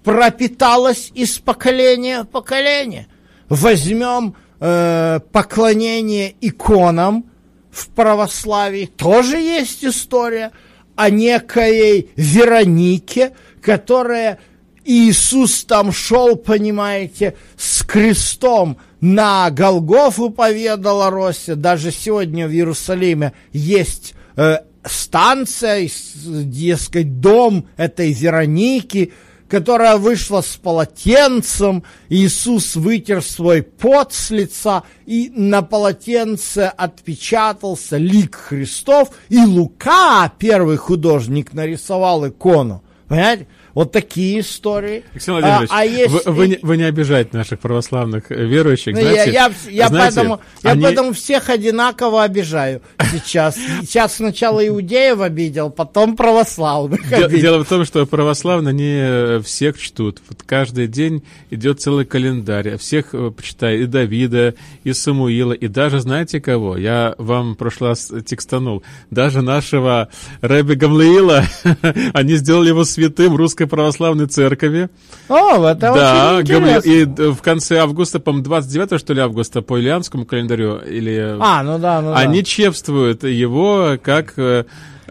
пропиталось 0.04 1.12
из 1.16 1.40
поколения 1.40 2.24
в 2.24 2.28
поколение. 2.28 3.08
Возьмем 3.50 4.36
э, 4.60 5.20
поклонение 5.32 6.36
иконам 6.42 7.26
в 7.72 7.90
православии, 7.90 8.86
тоже 8.86 9.38
есть 9.38 9.84
история 9.84 10.52
о 10.96 11.10
некой 11.10 12.10
Веронике, 12.16 13.34
которая 13.62 14.40
Иисус 14.86 15.66
там 15.66 15.92
шел, 15.92 16.36
понимаете, 16.36 17.36
с 17.58 17.84
крестом 17.84 18.78
на 19.02 19.50
Голгофу 19.50 20.30
поведала 20.30 21.10
Росе. 21.10 21.56
Даже 21.56 21.92
сегодня 21.92 22.48
в 22.48 22.52
Иерусалиме 22.52 23.34
есть 23.52 24.14
э, 24.38 24.60
станция, 24.84 25.90
дескать, 26.24 27.20
дом 27.20 27.68
этой 27.78 28.12
Вероники, 28.12 29.14
которая 29.48 29.98
вышла 29.98 30.42
с 30.42 30.56
полотенцем, 30.56 31.84
Иисус 32.10 32.76
вытер 32.76 33.22
свой 33.22 33.62
пот 33.62 34.14
с 34.14 34.32
лица, 34.32 34.84
и 35.06 35.32
на 35.34 35.62
полотенце 35.62 36.72
отпечатался 36.76 37.98
лик 37.98 38.36
Христов, 38.36 39.10
и 39.30 39.40
Лука, 39.40 40.32
первый 40.40 40.78
художник, 40.78 41.54
нарисовал 41.54 42.28
икону. 42.28 42.84
Понимаете? 43.08 43.48
Вот 43.76 43.92
такие 43.92 44.40
истории. 44.40 45.04
Алексей 45.12 45.32
Владимирович, 45.32 45.70
а, 45.70 45.80
а 45.80 45.84
есть... 45.84 46.10
вы, 46.10 46.32
вы, 46.32 46.48
не, 46.48 46.60
вы 46.62 46.78
не 46.78 46.84
обижаете 46.84 47.32
наших 47.34 47.60
православных 47.60 48.30
верующих, 48.30 48.96
ну, 48.96 49.02
знаете? 49.02 49.32
Я, 49.32 49.48
я, 49.48 49.54
я, 49.70 49.88
знаете, 49.90 50.16
поэтому, 50.16 50.42
я 50.64 50.72
они... 50.72 50.84
поэтому 50.84 51.12
всех 51.12 51.50
одинаково 51.50 52.24
обижаю 52.24 52.82
сейчас. 53.12 53.56
Сейчас 53.82 54.16
сначала 54.16 54.66
иудеев 54.66 55.20
обидел, 55.20 55.70
потом 55.70 56.16
православных 56.16 57.12
обидел. 57.12 57.42
Дело 57.42 57.66
в 57.66 57.68
том, 57.68 57.84
что 57.84 58.06
православные 58.06 58.74
не 58.74 59.42
всех 59.42 59.78
чтут. 59.78 60.22
Вот 60.30 60.44
каждый 60.44 60.88
день 60.88 61.24
идет 61.50 61.82
целый 61.82 62.06
календарь. 62.06 62.78
Всех 62.78 63.14
э, 63.14 63.30
почитаю, 63.30 63.84
и 63.84 63.86
Давида, 63.88 64.56
и 64.86 64.94
Самуила, 64.94 65.52
и 65.52 65.68
даже, 65.68 66.00
знаете 66.00 66.40
кого? 66.40 66.78
Я 66.78 67.16
вам 67.18 67.58
раз 67.82 68.10
текстанул. 68.26 68.84
Даже 69.12 69.42
нашего 69.42 70.08
Рэби 70.40 70.76
Гамлеила, 70.76 71.44
они 72.14 72.36
сделали 72.36 72.70
его 72.70 72.86
святым 72.86 73.36
русской 73.36 73.64
Русской 73.65 73.67
Православной 73.67 74.28
Церкви. 74.28 74.89
О, 75.30 75.65
это 75.65 75.93
да, 75.93 76.36
очень 76.38 76.56
интересно. 76.56 76.89
И 76.89 77.32
в 77.32 77.41
конце 77.41 77.80
августа, 77.80 78.19
по-моему, 78.19 78.43
29 78.43 78.99
что 78.99 79.13
ли 79.13 79.21
августа 79.21 79.62
по 79.62 79.80
ильянскому 79.80 80.25
календарю, 80.25 80.78
или... 80.78 81.38
А, 81.39 81.63
ну 81.63 81.80
да, 81.80 82.01
ну 82.01 82.13
Они 82.13 82.39
да. 82.39 82.45
чествуют 82.45 83.23
его 83.23 83.97
как, 84.01 84.34
э, 84.38 84.65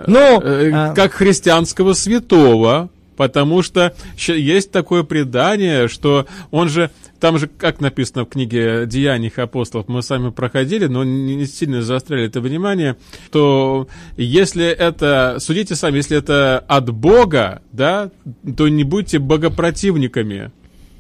ну, 0.07 0.41
э, 0.41 0.71
а... 0.73 0.95
как 0.95 1.13
христианского 1.13 1.95
святого, 1.95 2.89
потому 3.17 3.63
что 3.63 3.95
есть 4.17 4.71
такое 4.71 5.03
предание, 5.03 5.89
что 5.89 6.27
он 6.51 6.69
же 6.69 6.91
там 7.21 7.39
же, 7.39 7.47
как 7.47 7.81
написано 7.81 8.27
в 8.27 8.29
книге 8.29 8.85
«Деяний 8.87 9.33
апостолов», 9.35 9.89
мы 9.89 10.03
сами 10.03 10.31
проходили, 10.31 10.87
но 10.87 11.05
не 11.05 11.47
сильно 11.47 11.81
заостряли 11.81 12.27
это 12.27 12.43
внимание, 12.43 12.97
то 13.31 13.89
если 14.19 14.67
это, 14.67 15.37
судите 15.39 15.75
сами, 15.75 15.97
если 15.97 16.19
это 16.19 16.59
от 16.59 16.91
Бога, 16.91 17.63
да, 17.73 18.11
то 18.57 18.69
не 18.69 18.85
будьте 18.85 19.19
богопротивниками. 19.19 20.51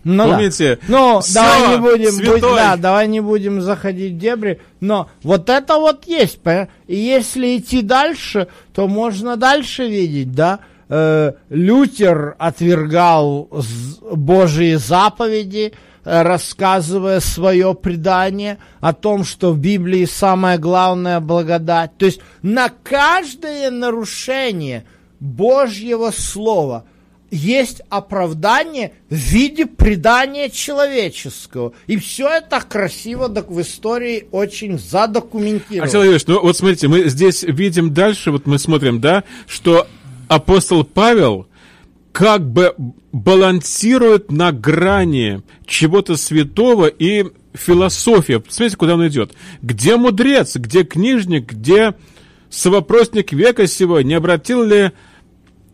Ну, 0.04 0.30
Помните? 0.30 0.78
Да. 0.82 0.86
Ну, 0.88 1.20
Все, 1.20 1.34
давай 1.34 1.68
не 1.68 1.76
будем, 1.78 2.32
будь, 2.32 2.40
да, 2.40 2.76
давай 2.76 3.08
не 3.08 3.20
будем 3.20 3.60
заходить 3.60 4.14
в 4.14 4.18
дебри. 4.18 4.60
Но 4.80 5.10
вот 5.22 5.48
это 5.48 5.76
вот 5.76 6.06
есть, 6.06 6.38
и 6.86 6.96
если 6.96 7.56
идти 7.56 7.82
дальше, 7.82 8.48
то 8.74 8.86
можно 8.86 9.36
дальше 9.36 9.88
видеть, 9.88 10.32
да. 10.32 10.60
Э, 10.94 11.32
Лютер 11.48 12.36
отвергал 12.38 13.48
Божьи 14.12 14.74
заповеди, 14.74 15.72
Э, 16.04 16.22
рассказывая 16.22 17.20
свое 17.20 17.74
предание 17.74 18.58
о 18.80 18.92
том, 18.92 19.24
что 19.24 19.52
в 19.52 19.58
Библии 19.58 20.04
самое 20.04 20.58
главное 20.58 21.18
благодать. 21.20 21.96
То 21.96 22.04
есть 22.04 22.20
на 22.42 22.68
каждое 22.68 23.70
нарушение 23.70 24.84
Божьего 25.18 26.10
Слова 26.10 26.84
есть 27.30 27.80
оправдание 27.88 28.92
в 29.08 29.14
виде 29.14 29.64
предания 29.64 30.50
человеческого. 30.50 31.72
И 31.86 31.96
все 31.96 32.28
это 32.28 32.60
красиво 32.60 33.28
в 33.28 33.60
истории 33.62 34.28
очень 34.30 34.78
задокументировано. 34.78 35.84
Алексей 35.84 35.96
Владимирович, 35.96 36.26
ну 36.26 36.42
вот 36.42 36.56
смотрите, 36.56 36.88
мы 36.88 37.08
здесь 37.08 37.42
видим 37.44 37.94
дальше, 37.94 38.30
вот 38.30 38.46
мы 38.46 38.58
смотрим, 38.58 39.00
да, 39.00 39.24
что 39.46 39.86
апостол 40.28 40.84
Павел– 40.84 41.46
как 42.14 42.48
бы 42.48 42.76
балансирует 43.10 44.30
на 44.30 44.52
грани 44.52 45.42
чего-то 45.66 46.16
святого 46.16 46.86
и 46.86 47.24
философия. 47.54 48.40
Смотрите, 48.48 48.76
куда 48.76 48.94
он 48.94 49.08
идет. 49.08 49.34
Где 49.62 49.96
мудрец, 49.96 50.54
где 50.54 50.84
книжник, 50.84 51.50
где 51.52 51.94
совопросник 52.50 53.32
века 53.32 53.66
сего? 53.66 54.00
Не 54.00 54.14
обратил 54.14 54.62
ли, 54.62 54.92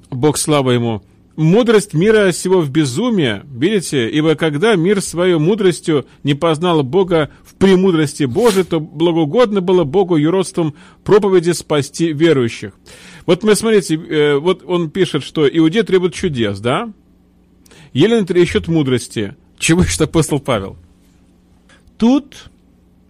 Бог 0.09 0.39
слава 0.39 0.71
ему, 0.71 1.03
мудрость 1.41 1.95
мира 1.95 2.33
сего 2.33 2.61
в 2.61 2.71
безумие? 2.71 3.43
Видите, 3.51 4.09
ибо 4.09 4.35
когда 4.35 4.77
мир 4.77 5.01
своей 5.01 5.37
мудростью 5.37 6.07
не 6.23 6.35
познал 6.35 6.83
Бога 6.83 7.31
в 7.45 7.55
премудрости 7.55 8.25
Божией, 8.25 8.65
то 8.65 8.81
благоугодно 8.81 9.61
было 9.61 9.85
Богу 9.85 10.17
юродством 10.17 10.75
проповеди 11.05 11.53
спасти 11.53 12.13
верующих. 12.13 12.73
Вот 13.27 13.43
мы, 13.43 13.55
смотрите, 13.55 13.97
э, 13.97 14.37
вот 14.37 14.63
он 14.65 14.91
пишет, 14.91 15.23
что 15.23 15.49
иудеи 15.49 15.83
требуют 15.83 16.15
чудес, 16.15 16.61
да? 16.61 16.93
Елена 17.93 18.25
ищет 18.25 18.69
мудрости. 18.69 19.37
Чего 19.59 19.83
ищет 19.83 20.03
апостол 20.03 20.41
Павел? 20.41 20.77
Тут 21.97 22.51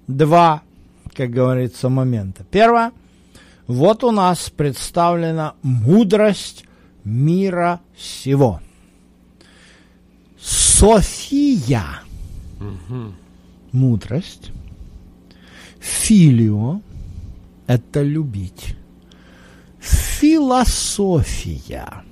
два, 0.07 0.63
как 1.15 1.31
говорится, 1.31 1.89
момента. 1.89 2.45
Первое. 2.51 2.93
Вот 3.67 4.03
у 4.03 4.11
нас 4.11 4.51
представлена 4.51 5.55
мудрость 5.63 6.65
мира 7.05 7.81
сего. 7.97 8.61
София. 10.39 11.85
Угу. 12.59 13.15
Мудрость. 13.73 14.51
Филио– 15.79 16.81
это 17.67 18.03
любить 18.03 18.77
философия. 20.21 22.05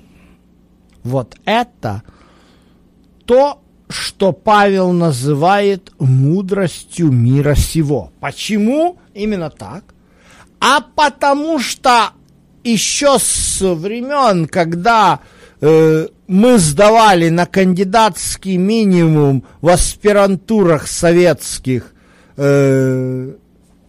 Вот 1.03 1.37
это 1.45 2.03
то, 3.25 3.63
что 3.89 4.33
Павел 4.33 4.93
называет 4.93 5.93
мудростью 5.99 7.11
мира 7.13 7.55
сего. 7.55 8.13
Почему 8.21 8.99
именно 9.15 9.51
так? 9.51 9.95
А 10.61 10.81
потому 10.81 11.59
что 11.59 12.11
еще 12.65 13.19
с 13.19 13.61
времен, 13.61 14.47
когда 14.47 15.21
э, 15.61 16.09
мы 16.27 16.59
сдавали 16.59 17.29
на 17.29 17.47
кандидатский 17.47 18.57
минимум 18.57 19.45
в 19.61 19.69
аспирантурах 19.69 20.87
советских 20.87 21.93
э, 22.37 23.33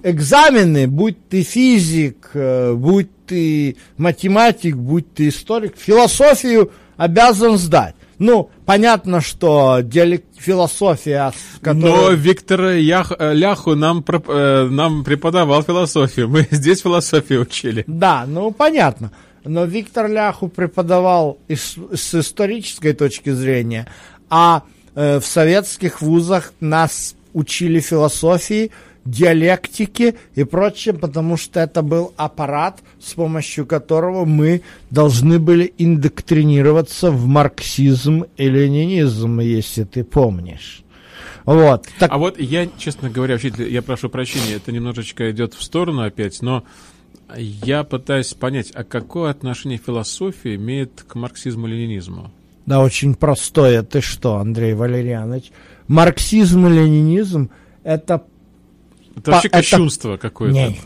экзамены, 0.04 0.88
будь 0.88 1.28
ты 1.28 1.44
физик, 1.44 2.32
э, 2.34 2.74
будь 2.74 3.10
ты 3.26 3.76
математик, 3.98 4.76
будь 4.76 5.14
ты 5.14 5.30
историк, 5.30 5.76
философию 5.78 6.72
обязан 6.98 7.58
сдать. 7.58 7.96
Ну, 8.20 8.50
понятно, 8.66 9.22
что 9.22 9.80
диалект, 9.82 10.26
философия... 10.38 11.32
Которая... 11.62 11.80
Но 11.80 12.12
Виктор 12.12 12.62
Ях, 12.72 13.14
э, 13.18 13.34
Ляху 13.34 13.76
нам, 13.76 14.04
э, 14.08 14.68
нам 14.70 15.04
преподавал 15.06 15.64
философию. 15.64 16.28
Мы 16.28 16.46
здесь 16.52 16.82
философию 16.82 17.42
учили. 17.42 17.86
Да, 17.88 18.26
ну, 18.28 18.52
понятно. 18.52 19.12
Но 19.46 19.64
Виктор 19.64 20.10
Ляху 20.10 20.50
преподавал 20.50 21.40
из, 21.48 21.78
с 21.94 22.14
исторической 22.14 22.92
точки 22.92 23.32
зрения, 23.32 23.88
а 24.30 24.64
э, 24.96 25.20
в 25.20 25.26
советских 25.26 26.02
вузах 26.02 26.54
нас 26.60 27.16
учили 27.34 27.80
философии 27.80 28.72
диалектики 29.10 30.16
и 30.36 30.44
прочее, 30.44 30.94
потому 30.94 31.38
что 31.38 31.60
это 31.60 31.82
был 31.82 32.14
аппарат, 32.18 32.80
с 33.00 33.14
помощью 33.14 33.66
которого 33.66 34.26
мы 34.26 34.62
должны 34.92 35.40
были 35.40 35.74
индоктринироваться 35.78 37.12
в 37.12 37.26
марксизм 37.26 38.26
и 38.38 38.50
ленинизм, 38.50 39.40
если 39.40 39.84
ты 39.84 40.04
помнишь. 40.04 40.84
Вот. 41.46 41.88
Так... 41.98 42.12
А 42.12 42.18
вот 42.18 42.40
я, 42.40 42.68
честно 42.78 43.10
говоря, 43.10 43.36
учитель, 43.36 43.72
я 43.72 43.82
прошу 43.82 44.10
прощения, 44.10 44.56
это 44.56 44.72
немножечко 44.72 45.32
идет 45.32 45.54
в 45.54 45.64
сторону 45.64 46.04
опять, 46.04 46.42
но 46.42 46.64
я 47.36 47.84
пытаюсь 47.84 48.34
понять, 48.34 48.72
а 48.74 48.84
какое 48.84 49.32
отношение 49.32 49.80
философия 49.84 50.56
имеет 50.56 51.04
к 51.08 51.16
марксизму-ленинизму? 51.16 52.32
Да, 52.66 52.82
очень 52.82 53.16
простое. 53.16 53.82
Ты 53.82 54.02
что, 54.02 54.38
Андрей 54.38 54.74
Валерьянович? 54.74 55.52
Марксизм 55.88 56.68
и 56.68 56.70
ленинизм– 56.70 57.50
это 57.84 58.24
это 59.16 59.32
вообще 59.32 59.50
кощунство 59.50 60.14
это... 60.14 60.22
какое-то. 60.22 60.54
Не, 60.54 60.70
не. 60.70 60.80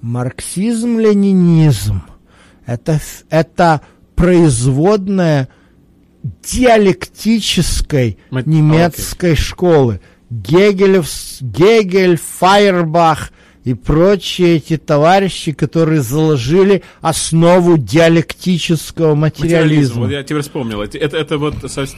Марксизм-ленинизм 0.00 2.02
это, 2.66 3.00
это 3.30 3.80
производная 4.14 5.48
диалектической 6.22 8.18
Мат- 8.30 8.46
немецкой 8.46 9.34
школы. 9.34 10.00
Гегелев, 10.30 11.08
Гегель, 11.40 12.18
Файербах 12.18 13.32
и 13.64 13.74
прочие 13.74 14.56
эти 14.56 14.76
товарищи, 14.76 15.52
которые 15.52 16.02
заложили 16.02 16.82
основу 17.00 17.78
диалектического 17.78 19.14
Материализм. 19.14 19.62
материализма. 19.62 20.00
Вот 20.02 20.10
я 20.10 20.22
теперь 20.22 20.42
вспомнил. 20.42 20.82
Это, 20.82 20.98
это, 20.98 21.38
вот... 21.38 21.54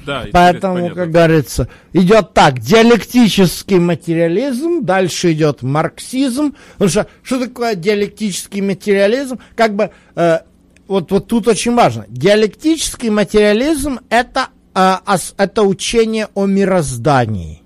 Да, 0.06 0.24
Поэтому, 0.32 0.90
как 0.90 1.10
говорится, 1.10 1.68
идет 1.92 2.34
так, 2.34 2.60
диалектический 2.60 3.78
материализм, 3.78 4.84
дальше 4.84 5.32
идет 5.32 5.62
марксизм. 5.62 6.54
Потому 6.74 6.90
что 6.90 7.06
что 7.22 7.40
такое 7.40 7.74
диалектический 7.74 8.60
материализм? 8.60 9.38
Как 9.56 9.74
бы 9.74 9.90
э, 10.16 10.38
вот, 10.86 11.10
вот 11.10 11.26
тут 11.28 11.48
очень 11.48 11.74
важно. 11.74 12.04
Диалектический 12.08 13.08
материализм 13.08 14.00
это, 14.10 14.48
э, 14.74 14.96
это 15.38 15.62
учение 15.62 16.28
о 16.34 16.46
мироздании. 16.46 17.63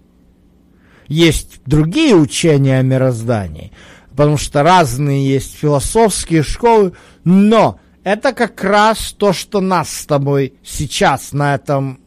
Есть 1.08 1.60
другие 1.66 2.14
учения 2.14 2.78
о 2.78 2.82
мироздании, 2.82 3.72
потому 4.10 4.36
что 4.36 4.62
разные 4.62 5.26
есть 5.26 5.54
философские 5.56 6.42
школы, 6.42 6.92
но 7.24 7.80
это 8.04 8.32
как 8.32 8.62
раз 8.62 9.14
то, 9.16 9.32
что 9.32 9.60
нас 9.60 9.90
с 9.90 10.06
тобой 10.06 10.54
сейчас 10.62 11.32
на 11.32 11.54
этом 11.54 12.00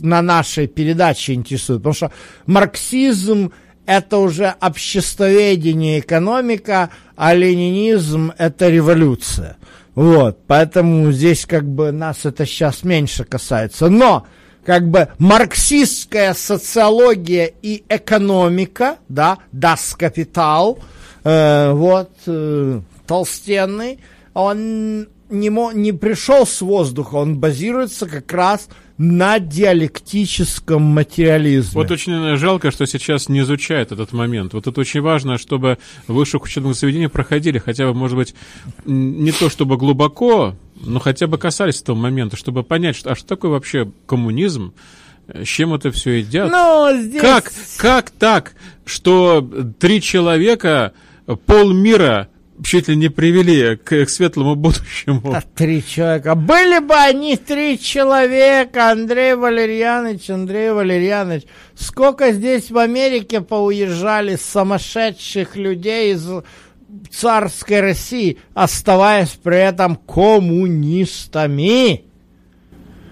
на 0.00 0.22
нашей 0.22 0.66
передаче 0.66 1.34
интересует. 1.34 1.80
Потому 1.80 1.94
что 1.94 2.12
марксизм 2.46 3.52
это 3.86 4.18
уже 4.18 4.54
обществоведение, 4.60 6.00
экономика, 6.00 6.90
а 7.16 7.34
ленинизм 7.34 8.32
это 8.38 8.68
революция. 8.68 9.56
Вот, 9.94 10.40
поэтому 10.46 11.12
здесь 11.12 11.46
как 11.46 11.64
бы 11.68 11.92
нас 11.92 12.24
это 12.24 12.46
сейчас 12.46 12.82
меньше 12.82 13.24
касается. 13.24 13.88
Но 13.88 14.26
как 14.64 14.88
бы 14.88 15.08
марксистская 15.18 16.34
социология 16.34 17.52
и 17.62 17.84
экономика, 17.88 18.98
да, 19.08 19.38
das 19.52 19.96
Kapital, 19.98 20.78
э, 21.24 21.72
вот, 21.72 22.10
э, 22.26 22.80
толстенный, 23.06 23.98
он 24.32 25.08
не, 25.30 25.74
не 25.74 25.92
пришел 25.92 26.46
с 26.46 26.60
воздуха, 26.60 27.16
он 27.16 27.38
базируется 27.38 28.06
как 28.06 28.32
раз 28.32 28.68
на 28.96 29.40
диалектическом 29.40 30.82
материализме. 30.82 31.72
Вот 31.74 31.90
очень 31.90 32.36
жалко, 32.36 32.70
что 32.70 32.86
сейчас 32.86 33.28
не 33.28 33.40
изучают 33.40 33.90
этот 33.90 34.12
момент. 34.12 34.54
Вот 34.54 34.66
это 34.66 34.80
очень 34.80 35.00
важно, 35.00 35.36
чтобы 35.36 35.78
в 36.06 36.14
высших 36.14 36.44
учебных 36.44 36.76
заведениях 36.76 37.10
проходили 37.10 37.58
хотя 37.58 37.86
бы, 37.86 37.94
может 37.94 38.16
быть, 38.16 38.34
не 38.84 39.32
то 39.32 39.50
чтобы 39.50 39.76
глубоко, 39.76 40.54
но 40.84 41.00
хотя 41.00 41.26
бы 41.26 41.38
касались 41.38 41.80
этого 41.80 41.96
момента, 41.96 42.36
чтобы 42.36 42.62
понять, 42.62 42.96
что, 42.96 43.12
а 43.12 43.14
что 43.16 43.26
такое 43.26 43.50
вообще 43.50 43.90
коммунизм, 44.06 44.74
э, 45.28 45.44
с 45.44 45.48
чем 45.48 45.74
это 45.74 45.90
все 45.90 46.18
едят. 46.20 46.50
Ну, 46.50 46.90
здесь... 47.00 47.20
Как, 47.20 47.52
как 47.78 48.10
так, 48.10 48.52
что 48.84 49.48
три 49.78 50.00
человека 50.00 50.92
полмира 51.46 52.28
чуть 52.62 52.88
ли 52.88 52.96
не 52.96 53.08
привели 53.08 53.76
к, 53.76 54.04
к 54.04 54.08
светлому 54.08 54.54
будущему? 54.54 55.34
А, 55.34 55.42
Три 55.42 55.84
человека. 55.84 56.34
Были 56.34 56.78
бы 56.78 56.94
они 56.94 57.36
три 57.36 57.78
человека, 57.78 58.90
Андрей 58.90 59.34
Валерьянович, 59.34 60.30
Андрей 60.30 60.70
Валерьянович. 60.70 61.44
Сколько 61.74 62.32
здесь 62.32 62.70
в 62.70 62.78
Америке 62.78 63.40
поуезжали 63.40 64.36
сумасшедших 64.36 65.56
людей 65.56 66.14
из 66.14 66.28
царской 67.10 67.80
России, 67.80 68.38
оставаясь 68.54 69.30
при 69.30 69.58
этом 69.58 69.96
коммунистами. 69.96 71.34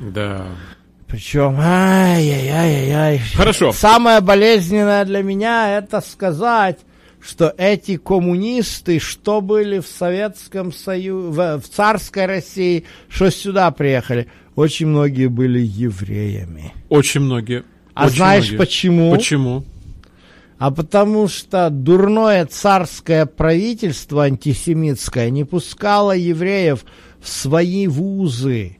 Да. 0.00 0.46
Причем, 1.06 1.56
ай-яй-яй-яй. 1.58 3.20
Хорошо. 3.36 3.72
Самое 3.72 4.20
болезненное 4.20 5.04
для 5.04 5.22
меня 5.22 5.78
это 5.78 6.00
сказать, 6.00 6.78
что 7.20 7.54
эти 7.58 7.96
коммунисты, 7.98 8.98
что 8.98 9.40
были 9.40 9.78
в 9.78 9.86
Советском 9.86 10.72
Союзе, 10.72 11.28
в, 11.28 11.60
в 11.60 11.68
царской 11.68 12.26
России, 12.26 12.84
что 13.08 13.30
сюда 13.30 13.70
приехали, 13.70 14.28
очень 14.56 14.86
многие 14.86 15.28
были 15.28 15.60
евреями. 15.60 16.72
Очень 16.88 17.20
многие. 17.20 17.64
А 17.94 18.06
очень 18.06 18.16
знаешь 18.16 18.44
многие. 18.44 18.58
почему? 18.58 19.12
Почему? 19.12 19.64
А 20.62 20.70
потому 20.70 21.26
что 21.26 21.70
дурное 21.70 22.46
царское 22.46 23.26
правительство 23.26 24.22
антисемитское 24.22 25.28
не 25.28 25.42
пускало 25.42 26.12
евреев 26.12 26.84
в 27.20 27.28
свои 27.28 27.88
вузы. 27.88 28.76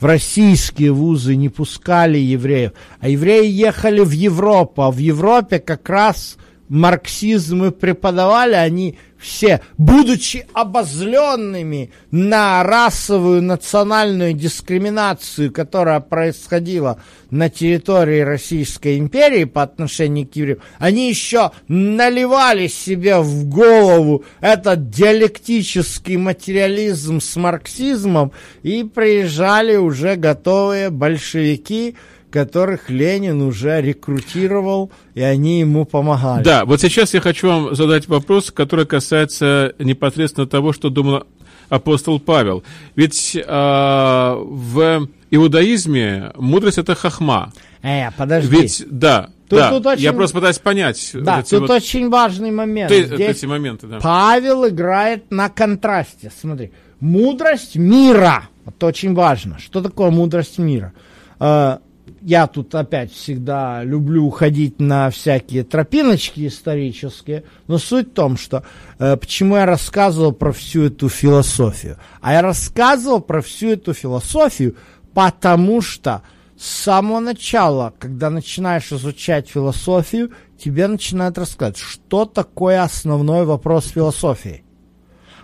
В 0.00 0.06
российские 0.06 0.92
вузы 0.92 1.36
не 1.36 1.50
пускали 1.50 2.16
евреев. 2.16 2.72
А 2.98 3.10
евреи 3.10 3.46
ехали 3.46 4.00
в 4.00 4.10
Европу. 4.10 4.80
А 4.80 4.90
в 4.90 4.96
Европе 4.96 5.58
как 5.58 5.86
раз 5.90 6.38
марксизм 6.68 7.64
и 7.64 7.70
преподавали. 7.70 8.54
Они 8.54 8.98
все, 9.18 9.60
будучи 9.78 10.46
обозленными 10.52 11.90
на 12.10 12.62
расовую 12.62 13.42
национальную 13.42 14.34
дискриминацию, 14.34 15.52
которая 15.52 16.00
происходила 16.00 17.00
на 17.30 17.48
территории 17.48 18.20
Российской 18.20 18.98
империи 18.98 19.44
по 19.44 19.62
отношению 19.62 20.28
к 20.28 20.36
евреям, 20.36 20.58
они 20.78 21.08
еще 21.08 21.50
наливали 21.68 22.66
себе 22.66 23.18
в 23.18 23.46
голову 23.46 24.24
этот 24.40 24.90
диалектический 24.90 26.16
материализм 26.16 27.20
с 27.20 27.36
марксизмом 27.36 28.32
и 28.62 28.84
приезжали 28.84 29.76
уже 29.76 30.16
готовые 30.16 30.90
большевики, 30.90 31.96
которых 32.36 32.90
Ленин 32.90 33.40
уже 33.40 33.80
рекрутировал, 33.80 34.90
и 35.14 35.22
они 35.22 35.60
ему 35.60 35.86
помогали. 35.86 36.44
Да, 36.44 36.66
вот 36.66 36.82
сейчас 36.82 37.14
я 37.14 37.20
хочу 37.22 37.48
вам 37.48 37.74
задать 37.74 38.08
вопрос, 38.08 38.50
который 38.50 38.84
касается 38.84 39.72
непосредственно 39.78 40.46
того, 40.46 40.74
что 40.74 40.90
думал 40.90 41.24
апостол 41.70 42.20
Павел. 42.20 42.62
Ведь 42.94 43.38
а, 43.46 44.36
в 44.38 45.08
иудаизме 45.30 46.32
мудрость 46.36 46.76
это 46.76 46.94
хахма. 46.94 47.52
Э, 47.82 48.10
подожди. 48.14 48.54
Ведь 48.54 48.84
да, 48.90 49.30
Тут- 49.48 49.58
да. 49.60 49.70
тут 49.70 49.86
очень- 49.86 50.02
я 50.02 50.12
просто 50.12 50.34
пытаюсь 50.36 50.58
понять 50.58 51.10
да, 51.14 51.36
вот 51.36 51.48
тут 51.48 51.60
вот- 51.60 51.70
очень 51.70 52.10
важный 52.10 52.50
момент. 52.50 52.90
ты- 52.90 53.04
Здесь 53.06 53.38
эти 53.38 53.46
моменты, 53.46 53.86
да. 53.86 53.98
Павел 54.02 54.68
играет 54.68 55.30
на 55.30 55.48
контрасте. 55.48 56.30
Смотри, 56.38 56.70
мудрость 57.00 57.76
мира. 57.76 58.48
Это 58.66 58.86
очень 58.86 59.14
важно. 59.14 59.58
Что 59.58 59.80
такое 59.80 60.10
мудрость 60.10 60.58
мира? 60.58 60.92
Э, 61.40 61.78
Я 62.20 62.46
тут 62.46 62.74
опять 62.74 63.12
всегда 63.12 63.82
люблю 63.82 64.26
уходить 64.26 64.80
на 64.80 65.10
всякие 65.10 65.64
тропиночки 65.64 66.46
исторические, 66.46 67.44
но 67.66 67.78
суть 67.78 68.10
в 68.10 68.14
том, 68.14 68.36
что 68.36 68.64
э, 68.98 69.16
почему 69.16 69.56
я 69.56 69.66
рассказывал 69.66 70.32
про 70.32 70.52
всю 70.52 70.84
эту 70.84 71.08
философию. 71.08 71.98
А 72.20 72.32
я 72.32 72.42
рассказывал 72.42 73.20
про 73.20 73.42
всю 73.42 73.70
эту 73.70 73.92
философию, 73.92 74.76
потому 75.14 75.80
что 75.80 76.22
с 76.56 76.66
самого 76.66 77.20
начала, 77.20 77.92
когда 77.98 78.30
начинаешь 78.30 78.92
изучать 78.92 79.48
философию, 79.48 80.30
тебе 80.58 80.86
начинают 80.86 81.38
рассказывать, 81.38 81.78
что 81.78 82.24
такое 82.24 82.82
основной 82.82 83.44
вопрос 83.44 83.88
философии. 83.88 84.62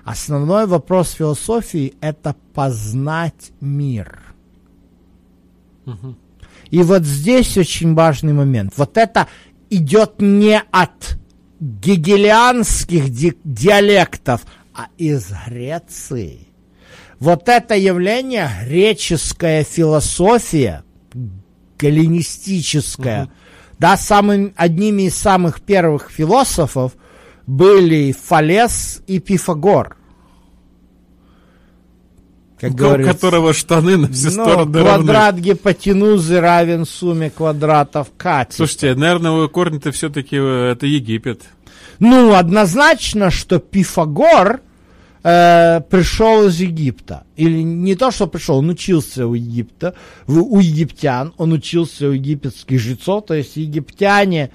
Основной 0.04 0.66
вопрос 0.66 1.10
философии– 1.10 1.94
это 2.00 2.34
познать 2.54 3.52
мир. 3.60 4.20
И 6.72 6.82
вот 6.82 7.04
здесь 7.04 7.58
очень 7.58 7.94
важный 7.94 8.32
момент. 8.32 8.72
Вот 8.78 8.96
это 8.96 9.28
идет 9.68 10.22
не 10.22 10.58
от 10.70 11.18
гегелианских 11.60 13.10
ди- 13.10 13.36
диалектов, 13.44 14.40
а 14.74 14.86
из 14.96 15.30
Греции. 15.46 16.48
Вот 17.20 17.50
это 17.50 17.76
явление, 17.76 18.50
греческая 18.66 19.64
философия, 19.64 20.82
галлинистическая, 21.78 23.28
да, 23.78 23.98
самым, 23.98 24.54
одними 24.56 25.02
из 25.02 25.14
самых 25.14 25.60
первых 25.60 26.10
философов 26.10 26.92
были 27.46 28.12
Фалес 28.12 29.02
и 29.06 29.18
Пифагор. 29.18 29.98
Как 32.62 32.70
У 32.70 32.74
говорится. 32.76 33.12
которого 33.12 33.52
штаны 33.52 33.96
на 33.96 34.08
все 34.08 34.26
Ну, 34.26 34.44
стороны 34.44 34.78
равны. 34.82 35.04
квадрат 35.04 35.36
гипотенузы 35.38 36.38
равен 36.40 36.86
сумме 36.86 37.28
квадратов 37.28 38.08
катета. 38.16 38.54
Слушайте, 38.56 38.94
наверное, 38.94 39.48
корни-то 39.48 39.90
все-таки 39.90 40.36
это 40.36 40.86
Египет. 40.86 41.42
Ну, 41.98 42.34
однозначно, 42.34 43.30
что 43.32 43.58
Пифагор 43.58 44.60
э, 45.24 45.80
пришел 45.90 46.46
из 46.46 46.60
Египта. 46.60 47.24
Или 47.36 47.62
не 47.62 47.96
то, 47.96 48.12
что 48.12 48.28
пришел, 48.28 48.58
он 48.58 48.68
учился 48.70 49.26
у 49.26 49.34
Египта, 49.34 49.94
у 50.28 50.60
египтян, 50.60 51.32
он 51.38 51.52
учился 51.52 52.06
у 52.08 52.12
египетских 52.12 52.78
жрецов, 52.80 53.26
то 53.26 53.34
есть 53.34 53.56
египтяне, 53.56 54.50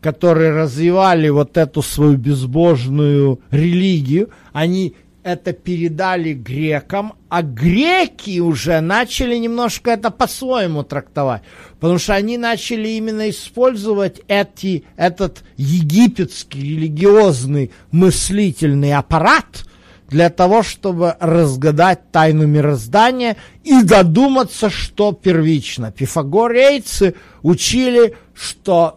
которые 0.00 0.50
развивали 0.52 1.28
вот 1.28 1.56
эту 1.56 1.82
свою 1.82 2.16
безбожную 2.16 3.38
религию, 3.50 4.30
они 4.52 4.94
это 5.24 5.54
передали 5.54 6.34
грекам, 6.34 7.14
а 7.30 7.42
греки 7.42 8.38
уже 8.40 8.80
начали 8.80 9.36
немножко 9.36 9.90
это 9.90 10.10
по-своему 10.10 10.84
трактовать, 10.84 11.42
потому 11.80 11.98
что 11.98 12.14
они 12.14 12.36
начали 12.36 12.88
именно 12.88 13.30
использовать 13.30 14.20
эти, 14.28 14.84
этот 14.96 15.42
египетский 15.56 16.60
религиозный 16.60 17.72
мыслительный 17.90 18.92
аппарат 18.92 19.64
для 20.08 20.28
того, 20.28 20.62
чтобы 20.62 21.16
разгадать 21.18 22.12
тайну 22.12 22.46
мироздания 22.46 23.36
и 23.64 23.82
додуматься, 23.82 24.68
что 24.68 25.12
первично. 25.12 25.90
Пифагорейцы 25.90 27.14
учили, 27.42 28.14
что 28.34 28.94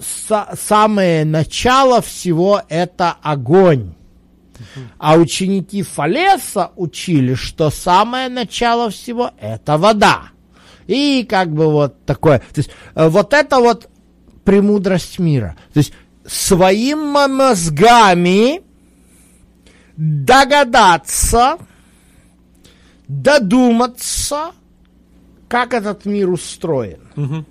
самое 0.60 1.24
начало 1.24 2.02
всего 2.02 2.62
это 2.68 3.16
огонь. 3.24 3.97
А 4.98 5.16
ученики 5.16 5.84
Фалеса 5.84 6.72
учили, 6.76 7.34
что 7.34 7.70
самое 7.70 8.30
начало 8.30 8.90
всего– 8.90 9.32
это 9.40 9.78
вода. 9.78 10.30
И 10.88 11.26
как 11.30 11.52
бы 11.54 11.72
вот 11.72 12.06
такое. 12.06 12.40
То 12.40 12.58
есть 12.58 12.72
э, 12.96 13.10
вот 13.10 13.34
это 13.34 13.60
вот 13.60 13.90
премудрость 14.44 15.20
мира. 15.20 15.58
То 15.74 15.80
есть 15.80 15.94
своим 16.26 17.00
мозгами 17.10 18.62
догадаться, 19.98 21.58
додуматься, 23.08 24.52
как 25.50 25.74
этот 25.74 26.06
мир 26.06 26.30
устроен. 26.30 27.00
Угу. 27.16 27.46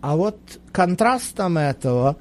А 0.00 0.16
вот 0.16 0.38
контрастом 0.72 1.58
этого, 1.58 2.16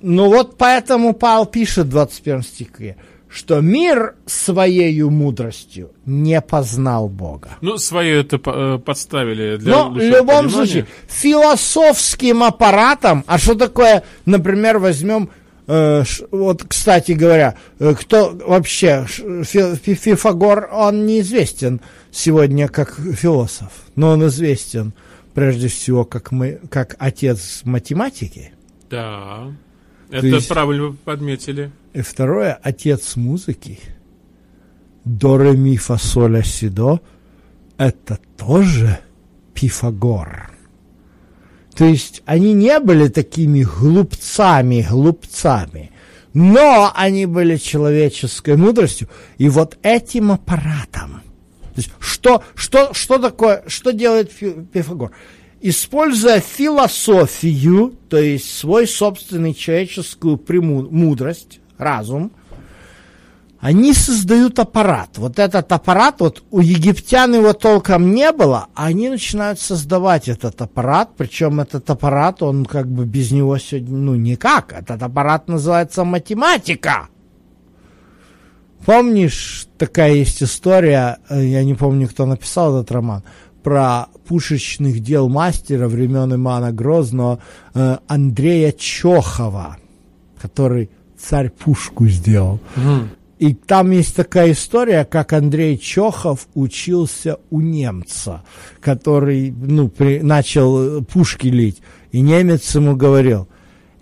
ну 0.00 0.28
вот 0.28 0.56
поэтому 0.56 1.12
Павел 1.12 1.46
пишет 1.46 1.86
в 1.86 1.90
21 1.90 2.42
стихе– 2.42 2.96
что 3.32 3.60
мир 3.60 4.14
своей 4.26 5.02
мудростью 5.02 5.90
не 6.04 6.40
познал 6.40 7.08
Бога. 7.08 7.56
Ну, 7.60 7.78
свое 7.78 8.20
это 8.20 8.38
э, 8.44 8.78
подставили 8.78 9.56
для 9.56 9.70
Но 9.70 9.90
в 9.90 9.96
любом 9.96 10.44
понимания. 10.44 10.50
случае, 10.50 10.86
философским 11.08 12.42
аппаратом, 12.42 13.24
а 13.26 13.38
что 13.38 13.54
такое, 13.54 14.02
например, 14.26 14.78
возьмем 14.78 15.30
э, 15.66 16.04
вот, 16.30 16.64
кстати 16.68 17.12
говоря, 17.12 17.56
э, 17.78 17.94
кто 17.98 18.38
вообще, 18.46 19.06
Фифагор, 19.08 20.68
он 20.72 21.06
неизвестен 21.06 21.80
сегодня 22.10 22.68
как 22.68 22.96
философ, 22.96 23.72
но 23.96 24.10
он 24.10 24.26
известен 24.26 24.92
прежде 25.32 25.68
всего 25.68 26.04
как, 26.04 26.32
мы, 26.32 26.60
как 26.70 26.96
отец 26.98 27.62
математики. 27.64 28.52
Да, 28.90 29.46
это 30.12 30.26
есть, 30.26 30.48
правильно 30.48 30.94
подметили. 31.04 31.70
И 31.94 32.02
второе, 32.02 32.58
отец 32.62 33.16
музыки, 33.16 33.78
до, 35.04 35.38
ре, 35.38 35.56
ми, 35.56 35.76
фа, 35.76 35.96
соль, 35.96 36.36
ля, 36.36 36.42
си, 36.42 36.68
до, 36.68 37.00
это 37.78 38.18
тоже 38.36 38.98
Пифагор. 39.54 40.50
То 41.74 41.86
есть 41.86 42.22
они 42.26 42.52
не 42.52 42.78
были 42.78 43.08
такими 43.08 43.62
глупцами, 43.62 44.86
глупцами, 44.88 45.90
но 46.34 46.92
они 46.94 47.24
были 47.24 47.56
человеческой 47.56 48.56
мудростью. 48.56 49.08
И 49.38 49.48
вот 49.48 49.78
этим 49.82 50.32
аппаратом, 50.32 51.22
то 51.62 51.76
есть 51.76 51.90
что, 51.98 52.42
что, 52.54 52.92
что 52.92 53.18
такое, 53.18 53.64
что 53.66 53.92
делает 53.92 54.30
Пифагор? 54.30 55.12
Используя 55.64 56.40
философию, 56.40 57.94
то 58.08 58.18
есть 58.18 58.52
свой 58.52 58.88
собственный 58.88 59.54
человеческую 59.54 60.36
премудрость, 60.36 61.60
разум, 61.78 62.32
они 63.60 63.94
создают 63.94 64.58
аппарат. 64.58 65.10
Вот 65.18 65.38
этот 65.38 65.70
аппарат, 65.70 66.16
вот 66.18 66.42
у 66.50 66.58
египтян 66.58 67.32
его 67.32 67.52
толком 67.52 68.12
не 68.12 68.32
было, 68.32 68.66
а 68.74 68.86
они 68.86 69.08
начинают 69.08 69.60
создавать 69.60 70.28
этот 70.28 70.60
аппарат, 70.60 71.10
причем 71.16 71.60
этот 71.60 71.88
аппарат, 71.88 72.42
он 72.42 72.64
как 72.64 72.88
бы 72.88 73.04
без 73.04 73.30
него 73.30 73.56
сегодня, 73.58 73.96
ну 73.96 74.16
никак, 74.16 74.72
этот 74.72 75.00
аппарат 75.00 75.46
называется 75.46 76.02
математика. 76.02 77.06
Помнишь, 78.84 79.68
такая 79.78 80.14
есть 80.14 80.42
история, 80.42 81.18
э, 81.28 81.44
я 81.44 81.62
не 81.62 81.74
помню, 81.74 82.08
кто 82.08 82.26
написал 82.26 82.80
этот 82.80 82.90
роман, 82.90 83.22
про 83.62 84.06
пушечных 84.26 85.00
дел 85.00 85.28
мастера 85.28 85.88
времен 85.88 86.34
Имана 86.34 86.72
Грозного 86.72 87.38
э, 87.74 87.98
Андрея 88.06 88.72
Чохова, 88.72 89.76
который 90.40 90.90
царь 91.18 91.50
пушку 91.50 92.08
сделал. 92.08 92.60
Mm. 92.76 93.08
И 93.38 93.54
там 93.54 93.90
есть 93.90 94.14
такая 94.14 94.52
история, 94.52 95.04
как 95.04 95.32
Андрей 95.32 95.76
Чохов 95.76 96.46
учился 96.54 97.38
у 97.50 97.60
немца, 97.60 98.44
который 98.80 99.50
ну, 99.50 99.88
при, 99.88 100.20
начал 100.20 101.02
пушки 101.02 101.48
лить. 101.48 101.82
И 102.12 102.20
немец 102.20 102.72
ему 102.74 102.94
говорил, 102.94 103.48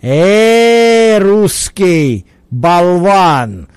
«Эй, 0.03 1.19
русский 1.19 2.27
болван, 2.51 3.69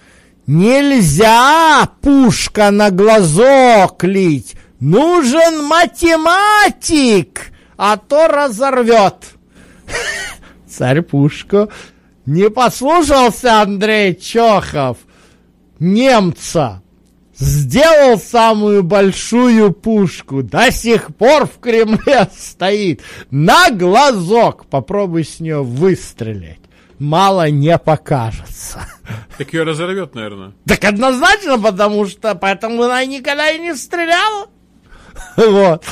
нельзя 0.48 1.88
пушка 2.02 2.72
на 2.72 2.92
глазок 2.92 4.04
лить, 4.04 4.56
нужен 4.84 5.66
математик, 5.66 7.52
а 7.78 7.98
то 7.98 8.28
разорвет». 8.28 9.16
Царь 10.68 11.02
пушку 11.02 11.70
не 12.26 12.50
послушался 12.50 13.62
Андрей 13.62 14.16
Чохов, 14.16 14.98
немца, 15.80 16.82
сделал 17.36 18.18
самую 18.18 18.84
большую 18.84 19.72
пушку, 19.72 20.42
до 20.42 20.72
сих 20.72 21.16
пор 21.16 21.46
в 21.46 21.60
Кремле 21.60 22.28
стоит, 22.36 23.02
на 23.30 23.70
глазок, 23.72 24.66
попробуй 24.66 25.26
с 25.26 25.40
нее 25.40 25.64
выстрелить. 25.64 26.60
Мало 27.00 27.50
не 27.50 27.78
покажется. 27.78 28.88
Так 29.38 29.52
ее 29.52 29.64
разорвет, 29.64 30.16
наверное. 30.16 30.54
Так 30.66 30.86
однозначно, 30.86 31.60
потому 31.60 32.06
что 32.06 32.34
поэтому 32.36 32.84
она 32.84 33.04
никогда 33.04 33.52
и 33.52 33.60
не 33.60 33.76
стреляла. 33.76 34.48
Вот. 35.38 35.84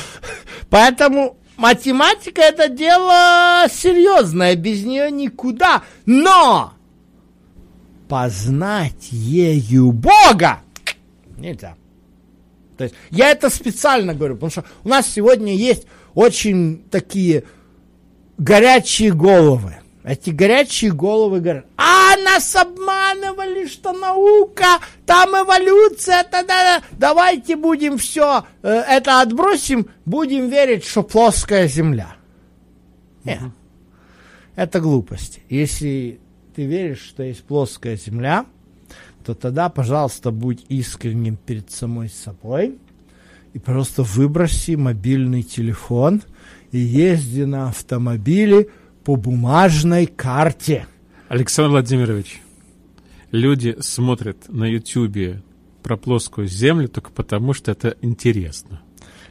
Поэтому 0.70 1.36
математика 1.56 2.40
это 2.40 2.68
дело 2.68 3.66
серьезное, 3.70 4.56
без 4.56 4.84
нее 4.84 5.10
никуда. 5.10 5.82
Но 6.06 6.72
познать 8.08 9.10
ею 9.10 9.92
Бога 9.92 10.60
нельзя. 11.36 11.76
То 12.76 12.84
есть 12.84 12.96
я 13.10 13.30
это 13.30 13.50
специально 13.50 14.14
говорю, 14.14 14.34
потому 14.34 14.50
что 14.50 14.64
у 14.84 14.88
нас 14.88 15.06
сегодня 15.06 15.54
есть 15.54 15.86
очень 16.14 16.84
такие 16.90 17.44
горячие 18.38 19.12
головы. 19.12 19.81
Эти 20.04 20.30
горячие 20.30 20.90
головы 20.90 21.40
говорят, 21.40 21.66
а 21.76 22.16
нас 22.16 22.56
обманывали, 22.56 23.66
что 23.66 23.92
наука, 23.92 24.80
там 25.06 25.30
эволюция, 25.30 26.24
та 26.24 26.42
-да 26.42 26.46
-да. 26.46 26.82
давайте 26.98 27.56
будем 27.56 27.98
все 27.98 28.44
э, 28.62 28.68
это 28.68 29.20
отбросим, 29.20 29.86
будем 30.04 30.48
верить, 30.48 30.84
что 30.84 31.04
плоская 31.04 31.68
земля. 31.68 32.16
Нет, 33.24 33.42
угу. 33.42 33.52
это 34.56 34.80
глупость. 34.80 35.38
Если 35.48 36.18
ты 36.56 36.64
веришь, 36.64 37.02
что 37.02 37.22
есть 37.22 37.44
плоская 37.44 37.96
земля, 37.96 38.46
то 39.24 39.34
тогда, 39.34 39.68
пожалуйста, 39.68 40.32
будь 40.32 40.64
искренним 40.68 41.36
перед 41.36 41.70
самой 41.70 42.08
собой 42.08 42.76
и 43.54 43.58
просто 43.58 44.02
выброси 44.02 44.72
мобильный 44.72 45.44
телефон 45.44 46.22
и 46.72 46.78
езди 46.78 47.42
на 47.42 47.68
автомобиле, 47.68 48.68
по 49.04 49.16
бумажной 49.16 50.06
карте. 50.06 50.86
Александр 51.28 51.70
Владимирович, 51.70 52.40
люди 53.30 53.76
смотрят 53.80 54.48
на 54.48 54.64
Ютьюбе 54.64 55.42
про 55.82 55.96
плоскую 55.96 56.46
землю 56.46 56.88
только 56.88 57.10
потому, 57.10 57.54
что 57.54 57.72
это 57.72 57.96
интересно. 58.00 58.82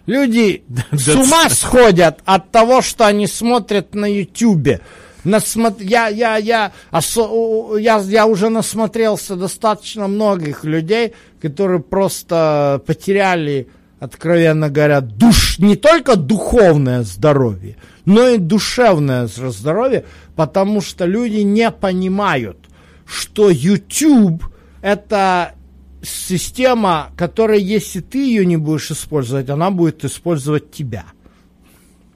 Люди 0.05 0.63
с 0.91 1.07
ума 1.09 1.49
сходят 1.49 2.19
от 2.25 2.51
того, 2.51 2.81
что 2.81 3.05
они 3.05 3.27
смотрят 3.27 3.93
на 3.95 4.05
Ютьюбе. 4.05 4.81
Насмо... 5.23 5.75
Я, 5.79 6.07
я, 6.07 6.37
я, 6.37 6.71
осо... 6.89 7.77
я, 7.77 7.99
я 7.99 8.25
уже 8.25 8.49
насмотрелся 8.49 9.35
достаточно 9.35 10.07
многих 10.07 10.63
людей, 10.63 11.13
которые 11.39 11.79
просто 11.79 12.81
потеряли, 12.87 13.67
откровенно 14.01 14.71
говоря, 14.71 14.99
душ... 14.99 15.59
не 15.59 15.75
только 15.75 16.15
духовное 16.15 17.03
здоровье, 17.03 17.77
но 18.03 18.27
и 18.29 18.39
душевное 18.39 19.27
здоровье, 19.27 20.05
потому 20.35 20.81
что 20.81 21.05
люди 21.05 21.41
не 21.41 21.69
понимают, 21.69 22.57
что 23.05 23.51
YouTube 23.51 24.43
это 24.81 25.53
система, 26.01 27.11
которая, 27.15 27.59
если 27.59 27.99
ты 27.99 28.17
ее 28.17 28.43
не 28.43 28.57
будешь 28.57 28.89
использовать, 28.89 29.49
она 29.51 29.69
будет 29.69 30.03
использовать 30.03 30.71
тебя. 30.71 31.05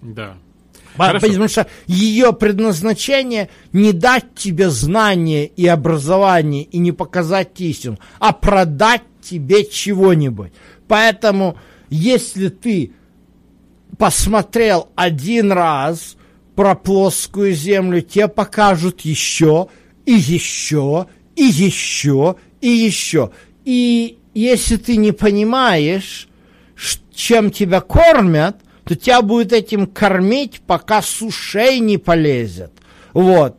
Да. 0.02 0.38
Хорошо. 0.98 1.28
Потому 1.28 1.48
что 1.48 1.68
ее 1.86 2.34
предназначение 2.34 3.50
не 3.74 3.94
дать 3.94 4.34
тебе 4.34 4.72
знания 4.72 5.46
и 5.46 5.68
образование 5.68 6.64
и 6.64 6.80
не 6.80 6.94
показать 6.94 7.62
истину, 7.62 8.00
а 8.18 8.32
продать 8.32 9.04
тебе 9.22 9.66
чего-нибудь. 9.66 10.52
Поэтому, 10.88 11.58
если 11.90 12.50
ты 12.50 12.92
посмотрел 13.98 14.90
один 14.96 15.52
раз 15.52 16.18
про 16.56 16.76
плоскую 16.76 17.54
землю, 17.54 18.02
тебе 18.02 18.28
покажут 18.28 19.02
еще, 19.02 19.68
и 20.06 20.14
еще, 20.14 21.08
и 21.36 21.44
еще, 21.44 22.36
и 22.62 22.70
еще. 22.70 23.32
И 23.66 24.18
если 24.34 24.78
ты 24.78 24.98
не 24.98 25.12
понимаешь, 25.12 26.28
чем 27.14 27.52
тебя 27.52 27.82
кормят, 27.82 28.58
то 28.84 28.96
тебя 28.96 29.22
будет 29.22 29.52
этим 29.52 29.88
кормить, 29.88 30.62
пока 30.66 31.02
с 31.02 31.22
ушей 31.22 31.80
не 31.80 31.98
полезет. 31.98 32.72
Вот. 33.14 33.58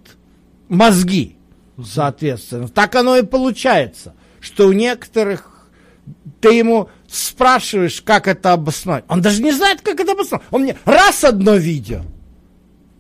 Мозги, 0.69 1.37
соответственно. 1.83 2.69
Так 2.69 2.95
оно 2.95 3.17
и 3.17 3.23
получается, 3.23 4.15
что 4.41 4.69
у 4.69 4.73
некоторых 4.73 5.56
ты 6.41 6.55
ему 6.55 6.89
спрашиваешь, 7.09 8.03
как 8.03 8.29
это 8.29 8.53
обосновать. 8.53 9.05
Он 9.09 9.23
даже 9.23 9.43
не 9.43 9.53
знает, 9.53 9.81
как 9.81 10.01
это 10.01 10.13
обосновать. 10.13 10.47
Он 10.51 10.63
мне 10.63 10.77
раз 10.85 11.25
одно 11.25 11.57
видео. 11.57 12.03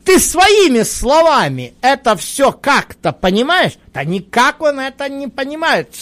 Ты 0.04 0.20
своими 0.20 0.84
словами 0.84 1.74
это 1.80 2.14
все 2.16 2.52
как-то 2.52 3.10
понимаешь? 3.10 3.72
Да 3.92 4.04
никак 4.04 4.62
он 4.62 4.78
это 4.78 5.08
не 5.08 5.26
понимает. 5.26 5.92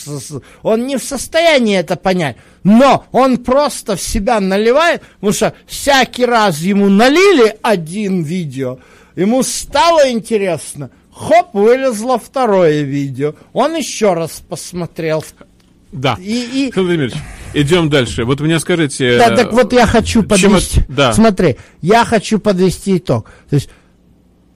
Он 0.63 0.87
не 0.87 0.99
в 0.99 1.03
состоянии 1.03 1.79
это 1.79 1.97
понять. 1.97 2.37
Но 2.65 3.07
он 3.13 3.39
просто 3.39 3.97
в 3.97 4.03
себя 4.03 4.41
наливает, 4.41 5.03
потому 5.15 5.33
что 5.33 5.55
всякий 5.67 6.27
раз 6.27 6.59
ему 6.59 6.91
налили 6.91 7.57
один 7.63 8.23
видео, 8.23 8.79
ему 9.17 9.43
стало 9.43 10.11
интересно, 10.11 10.91
хоп, 11.11 11.55
вылезло 11.55 12.19
второе 12.19 12.83
видео. 12.83 13.35
Он 13.55 13.75
еще 13.75 14.13
раз 14.13 14.43
посмотрел. 14.47 15.25
Да. 15.95 16.19
И, 16.21 16.69
и... 16.69 16.73
Владимир 16.75 17.13
идем 17.55 17.89
дальше. 17.89 18.25
Вот 18.25 18.41
мне 18.41 18.59
скажите... 18.59 19.17
Да, 19.17 19.35
так 19.35 19.53
вот 19.53 19.73
я 19.73 19.87
хочу 19.87 20.23
подвести... 20.23 20.81
Чем... 20.81 20.85
Да. 20.89 21.13
Смотри, 21.13 21.57
я 21.81 22.05
хочу 22.05 22.39
подвести 22.39 22.99
итог. 22.99 23.31
То 23.49 23.55
есть 23.55 23.71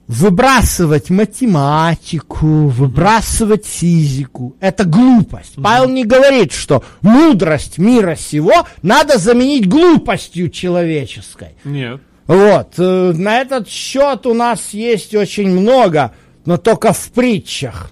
выбрасывать 0.07 1.09
математику, 1.09 2.67
выбрасывать 2.67 3.65
физику. 3.65 4.55
Это 4.59 4.83
глупость. 4.83 5.55
Mm-hmm. 5.55 5.63
Павел 5.63 5.89
не 5.89 6.03
говорит, 6.03 6.51
что 6.51 6.83
мудрость 7.01 7.77
мира 7.77 8.15
сего 8.15 8.67
надо 8.81 9.17
заменить 9.17 9.69
глупостью 9.69 10.49
человеческой. 10.49 11.55
Нет. 11.63 12.01
Вот. 12.27 12.73
Э, 12.77 13.13
на 13.15 13.39
этот 13.39 13.69
счет 13.69 14.25
у 14.25 14.33
нас 14.33 14.73
есть 14.73 15.15
очень 15.15 15.49
много, 15.49 16.13
но 16.45 16.57
только 16.57 16.91
в 16.91 17.11
притчах. 17.11 17.91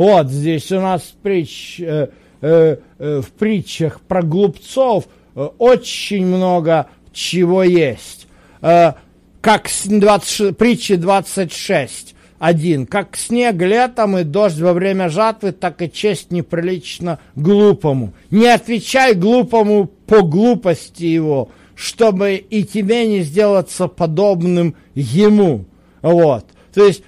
Вот 0.00 0.30
здесь 0.30 0.72
у 0.72 0.80
нас 0.80 1.02
притч, 1.22 1.78
э, 1.78 2.08
э, 2.40 2.76
э, 2.98 3.20
в 3.20 3.32
притчах 3.32 4.00
про 4.00 4.22
глупцов 4.22 5.04
э, 5.34 5.46
очень 5.58 6.24
много 6.24 6.86
чего 7.12 7.62
есть. 7.62 8.26
Э, 8.62 8.94
как 9.42 9.68
20, 9.84 10.56
притчи 10.56 10.96
26, 10.96 12.14
1. 12.38 12.86
Как 12.86 13.14
снег 13.14 13.56
летом 13.56 14.16
и 14.16 14.24
дождь 14.24 14.58
во 14.58 14.72
время 14.72 15.10
жатвы, 15.10 15.52
так 15.52 15.82
и 15.82 15.92
честь 15.92 16.30
неприлично 16.30 17.18
глупому. 17.36 18.14
Не 18.30 18.46
отвечай 18.46 19.12
глупому 19.12 19.84
по 20.06 20.22
глупости 20.22 21.04
его, 21.04 21.50
чтобы 21.74 22.36
и 22.36 22.64
тебе 22.64 23.06
не 23.06 23.20
сделаться 23.20 23.86
подобным 23.86 24.76
ему. 24.94 25.66
Вот. 26.00 26.46
То 26.72 26.86
есть 26.86 27.02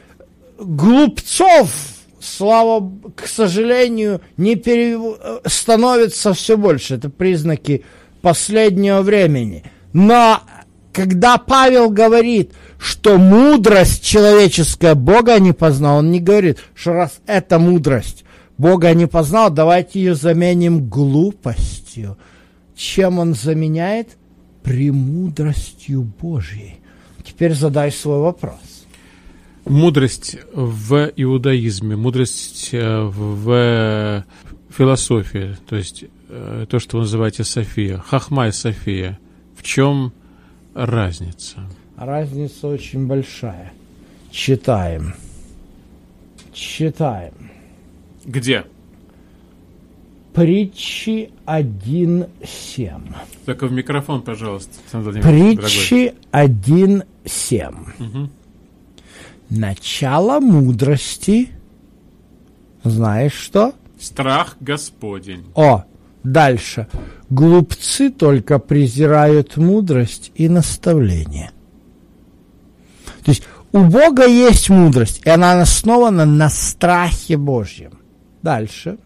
глупцов, 0.59 1.71
слава, 2.23 2.91
к 3.17 3.27
сожалению, 3.27 4.21
не 4.37 4.57
пере... 4.57 4.99
становится 5.47 6.33
все 6.35 6.57
больше. 6.57 6.95
Это 6.95 7.11
признаки 7.11 7.85
последнего 8.21 9.03
времени. 9.03 9.65
Но 9.93 10.41
когда 10.93 11.39
Павел 11.39 11.91
говорит, 11.91 12.53
что 12.79 13.19
мудрость 13.19 14.05
человеческая 14.05 14.95
Бога 14.95 15.39
не 15.39 15.53
познал, 15.53 15.99
он 15.99 16.11
не 16.11 16.21
говорит, 16.21 16.59
что 16.75 16.93
раз 16.93 17.21
это 17.27 17.59
мудрость 17.59 18.25
Бога 18.59 18.93
не 18.95 19.07
познал, 19.07 19.51
давайте 19.51 20.01
ее 20.01 20.15
заменим 20.15 20.89
глупостью. 20.89 22.17
Чем 22.77 23.19
он 23.19 23.35
заменяет? 23.35 24.17
Премудростью 24.63 26.03
Божьей. 26.03 26.77
Теперь 27.25 27.55
задай 27.55 27.91
свой 27.91 28.21
вопрос. 28.21 28.61
Мудрость 29.65 30.37
в 30.53 31.13
иудаизме, 31.17 31.97
мудрость 31.97 32.71
э, 32.73 33.03
в 33.05 34.25
философии, 34.71 35.57
то 35.69 35.77
есть 35.77 36.05
э, 36.29 36.67
то, 36.69 36.79
что 36.79 36.97
вы 36.97 37.03
называете 37.03 37.45
София, 37.45 37.99
Хахма 37.99 38.49
и 38.49 38.53
София. 38.53 39.19
В 39.57 39.63
чем 39.63 40.13
разница? 40.75 41.59
Разница 41.97 42.67
очень 42.67 43.07
большая. 43.07 43.73
Читаем. 44.31 45.15
Читаем. 46.53 47.35
Где? 48.25 48.65
Притчи 50.35 51.31
1.7. 51.47 53.15
Только 53.45 53.67
в 53.67 53.73
микрофон, 53.73 54.23
пожалуйста, 54.23 54.73
Притчи 54.91 56.15
1.7. 56.33 57.75
Угу. 58.01 58.31
Начало 59.55 60.41
мудрости. 60.41 61.51
Знаешь 62.85 63.35
что? 63.35 63.75
Страх 64.01 64.57
Господень. 64.61 65.45
О, 65.55 65.85
Дальше. 66.25 66.89
Глупцы 67.29 68.09
только 68.09 68.59
презирают 68.59 69.59
мудрость 69.59 70.33
и 70.35 70.49
наставление. 70.49 71.51
То 73.25 73.31
есть 73.31 73.43
у 73.73 73.85
Бога 73.85 74.27
есть 74.27 74.71
мудрость, 74.71 75.21
и 75.27 75.29
она 75.29 75.61
основана 75.61 76.25
на 76.25 76.49
страхе 76.49 77.37
Божьем. 77.37 77.99
Дальше. 78.41 78.97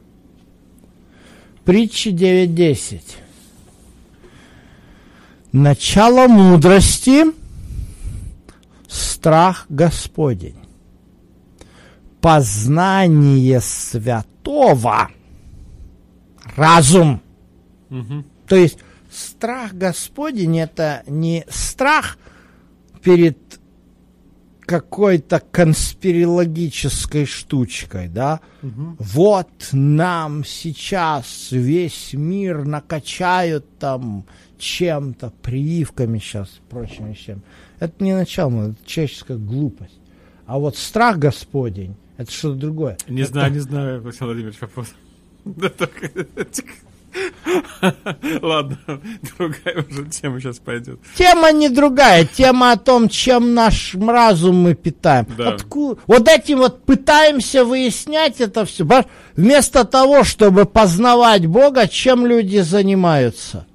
Притча 1.64 2.10
9.10. 2.10 3.00
Начало 5.50 6.28
мудрости– 6.28 7.24
страх 8.96 9.66
Господень. 9.68 10.56
Познание 12.20 13.60
святого– 13.60 15.08
разум. 16.56 17.20
Угу. 17.90 18.24
То 18.48 18.56
есть 18.56 18.78
страх 19.10 19.74
Господень 19.74 20.58
это 20.58 21.02
не 21.06 21.44
страх 21.48 22.18
перед 23.02 23.38
какой-то 24.60 25.40
конспирологической 25.52 27.24
штучкой, 27.24 28.08
да? 28.08 28.40
Угу. 28.62 28.96
Вот 28.98 29.68
нам 29.72 30.44
сейчас 30.44 31.48
весь 31.52 32.12
мир 32.14 32.64
накачают 32.64 33.78
там 33.78 34.26
чем-то, 34.58 35.32
прививками 35.42 36.18
сейчас, 36.18 36.60
прочим 36.68 37.10
вещам. 37.10 37.42
Это 37.78 38.02
не 38.02 38.14
начало, 38.14 38.70
это 38.70 38.76
человеческая 38.86 39.36
глупость. 39.36 39.98
А 40.46 40.58
вот 40.58 40.76
страх 40.76 41.18
Господень, 41.18 41.96
это 42.16 42.30
что-то 42.30 42.56
другое. 42.56 42.96
Не 43.08 43.22
это... 43.22 43.32
знаю, 43.32 43.52
не 43.52 43.58
знаю, 43.60 44.02
Александр 44.04 44.34
Владимирович, 44.34 44.60
вопрос. 44.60 44.94
Ладно, 48.42 48.78
другая 49.38 49.84
уже 49.88 50.04
тема 50.06 50.40
сейчас 50.40 50.58
пойдет. 50.58 51.00
Тема 51.14 51.52
не 51.52 51.68
другая, 51.68 52.24
тема 52.24 52.72
о 52.72 52.76
том, 52.76 53.08
чем 53.08 53.54
наш 53.54 53.94
разум 53.94 54.56
мы 54.56 54.74
питаем. 54.74 55.26
Да. 55.36 55.54
Откуда? 55.54 56.00
Вот 56.06 56.28
этим 56.28 56.58
вот 56.58 56.82
пытаемся 56.84 57.64
выяснять 57.64 58.40
это 58.40 58.64
все. 58.64 58.86
Вместо 59.34 59.84
того, 59.84 60.24
чтобы 60.24 60.64
познавать 60.66 61.46
Бога, 61.46 61.88
чем 61.88 62.26
люди 62.26 62.58
занимаются? 62.58 63.66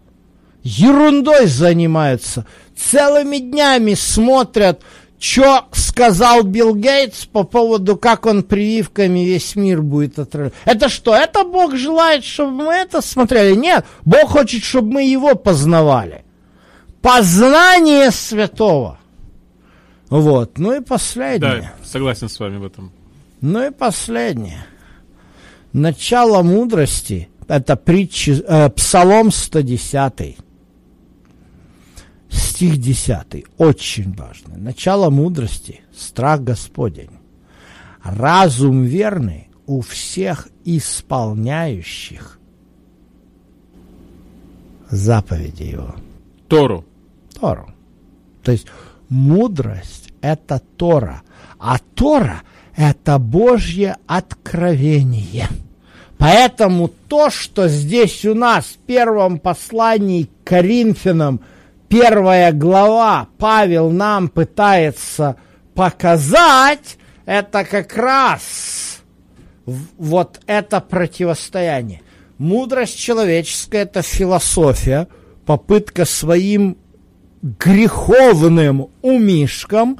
Ерундой 0.63 1.47
занимаются. 1.47 2.45
Целыми 2.75 3.37
днями 3.37 3.93
смотрят 3.93 4.81
что 5.21 5.67
сказал 5.73 6.41
Билл 6.41 6.73
Гейтс 6.73 7.25
по 7.25 7.43
поводу, 7.43 7.95
как 7.95 8.25
он 8.25 8.41
прививками 8.41 9.19
весь 9.19 9.55
мир 9.55 9.83
будет 9.83 10.17
отравлять. 10.17 10.53
Это 10.65 10.89
что, 10.89 11.15
это 11.15 11.43
Бог 11.43 11.75
желает, 11.75 12.25
чтобы 12.25 12.63
мы 12.63 12.73
это 12.73 13.01
смотрели? 13.01 13.55
Нет, 13.55 13.85
Бог 14.03 14.29
хочет, 14.29 14.63
чтобы 14.63 14.93
мы 14.93 15.03
его 15.03 15.35
познавали. 15.35 16.25
Познание 17.03 18.09
святого. 18.09 18.97
Вот, 20.09 20.57
ну 20.57 20.73
и 20.73 20.81
последнее. 20.81 21.71
Да, 21.79 21.85
согласен 21.85 22.27
с 22.27 22.39
вами 22.39 22.57
в 22.57 22.65
этом. 22.65 22.91
Ну 23.41 23.67
и 23.67 23.69
последнее. 23.69 24.65
Начало 25.71 26.41
мудрости, 26.41 27.29
это 27.47 27.75
притча, 27.75 28.31
э, 28.31 28.69
Псалом 28.71 29.31
110 29.31 30.37
стих 32.61 32.77
10, 32.77 33.45
очень 33.57 34.13
важный. 34.13 34.57
Начало 34.57 35.09
мудрости– 35.09 35.81
страх 35.97 36.43
Господень. 36.43 37.09
Разум 38.03 38.83
верный 38.83 39.49
у 39.65 39.81
всех 39.81 40.47
исполняющих 40.63 42.37
заповеди 44.91 45.63
его. 45.63 45.95
Тору. 46.47 46.85
Тору. 47.39 47.73
То 48.43 48.51
есть 48.51 48.67
мудрость– 49.09 50.13
это 50.21 50.61
Тора, 50.77 51.23
а 51.57 51.79
Тора– 51.95 52.43
это 52.75 53.17
Божье 53.17 53.97
откровение. 54.05 55.47
Поэтому 56.19 56.91
то, 57.07 57.31
что 57.31 57.67
здесь 57.67 58.23
у 58.23 58.35
нас 58.35 58.65
в 58.65 58.77
первом 58.85 59.39
послании 59.39 60.25
к 60.25 60.47
Коринфянам, 60.47 61.41
первая 61.91 62.53
глава, 62.53 63.27
Павел 63.37 63.91
нам 63.91 64.29
пытается 64.29 65.35
показать, 65.75 66.97
это 67.25 67.65
как 67.65 67.95
раз 67.97 69.01
вот 69.97 70.39
это 70.47 70.79
противостояние. 70.79 72.01
Мудрость 72.37 72.97
человеческая– 72.97 73.81
это 73.83 74.01
философия, 74.01 75.07
попытка 75.45 76.05
своим 76.05 76.77
греховным 77.41 78.87
умишкам 79.01 79.99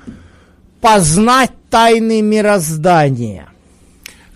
познать 0.80 1.52
тайны 1.70 2.22
мироздания. 2.22 3.50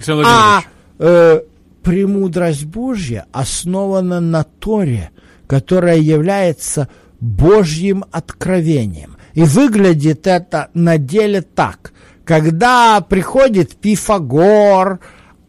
А 0.07 0.61
э, 0.99 1.41
премудрость 1.83 2.65
Божья 2.65 3.25
основана 3.31 4.19
на 4.19 4.43
Торе, 4.43 5.11
которая 5.47 5.97
является 5.97 6.89
Божьим 7.25 8.05
откровением. 8.11 9.17
И 9.33 9.43
выглядит 9.43 10.27
это 10.27 10.69
на 10.73 10.97
деле 10.97 11.41
так. 11.41 11.91
Когда 12.23 13.01
приходит 13.01 13.75
Пифагор, 13.75 14.99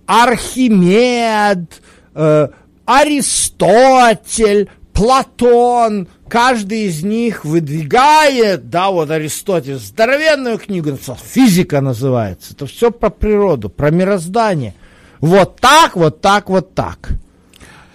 Архимед, 0.07 1.83
э, 2.15 2.49
Аристотель, 2.87 4.71
Платон, 4.93 6.09
каждый 6.29 6.87
из 6.87 7.05
них 7.05 7.45
выдвигает, 7.45 8.71
да, 8.71 8.91
вот 8.91 9.11
Аристотель, 9.11 9.77
здоровенную 9.77 10.59
книгу, 10.59 10.97
физика 11.23 11.83
называется, 11.83 12.55
это 12.55 12.67
все 12.67 12.91
про 12.91 13.11
природу, 13.11 13.69
про 13.69 13.91
мироздание. 13.91 14.75
Вот 15.21 15.61
так, 15.61 15.97
вот 15.97 16.23
так, 16.23 16.49
вот 16.49 16.75
так. 16.75 17.11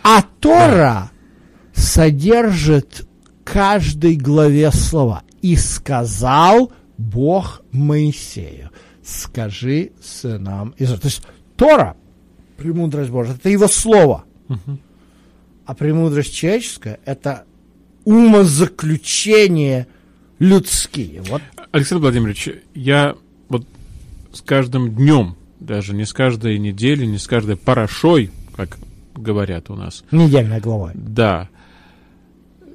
А 0.04 0.22
Тора 0.40 1.10
содержит 1.74 3.08
каждой 3.44 4.16
главе 4.16 4.72
слова. 4.72 5.24
И 5.42 5.56
сказал 5.56 6.72
Бог 6.98 7.62
Моисею, 7.72 8.70
скажи 9.04 9.92
сынам 10.02 10.74
Израиля. 10.78 11.02
То 11.02 11.08
есть 11.08 11.24
Тора, 11.56 11.96
премудрость 12.58 13.10
Божия, 13.10 13.36
это 13.36 13.50
его 13.50 13.68
слово. 13.68 14.26
Угу. 14.50 14.78
А 15.66 15.74
премудрость 15.74 16.34
человеческая– 16.36 17.00
это 17.06 17.46
умозаключения 18.04 19.88
людские. 20.40 21.22
Вот. 21.22 21.42
Александр 21.72 22.04
Владимирович, 22.04 22.50
я 22.74 23.16
вот 23.48 23.66
с 24.34 24.42
каждым 24.42 24.94
днем, 24.94 25.36
даже 25.60 25.94
не 25.94 26.06
с 26.06 26.14
каждой 26.14 26.58
неделей, 26.58 27.08
не 27.08 27.18
с 27.18 27.28
каждой 27.28 27.56
парашой, 27.58 28.32
как 28.56 28.78
говорят 29.16 29.70
у 29.70 29.76
нас. 29.76 30.04
Недельная 30.12 30.60
глава. 30.60 30.92
Да. 30.96 31.50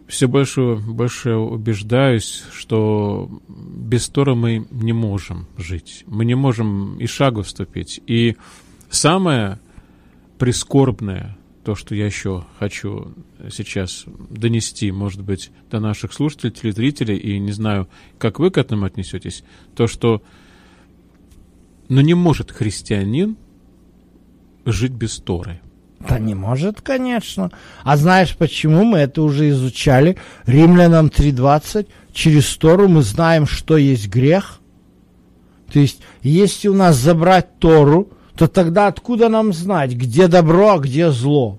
Все 0.06 0.28
больше, 0.28 0.76
больше 0.76 1.34
убеждаюсь, 1.34 2.44
что 2.52 3.28
без 3.48 4.08
Тора 4.08 4.34
мы 4.34 4.66
не 4.70 4.92
можем 4.92 5.46
жить. 5.56 6.04
Мы 6.06 6.24
не 6.24 6.36
можем 6.36 6.98
и 6.98 7.06
шагу 7.06 7.42
вступить. 7.42 8.00
И 8.06 8.36
самое 8.88 9.58
прискорбное, 10.38 11.36
то, 11.64 11.74
что 11.74 11.96
я 11.96 12.06
еще 12.06 12.44
хочу 12.60 13.14
сейчас 13.50 14.04
донести, 14.30 14.92
может 14.92 15.22
быть, 15.22 15.50
до 15.70 15.80
наших 15.80 16.12
слушателей, 16.12 16.52
телезрителей, 16.52 17.16
и 17.16 17.40
не 17.40 17.50
знаю, 17.50 17.88
как 18.18 18.38
вы 18.38 18.52
к 18.52 18.58
этому 18.58 18.84
отнесетесь, 18.84 19.42
то, 19.74 19.88
что 19.88 20.22
ну, 21.88 22.00
не 22.00 22.14
может 22.14 22.52
христианин 22.52 23.36
жить 24.64 24.92
без 24.92 25.16
Торы. 25.18 25.60
Да 26.00 26.18
не 26.18 26.34
может, 26.34 26.80
конечно. 26.80 27.50
А 27.82 27.96
знаешь, 27.96 28.36
почему 28.36 28.84
мы 28.84 28.98
это 28.98 29.22
уже 29.22 29.48
изучали? 29.50 30.16
Римлянам 30.44 31.06
3.20. 31.06 31.86
Через 32.12 32.56
Тору 32.56 32.88
мы 32.88 33.02
знаем, 33.02 33.46
что 33.46 33.76
есть 33.76 34.08
грех. 34.08 34.60
То 35.72 35.80
есть, 35.80 36.00
если 36.22 36.68
у 36.68 36.74
нас 36.74 36.96
забрать 36.96 37.58
Тору, 37.58 38.10
то 38.36 38.46
тогда 38.46 38.86
откуда 38.86 39.28
нам 39.28 39.52
знать, 39.52 39.92
где 39.92 40.28
добро, 40.28 40.74
а 40.74 40.78
где 40.78 41.10
зло? 41.10 41.58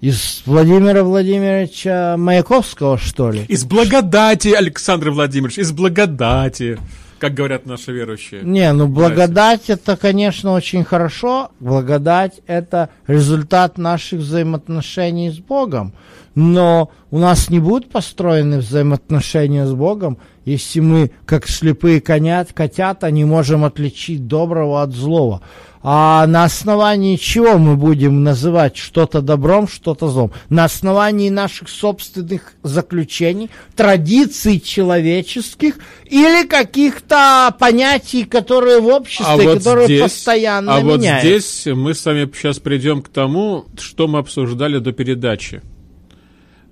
Из 0.00 0.42
Владимира 0.44 1.02
Владимировича 1.02 2.16
Маяковского, 2.18 2.98
что 2.98 3.30
ли? 3.30 3.46
Из 3.48 3.64
благодати, 3.64 4.48
Александр 4.48 5.10
Владимирович, 5.10 5.58
из 5.58 5.72
благодати, 5.72 6.78
как 7.18 7.34
говорят 7.34 7.66
наши 7.66 7.92
верующие. 7.92 8.42
Не, 8.42 8.72
ну 8.72 8.86
благодать 8.86 9.70
это, 9.70 9.96
конечно, 9.96 10.52
очень 10.52 10.84
хорошо. 10.84 11.50
Благодать 11.60 12.40
это 12.46 12.90
результат 13.06 13.78
наших 13.78 14.20
взаимоотношений 14.20 15.30
с 15.30 15.38
Богом. 15.38 15.94
Но 16.34 16.90
у 17.10 17.18
нас 17.18 17.48
не 17.48 17.60
будут 17.60 17.90
построены 17.90 18.58
взаимоотношения 18.58 19.66
с 19.66 19.72
Богом, 19.72 20.18
если 20.44 20.80
мы, 20.80 21.10
как 21.26 21.46
слепые 21.46 22.00
конят, 22.00 22.52
котята, 22.52 23.10
не 23.10 23.24
можем 23.24 23.64
отличить 23.64 24.26
доброго 24.26 24.82
от 24.82 24.92
злого. 24.92 25.42
А 25.86 26.26
на 26.26 26.44
основании 26.44 27.16
чего 27.16 27.58
мы 27.58 27.76
будем 27.76 28.24
называть 28.24 28.74
что-то 28.74 29.20
добром, 29.20 29.68
что-то 29.68 30.08
злом? 30.08 30.32
На 30.48 30.64
основании 30.64 31.28
наших 31.28 31.68
собственных 31.68 32.54
заключений, 32.62 33.50
традиций 33.76 34.60
человеческих 34.60 35.74
или 36.06 36.46
каких-то 36.46 37.54
понятий, 37.60 38.24
которые 38.24 38.80
в 38.80 38.86
обществе, 38.86 39.26
а 39.26 39.36
вот 39.36 39.58
которые 39.58 39.84
здесь, 39.84 40.00
постоянно 40.00 40.74
а 40.74 40.80
меняются. 40.80 41.10
А 41.10 41.14
вот 41.16 41.20
здесь 41.20 41.66
мы 41.66 41.92
с 41.92 42.06
вами 42.06 42.30
сейчас 42.34 42.58
придем 42.60 43.02
к 43.02 43.08
тому, 43.08 43.66
что 43.78 44.08
мы 44.08 44.20
обсуждали 44.20 44.78
до 44.78 44.92
передачи. 44.92 45.60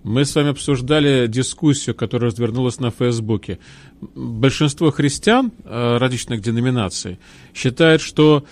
Мы 0.04 0.24
с 0.24 0.34
вами 0.34 0.52
обсуждали 0.52 1.26
дискуссию, 1.26 1.94
которая 1.94 2.30
развернулась 2.30 2.80
на 2.80 2.90
Фейсбуке. 2.90 3.58
Большинство 4.00 4.90
христиан 4.90 5.52
э, 5.64 5.98
различных 5.98 6.40
деноминаций 6.40 7.18
считает, 7.54 8.00
что 8.00 8.44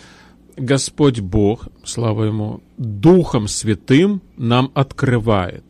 Господь 0.61 1.21
Бог, 1.21 1.69
слава 1.85 2.25
Ему, 2.25 2.61
Духом 2.77 3.49
Святым 3.49 4.21
нам 4.37 4.71
открывает, 4.75 5.65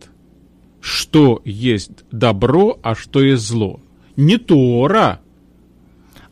что 0.80 1.41
есть 1.45 1.93
добро, 2.11 2.78
а 2.82 2.97
что 2.97 3.22
есть 3.22 3.45
зло. 3.45 3.80
Не 4.16 4.36
Тора, 4.36 5.20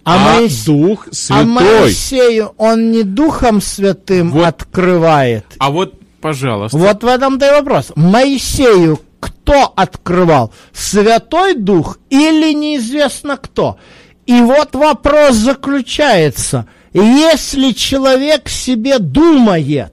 а, 0.03 0.15
а 0.15 0.19
Моис... 0.19 0.65
Дух 0.65 1.07
а 1.09 1.15
Святой. 1.15 1.43
А 1.43 1.47
Моисею 1.47 2.55
он 2.57 2.91
не 2.91 3.05
Духом 3.05 3.61
Святым 3.61 4.33
вот, 4.33 4.47
открывает. 4.47 5.45
А 5.59 5.71
вот, 5.71 5.95
пожалуйста. 6.21 6.77
Вот 6.77 7.03
в 7.03 7.07
этом-то 7.07 7.47
и 7.47 7.51
вопрос. 7.53 7.93
Моисею 7.95 9.01
кто 9.21 9.73
открывал? 9.77 10.53
Святой 10.73 11.55
Дух 11.55 11.99
или 12.11 12.53
неизвестно 12.53 13.37
кто? 13.37 13.79
И 14.27 14.41
вот 14.41 14.75
вопрос 14.75 15.37
заключается. 15.37 16.67
Если 16.93 17.73
человек 17.73 18.49
себе 18.49 18.99
думает, 18.99 19.93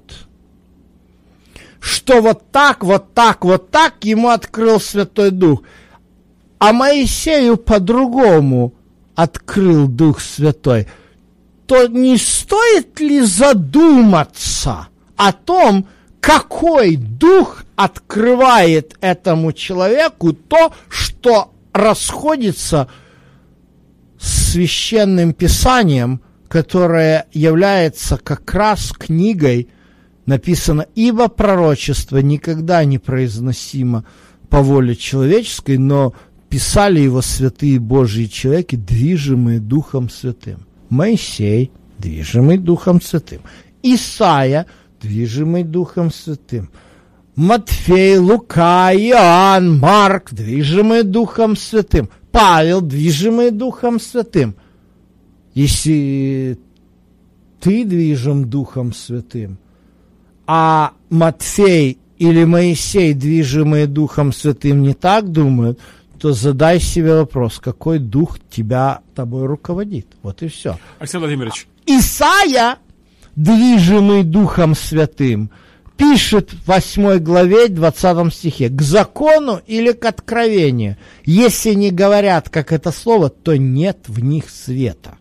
что 1.80 2.22
вот 2.22 2.52
так, 2.52 2.84
вот 2.84 3.14
так, 3.14 3.44
вот 3.44 3.70
так 3.70 4.04
ему 4.04 4.30
открыл 4.30 4.80
Святой 4.80 5.32
Дух, 5.32 5.62
а 6.58 6.74
Моисею 6.74 7.58
по-другому 7.58 8.74
открыл 9.14 9.88
Дух 9.88 10.22
Святой, 10.22 10.88
то 11.68 11.88
не 11.88 12.18
стоит 12.18 13.00
ли 13.00 13.22
задуматься 13.22 14.88
о 15.16 15.32
том, 15.32 15.88
какой 16.20 16.96
дух 16.96 17.66
открывает 17.76 18.96
этому 19.00 19.52
человеку 19.54 20.34
то, 20.34 20.74
что 20.90 21.54
расходится 21.72 22.88
с 24.20 24.54
священным 24.54 25.34
писанием, 25.34 26.22
которое 26.48 27.26
является 27.34 28.18
как 28.18 28.54
раз 28.54 28.92
книгой, 28.92 29.70
написано 30.26 30.86
«Ибо 30.96 31.28
пророчество 31.28 32.18
никогда 32.18 32.84
не 32.86 32.98
произносимо 32.98 34.06
по 34.50 34.62
воле 34.62 34.96
человеческой, 34.96 35.78
но 35.78 36.14
писали 36.50 37.00
его 37.00 37.22
святые 37.22 37.80
Божьи 37.80 38.26
человеки, 38.26 38.76
движимые 38.76 39.60
Духом 39.60 40.10
Святым». 40.10 40.66
Моисей, 40.90 41.72
движимый 41.98 42.58
Духом 42.58 43.02
Святым. 43.02 43.42
Исаия, 43.84 44.66
движимый 45.02 45.64
Духом 45.64 46.12
Святым. 46.12 46.70
Матфей, 47.36 48.18
Лука, 48.18 48.92
Иоанн, 48.94 49.78
Марк, 49.80 50.32
движимые 50.32 51.04
Духом 51.04 51.58
Святым, 51.58 52.10
Павел, 52.32 52.82
движимые 52.82 53.52
Духом 53.52 54.00
Святым. 54.00 54.56
Если 55.56 56.60
ты 57.62 57.86
движим 57.86 58.50
Духом 58.50 58.94
Святым, 58.94 59.58
а 60.46 60.92
Матфей 61.10 61.98
или 62.18 62.44
Моисей, 62.44 63.14
движимые 63.14 63.88
Духом 63.88 64.34
Святым, 64.34 64.84
не 64.84 64.94
так 64.94 65.32
думают, 65.32 65.80
то 66.20 66.34
задай 66.34 66.80
себе 66.80 67.16
вопрос, 67.16 67.60
какой 67.60 68.00
дух 68.00 68.38
тебя 68.50 69.00
тобой 69.16 69.48
руководит. 69.48 70.08
Вот 70.22 70.44
и 70.44 70.50
все. 70.50 70.78
Александр 71.00 71.28
Владимирович. 71.28 71.68
Исайя, 71.86 72.78
движимый 73.38 74.24
Духом 74.24 74.76
Святым, 74.76 75.52
пишет 75.96 76.52
в 76.52 76.68
8 76.68 77.20
главе 77.20 77.70
20 77.70 78.34
стихе, 78.34 78.68
к 78.68 78.82
закону 78.82 79.62
или 79.66 79.94
к 79.94 80.04
откровению. 80.04 80.98
Если 81.24 81.74
не 81.74 81.92
говорят, 81.92 82.50
как 82.50 82.74
это 82.74 82.92
слово, 82.92 83.30
то 83.30 83.58
нет 83.58 84.00
в 84.08 84.22
них 84.22 84.50
света. 84.50 85.18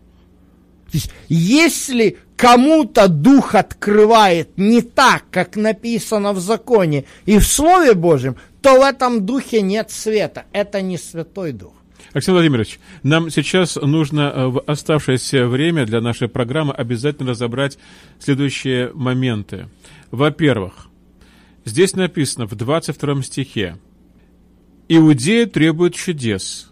То 0.95 0.99
есть, 0.99 1.11
если 1.27 2.17
кому-то 2.37 3.09
дух 3.09 3.53
открывает 3.53 4.57
не 4.57 4.81
так, 4.81 5.25
как 5.29 5.57
написано 5.57 6.31
в 6.31 6.39
законе 6.39 7.03
и 7.25 7.37
в 7.37 7.43
Слове 7.45 7.95
Божьем, 7.95 8.37
то 8.61 8.79
в 8.79 8.81
этом 8.81 9.25
духе 9.25 9.61
нет 9.61 9.91
света. 9.91 10.45
Это 10.53 10.81
не 10.81 10.97
святой 10.97 11.51
дух. 11.51 11.73
Александр 12.13 12.37
Владимирович, 12.37 12.79
нам 13.03 13.29
сейчас 13.29 13.75
нужно 13.75 14.21
э, 14.33 14.47
в 14.47 14.61
оставшееся 14.61 15.47
время 15.47 15.85
для 15.85 15.99
нашей 15.99 16.29
программы 16.29 16.73
обязательно 16.73 17.31
разобрать 17.31 17.77
следующие 18.19 18.93
моменты. 18.93 19.67
Во-первых, 20.11 20.87
здесь 21.65 21.93
написано 21.93 22.47
в 22.47 22.55
22 22.55 23.21
стихе, 23.23 23.79
«Иудея 24.87 25.45
требует 25.45 25.93
чудес». 25.93 26.71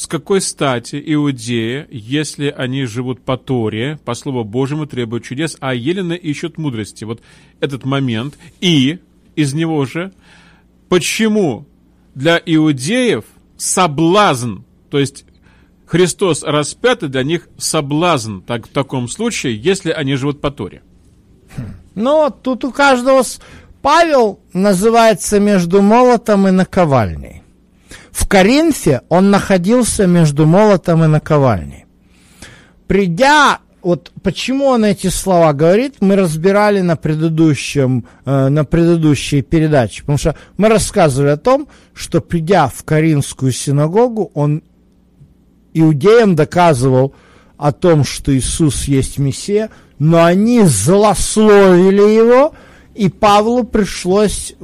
С 0.00 0.06
какой 0.06 0.40
стати 0.40 1.02
иудеи, 1.08 1.86
если 1.90 2.48
они 2.48 2.86
живут 2.86 3.20
по 3.20 3.36
Торе, 3.36 3.98
по 4.02 4.14
Слову 4.14 4.44
Божьему, 4.44 4.86
требуют 4.86 5.24
чудес, 5.24 5.58
а 5.60 5.74
елены 5.74 6.14
ищут 6.14 6.56
мудрости? 6.56 7.04
Вот 7.04 7.20
этот 7.60 7.84
момент. 7.84 8.38
И 8.62 9.00
из 9.36 9.52
него 9.52 9.84
же, 9.84 10.10
почему 10.88 11.66
для 12.14 12.40
иудеев 12.42 13.26
соблазн, 13.58 14.60
то 14.88 14.98
есть 14.98 15.26
Христос 15.84 16.44
распятый 16.44 17.10
для 17.10 17.22
них 17.22 17.50
соблазн 17.58 18.38
так, 18.40 18.68
в 18.68 18.70
таком 18.70 19.06
случае, 19.06 19.54
если 19.54 19.90
они 19.90 20.14
живут 20.14 20.40
по 20.40 20.50
Торе? 20.50 20.80
Ну, 21.94 22.30
тут 22.30 22.64
у 22.64 22.70
каждого... 22.72 23.22
Павел 23.82 24.40
называется 24.54 25.40
между 25.40 25.82
молотом 25.82 26.48
и 26.48 26.52
наковальней. 26.52 27.39
В 28.10 28.26
Коринфе 28.26 29.02
он 29.08 29.30
находился 29.30 30.06
между 30.06 30.46
молотом 30.46 31.04
и 31.04 31.06
наковальней. 31.06 31.86
Придя, 32.86 33.60
вот 33.82 34.12
почему 34.22 34.66
он 34.66 34.84
эти 34.84 35.06
слова 35.08 35.52
говорит, 35.52 35.96
мы 36.00 36.16
разбирали 36.16 36.80
на 36.80 36.96
предыдущем, 36.96 38.04
э, 38.24 38.48
на 38.48 38.64
предыдущей 38.64 39.42
передаче, 39.42 40.02
потому 40.02 40.18
что 40.18 40.36
мы 40.56 40.68
рассказывали 40.68 41.30
о 41.30 41.36
том, 41.36 41.68
что 41.94 42.20
придя 42.20 42.68
в 42.68 42.84
Каринскую 42.84 43.52
синагогу, 43.52 44.30
он 44.34 44.62
иудеям 45.72 46.34
доказывал 46.34 47.14
о 47.56 47.72
том, 47.72 48.04
что 48.04 48.36
Иисус 48.36 48.84
есть 48.84 49.18
Мессия, 49.18 49.70
но 49.98 50.24
они 50.24 50.62
злословили 50.64 52.02
его, 52.02 52.54
и 52.94 53.08
Павлу 53.08 53.64
пришлось 53.64 54.54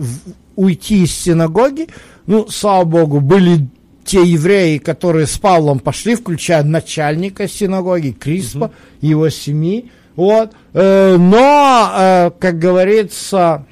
уйти 0.57 1.05
из 1.05 1.12
синагоги, 1.12 1.89
ну, 2.27 2.49
слава 2.49 2.85
богу, 2.85 3.20
были 3.20 3.68
те 4.05 4.22
евреи, 4.22 4.79
которые 4.79 5.27
с 5.27 5.37
Павлом 5.39 5.81
пошли, 5.81 6.14
включая 6.14 6.62
начальника 6.62 7.49
синагоги, 7.49 8.11
Криспа, 8.12 8.66
угу. 8.66 8.72
его 9.01 9.29
семьи. 9.31 9.91
Вот. 10.14 10.53
Э, 10.72 11.16
но, 11.16 11.93
э, 11.95 12.31
как 12.39 12.59
говорится, 12.59 13.66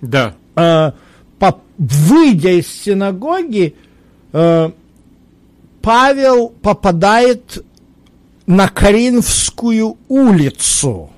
да. 0.00 0.34
э, 0.56 0.92
выйдя 1.78 2.50
из 2.50 2.66
синагоги, 2.68 3.74
Павел 5.80 6.48
попадает 6.62 7.64
на 8.46 8.68
Каринфскую 8.68 9.96
улицу. 10.08 11.10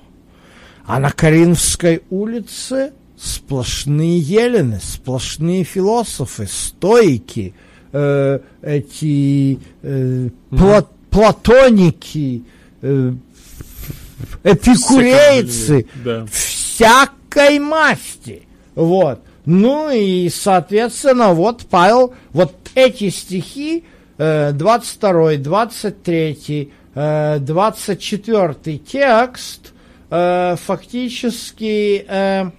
А 0.85 0.99
на 0.99 1.11
Каринфской 1.11 2.03
улице 2.09 2.93
сплошные 3.23 4.19
елены, 4.19 4.79
сплошные 4.83 5.63
философы, 5.63 6.45
стойки, 6.45 7.53
э, 7.93 8.39
эти 8.61 9.59
э, 9.81 10.29
пла 10.49 10.85
платоники, 11.09 12.43
э, 12.81 13.13
эпикурейцы, 14.43 15.85
да. 16.03 16.25
всякой 16.25 17.59
масти. 17.59 18.41
Вот. 18.75 19.21
Ну 19.45 19.89
и, 19.89 20.29
соответственно, 20.29 21.33
вот 21.33 21.65
Павел, 21.69 22.13
вот 22.33 22.53
эти 22.75 23.09
стихи, 23.09 23.85
э, 24.17 24.51
22, 24.51 25.37
23, 25.37 26.71
э, 26.93 27.39
24 27.39 28.77
текст, 28.79 29.71
э, 30.09 30.55
фактически 30.57 32.05
э, 32.05 32.51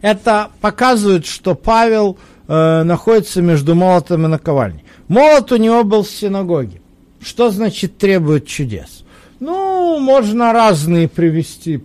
Это 0.00 0.50
показывает, 0.60 1.26
что 1.26 1.54
Павел 1.54 2.18
э, 2.48 2.82
находится 2.82 3.42
между 3.42 3.74
молотом 3.74 4.26
и 4.26 4.28
наковальней. 4.28 4.84
Молот 5.08 5.52
у 5.52 5.56
него 5.56 5.84
был 5.84 6.02
в 6.02 6.10
синагоге. 6.10 6.80
Что 7.20 7.50
значит 7.50 7.98
требует 7.98 8.46
чудес? 8.46 9.04
Ну, 9.40 9.98
можно 9.98 10.52
разные 10.52 11.08
привести 11.08 11.80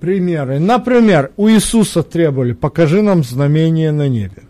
примеры. 0.00 0.58
Например, 0.58 1.32
у 1.36 1.48
Иисуса 1.48 2.02
требовали, 2.02 2.52
покажи 2.52 3.02
нам 3.02 3.24
знамение 3.24 3.92
на 3.92 4.08
небе. 4.08 4.42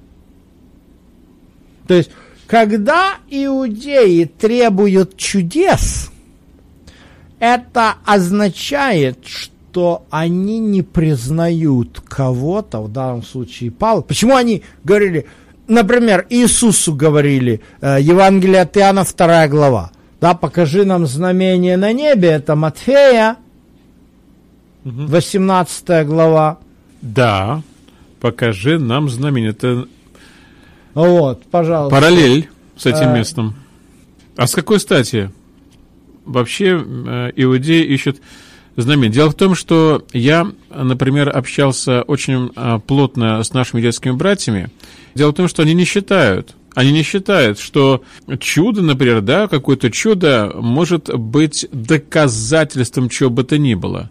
То 1.86 1.94
есть, 1.94 2.10
когда 2.46 3.14
иудеи 3.30 4.24
требуют 4.24 5.16
чудес, 5.16 6.10
это 7.38 7.94
означает, 8.04 9.18
что 9.24 9.55
что 9.76 10.06
они 10.08 10.58
не 10.58 10.80
признают 10.80 12.00
кого-то, 12.00 12.80
в 12.80 12.90
данном 12.90 13.22
случае 13.22 13.70
Павла. 13.70 14.00
Почему 14.00 14.34
они 14.34 14.62
говорили, 14.84 15.26
например, 15.68 16.26
Иисусу 16.30 16.94
говорили, 16.94 17.60
э, 17.82 17.98
Евангелие 18.00 18.62
от 18.62 18.74
Иоанна, 18.78 19.04
2 19.04 19.48
глава, 19.48 19.90
да, 20.18 20.32
покажи 20.32 20.86
нам 20.86 21.06
знамение 21.06 21.76
на 21.76 21.92
небе, 21.92 22.28
это 22.28 22.56
Матфея, 22.56 23.36
18 24.84 26.06
глава. 26.06 26.56
Да, 27.02 27.60
покажи 28.20 28.78
нам 28.78 29.10
знамение. 29.10 29.50
Это 29.50 29.86
вот, 30.94 31.44
пожалуйста. 31.50 31.94
Параллель 31.94 32.48
с 32.78 32.86
этим 32.86 33.10
э... 33.10 33.18
местом. 33.18 33.54
А 34.38 34.46
с 34.46 34.54
какой 34.54 34.80
стати? 34.80 35.30
Вообще 36.24 36.82
э, 36.82 37.32
иудеи 37.36 37.84
ищут 37.84 38.22
знамение. 38.82 39.10
Дело 39.10 39.30
в 39.30 39.34
том, 39.34 39.54
что 39.54 40.04
я, 40.12 40.46
например, 40.70 41.34
общался 41.34 42.02
очень 42.02 42.50
а, 42.56 42.78
плотно 42.78 43.42
с 43.42 43.52
нашими 43.52 43.80
детскими 43.80 44.12
братьями. 44.12 44.70
Дело 45.14 45.30
в 45.30 45.34
том, 45.34 45.48
что 45.48 45.62
они 45.62 45.74
не 45.74 45.84
считают, 45.84 46.54
они 46.76 46.92
не 46.92 47.02
считают, 47.02 47.58
что 47.58 48.02
чудо, 48.38 48.82
например, 48.82 49.22
да, 49.22 49.48
какое-то 49.48 49.90
чудо 49.90 50.52
может 50.56 51.08
быть 51.18 51.66
доказательством 51.72 53.08
чего 53.08 53.30
бы 53.30 53.44
то 53.44 53.56
ни 53.56 53.74
было. 53.74 54.10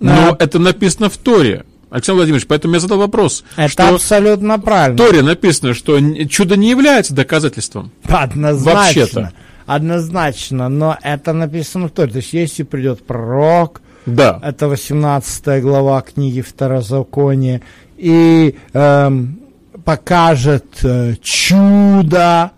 Но 0.00 0.30
да. 0.30 0.36
это 0.38 0.58
написано 0.58 1.10
в 1.10 1.18
Торе. 1.18 1.66
Александр 1.90 2.16
Владимирович, 2.16 2.46
поэтому 2.46 2.74
я 2.74 2.80
задал 2.80 2.98
вопрос. 2.98 3.44
Это 3.56 3.68
что 3.68 3.88
абсолютно 3.90 4.58
правильно. 4.58 4.96
В 4.96 5.06
Торе 5.06 5.22
написано, 5.22 5.74
что 5.74 5.98
чудо 6.26 6.56
не 6.56 6.70
является 6.70 7.14
доказательством. 7.14 7.92
Однозначно. 8.04 8.74
Вообще-то. 8.74 9.32
Однозначно, 9.66 10.68
но 10.68 10.96
это 11.02 11.32
написано 11.32 11.88
в 11.88 11.90
Торе. 11.90 12.12
То 12.12 12.18
есть, 12.18 12.32
если 12.32 12.62
придет 12.62 13.04
пророк, 13.04 13.82
да. 14.06 14.40
Это 14.42 14.68
18 14.68 15.62
глава 15.62 16.00
книги 16.00 16.40
Второзакония. 16.40 17.60
И 17.96 18.56
эм, 18.72 19.40
покажет 19.84 20.84
э, 20.84 21.14
чудо. 21.22 22.52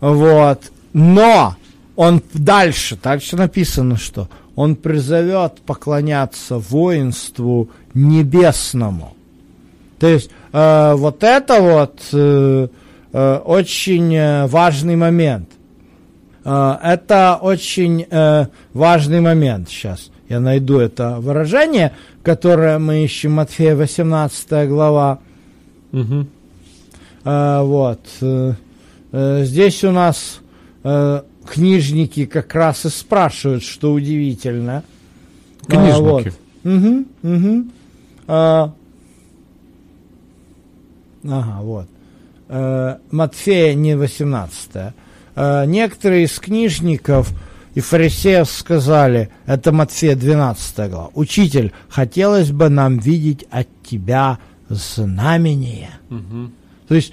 Вот. 0.00 0.62
Но 0.92 1.56
он 1.96 2.22
дальше, 2.32 2.98
дальше 3.02 3.36
написано, 3.36 3.96
что 3.96 4.28
он 4.54 4.76
призовет 4.76 5.60
поклоняться 5.66 6.58
воинству 6.58 7.70
небесному. 7.94 9.14
То 9.98 10.08
есть 10.08 10.30
э, 10.52 10.94
вот 10.96 11.22
это 11.22 11.60
вот 11.60 12.00
э, 12.12 12.68
э, 13.12 13.36
очень 13.44 14.14
э, 14.14 14.46
важный 14.46 14.96
момент. 14.96 15.50
Э, 16.44 16.76
это 16.82 17.38
очень 17.40 18.06
э, 18.08 18.46
важный 18.72 19.20
момент 19.20 19.68
сейчас. 19.68 20.10
Я 20.28 20.40
найду 20.40 20.78
это 20.78 21.20
выражение, 21.20 21.94
которое 22.22 22.78
мы 22.78 23.04
ищем, 23.04 23.32
Матфея 23.32 23.74
18 23.74 24.68
глава. 24.68 25.20
Угу. 25.92 26.26
А, 27.24 27.62
вот. 27.62 28.00
Э, 28.20 28.52
э, 29.12 29.44
здесь 29.44 29.84
у 29.84 29.90
нас 29.90 30.40
э, 30.84 31.22
книжники 31.46 32.26
как 32.26 32.54
раз 32.54 32.84
и 32.84 32.90
спрашивают, 32.90 33.62
что 33.62 33.92
удивительно. 33.92 34.84
Книжники. 35.66 35.92
А, 35.92 36.00
вот. 36.00 36.26
Угу, 36.64 37.04
угу. 37.22 37.64
А, 38.26 38.74
ага, 41.24 41.58
вот. 41.62 41.86
А, 42.48 42.98
Матфея 43.10 43.74
не 43.74 43.96
18. 43.96 44.70
А, 45.36 45.64
некоторые 45.64 46.24
из 46.24 46.38
книжников 46.38 47.32
и 47.78 47.80
фарисеев 47.80 48.50
сказали, 48.50 49.28
это 49.46 49.70
Матфея 49.70 50.16
12 50.16 50.90
глава, 50.90 51.10
«Учитель, 51.14 51.70
хотелось 51.88 52.50
бы 52.50 52.68
нам 52.70 52.98
видеть 52.98 53.46
от 53.52 53.68
тебя 53.88 54.38
знамение». 54.68 55.90
Угу. 56.10 56.50
То 56.88 56.94
есть 56.96 57.12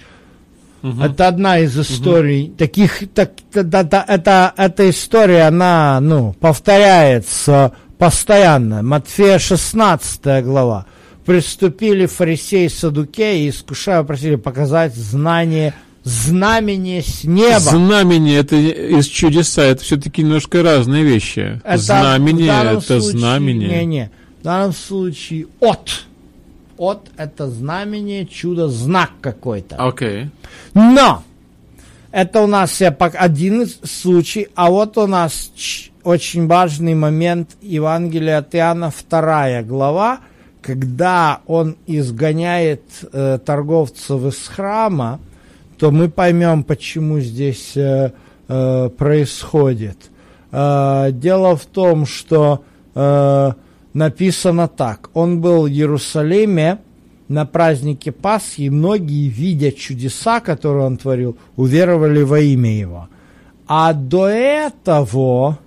Угу. 0.82 1.04
это 1.04 1.28
одна 1.28 1.60
из 1.60 1.78
историй 1.78 2.52
таких, 2.58 3.04
так, 3.14 3.34
та- 3.52 3.64
та- 3.64 3.84
та- 3.84 4.06
это, 4.08 4.54
эта 4.58 4.90
история, 4.90 5.44
она, 5.44 6.00
ну, 6.02 6.34
повторяется 6.40 7.72
постоянно. 8.00 8.82
Матфея 8.82 9.38
16 9.38 10.42
глава. 10.42 10.88
Приступили 11.26 12.08
фарисеи 12.08 12.70
садукеи 12.70 13.46
и 13.46 13.50
искушая 13.50 14.02
просили 14.04 14.36
показать 14.36 14.96
знание, 14.96 15.76
знамение 16.06 17.02
с 17.02 17.24
неба. 17.24 17.60
Знамение 17.60 18.38
это 18.40 18.56
из 18.56 19.08
чудеса, 19.08 19.64
это 19.64 19.84
все-таки 19.84 20.22
немножко 20.22 20.64
разные 20.64 21.04
вещи. 21.04 21.60
Это 21.64 21.78
знамение 21.78 22.48
это 22.48 22.80
случае- 23.02 23.02
знамение. 23.20 23.70
Не, 23.80 23.86
не. 23.86 24.12
В 24.40 24.44
данном 24.44 24.74
случае 24.74 25.48
от. 25.60 26.06
От 26.78 27.08
это 27.18 27.50
знамение, 27.50 28.26
чудо, 28.28 28.68
знак 28.70 29.12
какой-то. 29.20 29.78
Окей. 29.78 30.30
Но 30.74 31.24
это 32.12 32.42
у 32.42 32.48
нас 32.48 32.82
один 32.82 33.68
случай, 33.84 34.50
а 34.56 34.70
вот 34.70 34.98
у 34.98 35.08
нас 35.08 35.52
очень 36.04 36.48
важный 36.48 36.94
момент 36.94 37.52
Евангелия 37.62 38.38
от 38.38 38.54
Иоанна, 38.54 38.92
вторая 38.92 39.64
глава, 39.64 40.20
когда 40.62 41.40
он 41.48 41.78
изгоняет 41.88 42.84
э, 43.12 43.40
торговцев 43.44 44.24
из 44.26 44.48
храма, 44.48 45.20
то 45.78 45.92
мы 45.92 46.10
поймем, 46.10 46.64
почему 46.64 47.20
здесь 47.20 47.76
э, 47.76 48.12
э, 48.48 48.90
происходит. 48.98 49.98
Э, 50.52 51.10
дело 51.12 51.56
в 51.56 51.66
том, 51.66 52.06
что 52.06 52.64
э, 52.94 53.52
написано 53.94 54.68
так. 54.68 55.10
Он 55.14 55.42
был 55.42 55.64
в 55.64 55.70
Иерусалиме 55.70 56.80
на 57.28 57.46
празднике 57.46 58.12
Пасхи, 58.12 58.62
и 58.62 58.70
многие, 58.70 59.28
видя 59.28 59.72
чудеса, 59.72 60.40
которые 60.40 60.86
он 60.86 60.98
творил, 60.98 61.38
уверовали 61.56 62.22
во 62.22 62.40
имя 62.40 62.78
его. 62.78 63.10
А 63.68 63.94
до 63.94 64.28
этого 64.28 65.58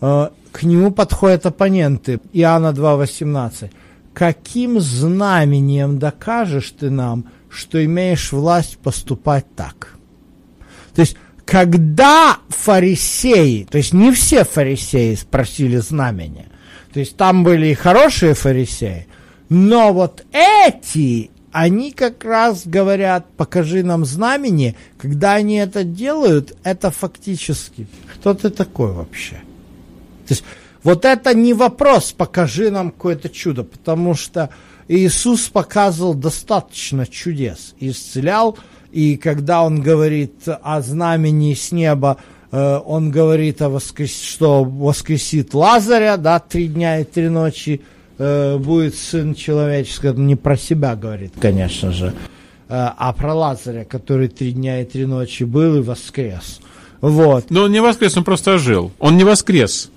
э, 0.00 0.28
к 0.50 0.62
нему 0.62 0.90
подходят 0.90 1.46
оппоненты. 1.46 2.20
Иоанна 2.32 2.72
2.18. 2.72 3.70
Каким 4.14 4.80
знамением 4.80 5.98
докажешь 5.98 6.70
ты 6.78 6.90
нам, 6.90 7.24
что 7.52 7.84
имеешь 7.84 8.32
власть 8.32 8.78
поступать 8.78 9.44
так? 9.54 9.94
То 10.94 11.02
есть, 11.02 11.16
когда 11.44 12.38
фарисеи, 12.48 13.66
то 13.70 13.78
есть 13.78 13.92
не 13.92 14.12
все 14.12 14.44
фарисеи 14.44 15.14
спросили 15.14 15.76
знамения, 15.76 16.48
то 16.92 17.00
есть 17.00 17.16
там 17.16 17.44
были 17.44 17.68
и 17.68 17.74
хорошие 17.74 18.34
фарисеи, 18.34 19.06
но 19.48 19.92
вот 19.92 20.24
эти, 20.32 21.30
они 21.50 21.92
как 21.92 22.24
раз 22.24 22.66
говорят, 22.66 23.26
покажи 23.36 23.82
нам 23.82 24.04
знамение, 24.04 24.74
когда 24.98 25.34
они 25.34 25.56
это 25.56 25.84
делают, 25.84 26.56
это 26.64 26.90
фактически, 26.90 27.86
кто 28.14 28.34
ты 28.34 28.50
такой 28.50 28.92
вообще? 28.92 29.36
То 30.26 30.34
есть 30.34 30.44
вот 30.82 31.04
это 31.04 31.34
не 31.34 31.54
вопрос, 31.54 32.12
покажи 32.12 32.70
нам 32.70 32.90
какое-то 32.90 33.28
чудо, 33.28 33.62
потому 33.64 34.14
что 34.14 34.50
Иисус 34.92 35.48
показывал 35.48 36.12
достаточно 36.12 37.06
чудес, 37.06 37.74
исцелял, 37.80 38.58
и 38.90 39.16
когда 39.16 39.62
он 39.62 39.80
говорит 39.80 40.34
о 40.46 40.82
знамени 40.82 41.54
с 41.54 41.72
неба, 41.72 42.18
э, 42.50 42.80
он 42.84 43.10
говорит, 43.10 43.62
о 43.62 43.70
воскрес... 43.70 44.20
что 44.20 44.64
воскресит 44.64 45.54
Лазаря, 45.54 46.18
да, 46.18 46.38
три 46.40 46.68
дня 46.68 47.00
и 47.00 47.04
три 47.04 47.30
ночи 47.30 47.80
э, 48.18 48.58
будет 48.58 48.94
Сын 48.94 49.34
Человеческий, 49.34 50.08
Он 50.08 50.26
не 50.26 50.36
про 50.36 50.58
себя 50.58 50.94
говорит, 50.94 51.32
конечно 51.40 51.90
же, 51.90 52.08
э, 52.08 52.12
а 52.68 53.14
про 53.14 53.32
Лазаря, 53.32 53.86
который 53.86 54.28
три 54.28 54.52
дня 54.52 54.82
и 54.82 54.84
три 54.84 55.06
ночи 55.06 55.44
был 55.44 55.76
и 55.76 55.80
воскрес. 55.80 56.60
Вот. 57.00 57.50
Но 57.50 57.62
он 57.62 57.72
не 57.72 57.80
воскрес, 57.80 58.14
он 58.18 58.24
просто 58.24 58.54
ожил. 58.54 58.92
Он 58.98 59.16
не 59.16 59.24
воскрес. 59.24 59.90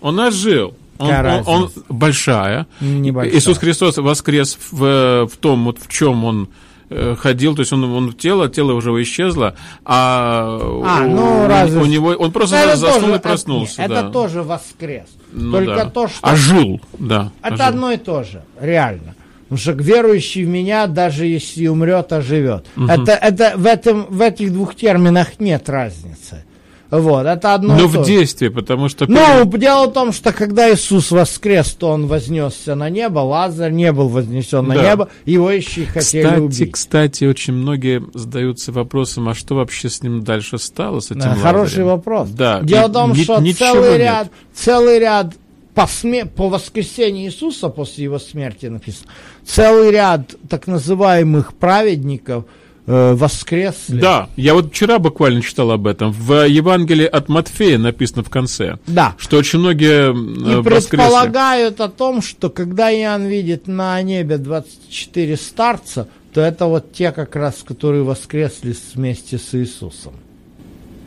Он 0.00 0.18
ожил. 0.18 0.74
Он, 0.98 1.10
он- 1.10 1.42
он- 1.46 1.70
большая. 1.88 2.66
Небольшая. 2.80 3.36
Иисус 3.38 3.58
Христос 3.58 3.96
воскрес 3.98 4.58
в, 4.70 5.26
в 5.26 5.36
том, 5.38 5.64
вот 5.64 5.78
в 5.78 5.88
чем 5.88 6.24
он 6.24 6.48
э, 6.90 7.16
ходил, 7.18 7.54
то 7.56 7.60
есть 7.62 7.72
он, 7.72 7.82
он 7.84 8.10
в 8.10 8.16
тело, 8.16 8.48
тело 8.48 8.72
уже 8.74 8.90
исчезло, 9.02 9.54
а, 9.84 10.58
А, 10.84 11.02
у, 11.04 11.08
ну, 11.08 11.46
разве- 11.48 11.80
у 11.80 11.86
него 11.86 12.08
он 12.10 12.30
просто 12.30 12.56
Это 12.56 12.76
заснул 12.76 13.00
тоже- 13.00 13.16
и 13.16 13.18
проснулся. 13.18 13.82
Это, 13.82 13.94
да. 13.94 14.00
это 14.00 14.08
тоже 14.10 14.42
воскрес. 14.42 15.06
Ну 15.32 15.50
Только 15.52 15.74
да. 15.76 15.84
то, 15.86 16.08
что 16.08 16.28
Ожил, 16.28 16.80
да. 16.98 17.32
это 17.42 17.54
ожил. 17.54 17.66
одно 17.66 17.90
и 17.92 17.96
то 17.96 18.22
же, 18.22 18.42
реально. 18.60 19.14
Потому 19.48 19.58
что 19.58 19.72
верующий 19.72 20.44
в 20.44 20.48
меня, 20.48 20.86
даже 20.86 21.26
если 21.26 21.66
умрет, 21.66 22.12
оживет. 22.12 22.66
Это, 22.76 23.12
это 23.12 23.52
в, 23.56 23.66
этом, 23.66 24.06
в 24.08 24.20
этих 24.20 24.52
двух 24.52 24.74
терминах 24.74 25.38
нет 25.40 25.68
разницы. 25.68 26.44
Вот, 26.90 27.26
это 27.26 27.54
одно 27.54 27.76
Но 27.76 27.86
в 27.88 28.04
действии, 28.04 28.48
потому 28.48 28.88
что... 28.88 29.06
Ну, 29.10 29.44
дело 29.56 29.86
в 29.88 29.92
том, 29.92 30.12
что 30.12 30.32
когда 30.32 30.72
Иисус 30.72 31.10
воскрес, 31.10 31.70
то 31.72 31.88
он 31.88 32.06
вознесся 32.06 32.74
на 32.76 32.88
небо, 32.90 33.18
Лазарь 33.20 33.72
не 33.72 33.90
был 33.90 34.08
вознесен 34.08 34.66
на 34.68 34.74
Да. 34.74 34.82
небо, 34.90 35.08
его 35.24 35.50
еще 35.50 35.82
и 35.82 35.86
хотели 35.86 36.22
Кстати, 36.24 36.40
убить. 36.40 36.72
кстати, 36.72 37.24
очень 37.24 37.54
многие 37.54 38.02
задаются 38.14 38.70
вопросом, 38.70 39.28
а 39.28 39.34
что 39.34 39.56
вообще 39.56 39.88
с 39.88 40.02
ним 40.02 40.22
дальше 40.22 40.58
стало, 40.58 41.00
с 41.00 41.06
этим 41.10 41.20
Да, 41.20 41.34
хороший 41.34 41.84
вопрос. 41.84 42.28
Да. 42.28 42.60
Дело 42.62 42.88
в 42.88 42.92
том, 42.92 43.12
ни- 43.12 43.22
что 43.22 43.42
целый 43.54 43.90
нет. 43.92 43.98
ряд, 44.00 44.28
целый 44.54 44.98
ряд 45.00 45.34
по, 45.74 45.80
сме- 45.86 46.26
по 46.26 46.48
воскресении 46.48 47.26
Иисуса 47.26 47.68
после 47.70 48.04
его 48.04 48.20
смерти 48.20 48.66
написано, 48.66 49.10
целый 49.44 49.90
ряд 49.90 50.36
так 50.48 50.68
называемых 50.68 51.54
праведников 51.54 52.44
воскресли. 52.86 53.98
Да, 54.00 54.28
я 54.36 54.54
вот 54.54 54.70
вчера 54.72 54.98
буквально 54.98 55.40
читал 55.42 55.70
об 55.70 55.86
этом. 55.86 56.12
В 56.12 56.46
Евангелии 56.46 57.06
от 57.06 57.28
Матфея 57.28 57.78
написано 57.78 58.22
в 58.22 58.28
конце, 58.30 58.78
Да. 58.86 59.14
что 59.18 59.38
очень 59.38 59.58
многие 59.60 60.10
И 60.12 60.52
э, 60.58 60.60
воскресли. 60.60 60.90
предполагают 60.96 61.80
о 61.80 61.88
том, 61.88 62.20
что 62.20 62.50
когда 62.50 62.92
Иоанн 62.92 63.24
видит 63.26 63.66
на 63.68 64.00
небе 64.02 64.36
24 64.36 65.36
старца, 65.36 66.08
то 66.34 66.40
это 66.40 66.66
вот 66.66 66.92
те 66.92 67.12
как 67.12 67.36
раз, 67.36 67.62
которые 67.66 68.02
воскресли 68.02 68.74
вместе 68.94 69.38
с 69.38 69.54
Иисусом. 69.54 70.12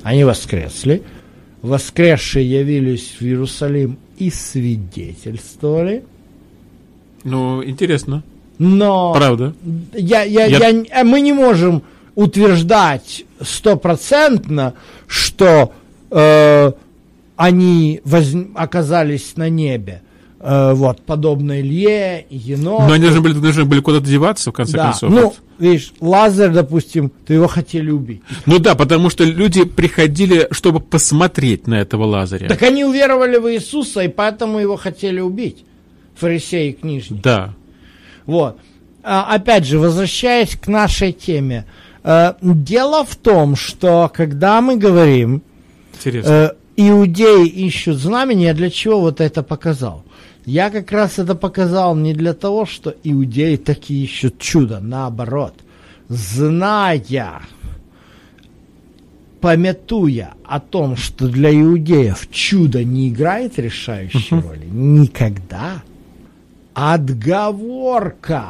Они 0.04 0.24
воскресли. 0.24 1.04
Воскресшие 1.62 2.50
явились 2.50 3.18
в 3.20 3.24
Иерусалим 3.24 3.98
и 4.18 4.30
свидетельствовали. 4.32 6.06
Ну, 7.24 7.64
интересно, 7.64 8.24
Но 8.60 9.14
правда. 9.14 9.54
я, 9.94 10.24
я, 10.24 10.46
Я- 10.46 10.68
я- 10.70 10.84
э, 11.02 11.04
мы 11.04 11.22
не 11.22 11.34
можем 11.34 11.84
утверждать 12.16 13.24
стопроцентно, 13.42 14.74
что 15.08 15.72
э, 16.12 16.72
они 17.36 18.02
воз- 18.04 18.36
оказались 18.56 19.34
на 19.36 19.50
небе. 19.50 20.02
Э, 20.40 20.74
вот, 20.74 21.02
подобно 21.02 21.60
Илье, 21.62 22.26
Еноку. 22.30 22.84
Но 22.88 22.94
они 22.94 23.04
должны 23.04 23.22
были, 23.22 23.34
должны 23.34 23.66
были 23.66 23.80
куда-то 23.82 24.06
деваться, 24.06 24.52
в 24.52 24.54
конце 24.54 24.74
Да. 24.78 24.84
концов. 24.86 25.10
Ну, 25.12 25.34
видишь, 25.60 25.94
Лазарь, 26.00 26.52
допустим, 26.52 27.12
то 27.26 27.34
его 27.34 27.48
хотели 27.48 27.90
убить. 27.92 28.22
Ну 28.46 28.60
да, 28.60 28.76
потому 28.76 29.10
что 29.10 29.24
люди 29.24 29.64
приходили, 29.66 30.48
чтобы 30.52 30.80
посмотреть 30.80 31.68
на 31.68 31.76
этого 31.76 32.06
Лазаря. 32.06 32.48
Так 32.48 32.62
они 32.64 32.86
уверовали 32.86 33.38
в 33.38 33.52
Иисуса, 33.54 34.02
и 34.02 34.08
поэтому 34.08 34.60
его 34.60 34.78
хотели 34.78 35.20
убить. 35.20 35.66
Фарисеи 36.16 36.70
и 36.70 36.74
книжники. 36.74 37.22
Да. 37.24 37.54
Вот. 38.28 38.60
А, 39.04 39.34
опять 39.34 39.66
же, 39.66 39.80
возвращаясь 39.80 40.56
к 40.56 40.68
нашей 40.68 41.14
теме. 41.14 41.66
э, 42.04 42.34
дело 42.42 43.04
в 43.04 43.16
том, 43.16 43.56
что 43.56 44.12
когда 44.14 44.62
мы 44.62 44.78
говорим, 44.78 45.42
Интересно. 45.96 46.30
э, 46.30 46.52
иудеи 46.76 47.48
ищут 47.48 47.98
знамения, 47.98 48.54
для 48.54 48.70
чего 48.70 49.00
вот 49.00 49.22
это 49.22 49.44
показал? 49.44 50.04
Я 50.46 50.70
как 50.70 50.92
раз 50.92 51.20
это 51.20 51.36
показал 51.36 51.96
не 51.96 52.14
для 52.14 52.34
того, 52.34 52.66
что 52.66 52.94
иудеи 53.04 53.56
такие 53.56 54.06
ищут 54.06 54.40
чудо, 54.40 54.80
наоборот. 54.80 55.54
Зная 56.10 57.42
пометуя 59.42 60.34
о 60.46 60.60
том, 60.60 60.96
что 60.96 61.28
для 61.28 61.52
иудеев 61.54 62.30
чудо 62.32 62.84
не 62.84 63.10
играет 63.10 63.60
решающей 63.60 64.40
роли, 64.40 64.66
никогда. 64.70 65.84
Отговорка 66.80 68.50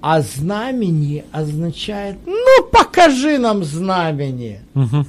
о 0.00 0.22
знамени 0.22 1.22
означает, 1.32 2.16
ну, 2.24 2.64
покажи 2.72 3.36
нам 3.36 3.62
знамение. 3.62 4.62
То 4.72 5.04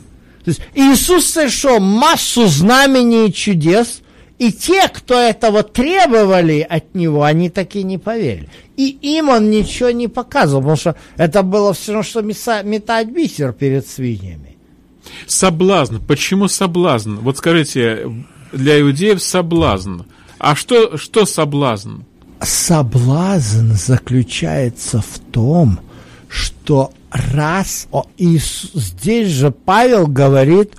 есть 0.46 0.62
Иисус 0.74 1.26
совершил 1.26 1.80
массу 1.80 2.48
знамений 2.48 3.30
и 3.30 3.34
чудес, 3.34 4.02
и 4.40 4.52
те, 4.52 4.90
кто 4.90 5.18
этого 5.18 5.64
требовали 5.64 6.68
от 6.70 6.96
него, 6.96 7.24
они 7.24 7.50
таки 7.50 7.82
не 7.84 7.98
поверили. 7.98 8.50
И 8.76 8.90
им 8.90 9.30
он 9.30 9.50
ничего 9.50 9.92
не 9.92 10.10
показывал, 10.10 10.64
потому 10.64 10.76
что 10.78 10.96
это 11.16 11.44
было 11.44 11.72
все 11.74 11.94
равно, 11.94 12.04
что 12.04 12.22
метать 12.22 13.08
бисер 13.08 13.54
перед 13.54 13.88
свиньями. 13.88 14.58
Соблазн. 15.28 16.00
Почему 16.06 16.50
соблазн? 16.50 17.20
Вот 17.20 17.38
скажите, 17.38 18.12
для 18.52 18.82
иудеев 18.82 19.24
соблазн. 19.24 20.02
А 20.38 20.56
что, 20.56 20.98
что 20.98 21.26
соблазн? 21.26 22.02
Соблазн 22.42 23.74
заключается 23.74 25.02
в 25.02 25.20
том, 25.32 25.80
что 26.28 26.92
раз, 27.12 27.88
о, 27.92 28.06
и 28.18 28.38
здесь 28.38 29.30
же 29.30 29.52
Павел 29.52 30.08
говорит 30.08 30.74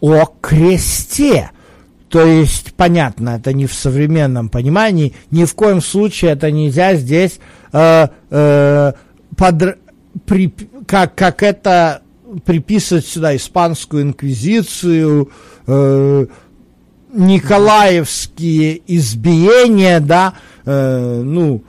о 0.00 0.26
кресте– 0.40 1.50
то 2.12 2.26
есть, 2.26 2.74
понятно, 2.74 3.30
это 3.30 3.54
не 3.54 3.64
в 3.66 3.72
современном 3.72 4.50
понимании, 4.50 5.14
ни 5.30 5.46
в 5.46 5.54
коем 5.54 5.80
случае 5.80 6.32
это 6.32 6.50
нельзя 6.50 6.94
здесь 6.94 7.40
э, 7.72 8.06
э, 8.28 8.92
под, 9.34 9.78
при, 10.26 10.54
как, 10.86 11.14
как 11.14 11.42
это 11.42 12.02
приписывать 12.44 13.06
сюда 13.06 13.34
испанскую 13.34 14.02
инквизицию, 14.02 15.30
э, 15.66 16.26
Николаевские 17.12 18.80
избиения, 18.86 20.00
да, 20.00 20.34
э, 20.64 21.22
ну, 21.22 21.62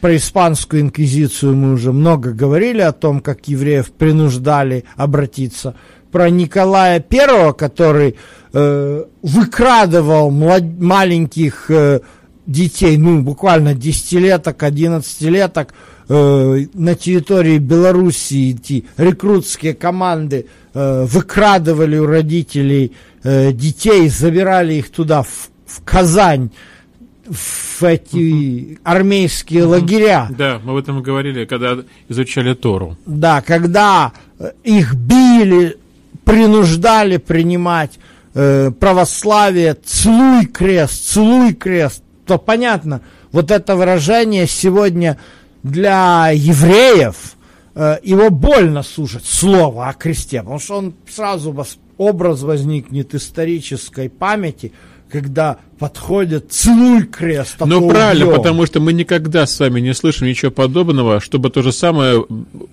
про 0.00 0.16
испанскую 0.16 0.82
инквизицию 0.82 1.54
мы 1.54 1.74
уже 1.74 1.92
много 1.92 2.32
говорили 2.32 2.80
о 2.80 2.92
том, 2.92 3.20
как 3.20 3.48
евреев 3.48 3.90
принуждали 3.92 4.84
обратиться. 4.96 5.74
Про 6.10 6.30
Николая 6.30 7.00
Первого, 7.00 7.52
который 7.52 8.16
э, 8.52 9.04
выкрадывал 9.22 10.30
млад... 10.30 10.62
маленьких 10.78 11.70
э, 11.70 12.00
детей, 12.46 12.96
ну, 12.96 13.20
буквально 13.20 13.74
десятилеток, 13.74 14.62
одиннадцатилеток, 14.62 15.74
э, 16.08 16.66
на 16.72 16.94
территории 16.94 17.58
Белоруссии 17.58 18.54
эти 18.54 18.86
рекрутские 18.96 19.74
команды 19.74 20.46
э, 20.78 21.04
выкрадывали 21.04 21.98
у 21.98 22.06
родителей 22.06 22.92
э, 23.24 23.52
детей, 23.52 24.08
забирали 24.08 24.74
их 24.74 24.90
туда, 24.90 25.22
в, 25.22 25.50
в 25.66 25.82
Казань, 25.84 26.50
в 27.26 27.82
эти 27.82 28.78
армейские 28.84 29.64
лагеря. 29.64 30.28
Да, 30.30 30.60
мы 30.64 30.72
об 30.72 30.78
этом 30.78 31.02
говорили, 31.02 31.44
когда 31.44 31.78
изучали 32.08 32.54
Тору. 32.54 32.96
Да, 33.06 33.42
когда 33.42 34.12
э, 34.38 34.52
их 34.64 34.94
били, 34.94 35.76
принуждали 36.24 37.16
принимать 37.16 37.98
э, 38.34 38.70
православие, 38.70 39.74
целуй 39.74 40.46
крест, 40.46 41.12
целуй 41.12 41.54
крест, 41.54 42.02
то 42.26 42.38
понятно, 42.38 43.00
вот 43.32 43.50
это 43.50 43.74
выражение 43.76 44.46
сегодня 44.46 45.18
для 45.62 46.30
евреев, 46.32 47.16
его 48.02 48.30
больно 48.30 48.82
слушать, 48.82 49.24
слово 49.24 49.88
о 49.88 49.94
кресте, 49.94 50.40
потому 50.40 50.58
что 50.58 50.78
он 50.78 50.94
сразу 51.08 51.54
образ 51.96 52.42
возникнет 52.42 53.14
исторической 53.14 54.08
памяти, 54.08 54.72
когда 55.10 55.58
подходит, 55.78 56.50
целуй 56.50 57.04
крест. 57.04 57.56
Ну, 57.60 57.88
правильно, 57.88 58.26
убьем. 58.26 58.38
потому 58.38 58.66
что 58.66 58.80
мы 58.80 58.92
никогда 58.92 59.46
с 59.46 59.58
вами 59.60 59.80
не 59.80 59.94
слышим 59.94 60.26
ничего 60.26 60.50
подобного, 60.50 61.20
чтобы 61.20 61.50
то 61.50 61.62
же 61.62 61.72
самое, 61.72 62.26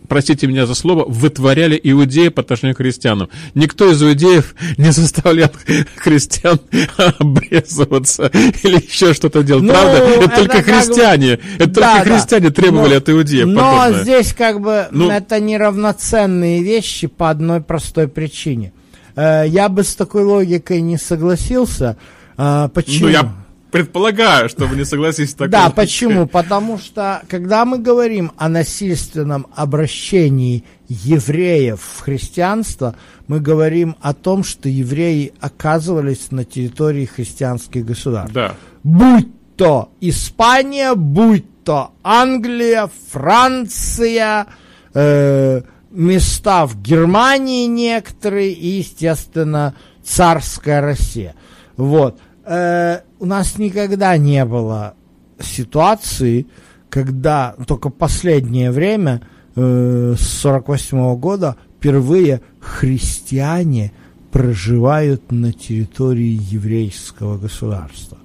простите 0.08 0.48
меня 0.48 0.66
за 0.66 0.74
слово, 0.74 1.06
вытворяли 1.06 1.80
иудеи 1.82 2.30
по 2.30 2.42
отношению 2.42 2.76
к 2.76 2.80
христианам. 2.80 3.30
Никто 3.54 3.92
из 3.92 4.02
иудеев 4.02 4.56
не 4.78 4.92
заставлял 4.92 5.52
христиан 5.98 6.60
обрезываться 7.20 8.32
или 8.64 8.84
еще 8.84 9.14
что-то 9.14 9.44
делать. 9.44 9.64
Ну, 9.64 9.74
Правда? 9.74 9.98
Это, 9.98 10.26
это 10.26 10.36
только 10.36 10.62
христиане. 10.64 11.38
Бы... 11.38 11.42
Это 11.60 11.68
да, 11.68 11.98
только 11.98 12.16
христиане 12.16 12.50
требовали 12.50 12.94
но, 12.94 12.98
от 12.98 13.10
иудеев. 13.10 13.48
Но 13.48 13.78
подобное. 13.80 14.04
здесь 14.04 14.34
как 14.34 14.62
бы 14.62 14.88
ну, 14.92 15.10
это 15.10 15.40
неравноценные 15.40 16.64
вещи 16.64 17.08
по 17.08 17.30
одной 17.30 17.62
простой 17.62 18.08
причине. 18.08 18.74
Э, 19.16 19.46
я 19.48 19.70
бы 19.70 19.84
с 19.84 19.96
такой 19.96 20.24
логикой 20.24 20.82
не 20.82 20.98
согласился, 20.98 21.98
а, 22.38 22.68
почему? 22.70 23.08
Ну, 23.08 23.12
я 23.12 23.34
предполагаю, 23.72 24.48
что 24.48 24.68
вы 24.68 24.78
не 24.78 24.86
согласитесь 24.86 25.32
с 25.32 25.34
такой. 25.36 25.50
Да, 25.50 25.70
почему? 25.70 26.28
Потому 26.28 26.78
что, 26.78 27.22
когда 27.28 27.66
мы 27.66 27.78
говорим 27.78 28.32
о 28.38 28.48
насильственном 28.48 29.48
обращении 29.56 30.64
евреев 30.88 31.82
в 31.82 32.02
христианство, 32.02 32.96
мы 33.28 33.40
говорим 33.40 33.96
о 34.02 34.14
том, 34.14 34.44
что 34.44 34.70
евреи 34.70 35.34
оказывались 35.40 36.32
на 36.32 36.46
территории 36.46 37.06
христианских 37.06 37.86
государств. 37.86 38.34
Да. 38.34 38.56
Будь 38.84 39.28
то 39.58 39.90
Испания, 40.02 40.96
будь 40.96 41.46
то 41.64 41.92
Англия, 42.04 42.90
Франция, 43.12 44.48
э, 44.94 45.62
места 45.92 46.66
в 46.66 46.82
Германии 46.82 47.66
некоторые 47.66 48.52
и, 48.52 48.78
естественно, 48.78 49.74
царская 50.04 50.82
Россия. 50.82 51.36
Вот. 51.78 52.20
Э, 52.46 53.00
у 53.20 53.26
нас 53.26 53.58
никогда 53.58 54.18
не 54.18 54.46
было 54.46 54.96
ситуации, 55.40 56.48
когда 56.90 57.56
только 57.68 57.90
последнее 57.90 58.72
время, 58.72 59.22
э, 59.56 60.16
с 60.18 60.28
48 60.42 61.16
года, 61.18 61.56
впервые 61.78 62.42
христиане 62.60 63.92
проживают 64.32 65.32
на 65.32 65.54
территории 65.54 66.40
еврейского 66.52 67.38
государства. 67.38 68.18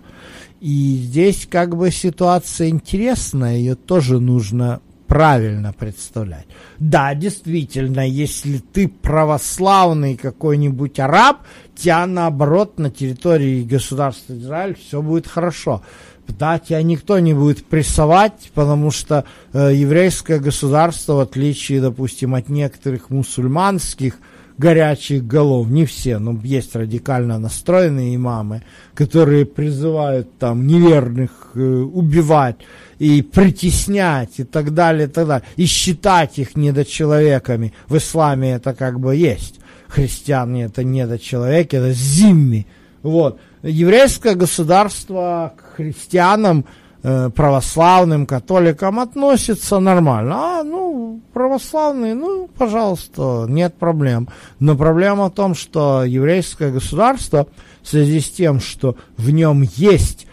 И 0.60 1.00
здесь 1.04 1.46
как 1.50 1.76
бы 1.76 1.90
ситуация 1.90 2.68
интересная, 2.68 3.56
ее 3.56 3.74
тоже 3.74 4.20
нужно 4.20 4.80
правильно 5.10 5.72
представлять. 5.72 6.46
Да, 6.78 7.16
действительно, 7.16 8.08
если 8.08 8.58
ты 8.58 8.86
православный 8.86 10.16
какой-нибудь 10.16 11.00
араб, 11.00 11.38
тебя 11.74 12.06
наоборот 12.06 12.78
на 12.78 12.90
территории 12.90 13.64
государства 13.64 14.34
Израиль 14.34 14.76
все 14.76 15.02
будет 15.02 15.26
хорошо. 15.26 15.82
Да, 16.28 16.60
тебя 16.60 16.80
никто 16.84 17.18
не 17.18 17.34
будет 17.34 17.66
прессовать, 17.66 18.52
потому 18.54 18.92
что 18.92 19.24
э, 19.52 19.72
еврейское 19.74 20.38
государство, 20.38 21.14
в 21.14 21.20
отличие, 21.20 21.80
допустим, 21.80 22.36
от 22.36 22.48
некоторых 22.48 23.10
мусульманских, 23.10 24.14
горячих 24.60 25.26
голов, 25.26 25.68
не 25.68 25.86
все, 25.86 26.18
но 26.18 26.38
есть 26.44 26.76
радикально 26.76 27.38
настроенные 27.38 28.14
имамы, 28.14 28.62
которые 28.94 29.46
призывают 29.46 30.38
там 30.38 30.66
неверных 30.66 31.52
э, 31.54 31.60
убивать 31.60 32.56
и 32.98 33.22
притеснять 33.22 34.38
и 34.38 34.44
так 34.44 34.74
далее, 34.74 35.08
и 35.08 35.10
так 35.10 35.26
далее, 35.26 35.46
и 35.56 35.64
считать 35.64 36.38
их 36.38 36.56
недочеловеками. 36.56 37.72
В 37.88 37.96
исламе 37.96 38.52
это 38.52 38.74
как 38.74 39.00
бы 39.00 39.16
есть. 39.16 39.60
Христиане 39.88 40.64
это 40.64 40.84
недочеловеки, 40.84 41.76
это 41.76 41.92
зимми. 41.92 42.66
Вот. 43.02 43.40
Еврейское 43.62 44.34
государство 44.34 45.54
к 45.56 45.76
христианам 45.76 46.66
православным, 47.02 48.26
католикам 48.26 49.00
относится 49.00 49.78
нормально. 49.78 50.34
А, 50.34 50.64
ну, 50.64 51.20
православные, 51.32 52.14
ну, 52.14 52.48
пожалуйста, 52.48 53.46
нет 53.48 53.74
проблем. 53.74 54.28
Но 54.58 54.76
проблема 54.76 55.28
в 55.28 55.32
том, 55.32 55.54
что 55.54 56.04
еврейское 56.04 56.70
государство, 56.70 57.46
в 57.82 57.88
связи 57.88 58.20
с 58.20 58.30
тем, 58.30 58.60
что 58.60 58.96
в 59.16 59.30
нем 59.30 59.62
есть 59.62 60.26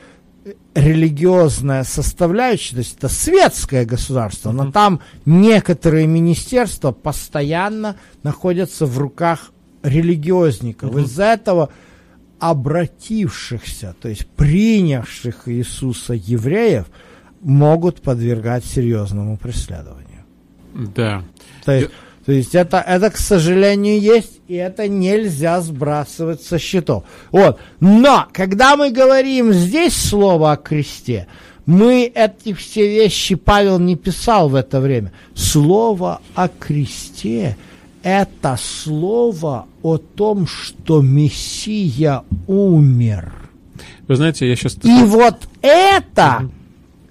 религиозная 0.76 1.84
составляющая, 1.84 2.76
то 2.76 2.80
есть 2.80 2.97
это 2.97 3.09
светское 3.09 3.86
государство, 3.86 4.51
но 4.51 4.72
там 4.72 4.99
некоторые 5.26 6.05
министерства 6.05 6.91
постоянно 6.91 7.95
находятся 8.24 8.86
в 8.86 8.97
руках 8.99 9.51
религиозников. 9.82 10.95
Из-за 10.97 11.24
этого 11.24 11.70
обратившихся, 12.39 13.95
то 13.99 14.09
есть 14.09 14.27
принявших 14.27 15.47
Иисуса 15.47 16.13
евреев, 16.13 16.85
могут 17.41 18.01
подвергать 18.01 18.65
серьезному 18.65 19.38
преследованию. 19.38 20.25
Да. 20.73 21.23
То 21.65 21.71
есть, 21.71 21.89
то 22.25 22.31
есть 22.31 22.55
это, 22.55 22.77
это, 22.77 23.09
к 23.09 23.17
сожалению, 23.17 23.99
есть, 23.99 24.41
и 24.47 24.55
это 24.55 24.88
нельзя 24.88 25.61
сбрасывать 25.61 26.41
со 26.41 26.59
счетов. 26.59 27.03
Вот. 27.31 27.59
Но, 27.79 28.27
когда 28.33 28.75
мы 28.75 28.91
говорим 28.91 29.53
здесь 29.53 29.95
слово 29.95 30.51
о 30.51 30.57
кресте, 30.57 31.27
мы 31.65 32.11
эти 32.13 32.53
все 32.53 32.88
вещи 32.88 33.35
Павел 33.35 33.79
не 33.79 33.95
писал 33.95 34.49
в 34.49 34.55
это 34.55 34.79
время. 34.79 35.11
Слово 35.35 36.21
о 36.35 36.47
кресте– 36.47 37.57
это 38.03 38.57
слово 38.57 39.67
о 39.88 39.97
том, 39.97 40.47
что 40.47 41.01
Мессия 41.01 42.23
умер. 42.47 43.33
Вы 44.07 44.15
знаете, 44.15 44.47
я 44.47 44.55
сейчас... 44.55 44.77
И 44.83 45.03
вот 45.03 45.47
это 45.61 46.49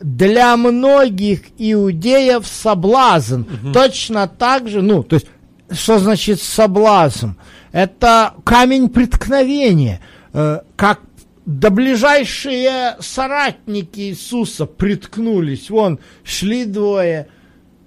для 0.00 0.56
многих 0.56 1.40
иудеев 1.58 2.46
соблазн. 2.46 3.42
Угу. 3.42 3.72
Точно 3.72 4.28
так 4.28 4.68
же, 4.68 4.82
ну, 4.82 5.02
то 5.02 5.16
есть, 5.16 5.26
что 5.70 5.98
значит 5.98 6.40
соблазн? 6.40 7.30
Это 7.72 8.34
камень 8.44 8.88
преткновения. 8.88 10.00
Э, 10.32 10.60
как 10.76 11.00
да 11.46 11.70
ближайшие 11.70 12.96
соратники 13.00 14.00
Иисуса 14.00 14.66
приткнулись. 14.66 15.70
Вон, 15.70 16.00
шли 16.24 16.64
двое 16.64 17.28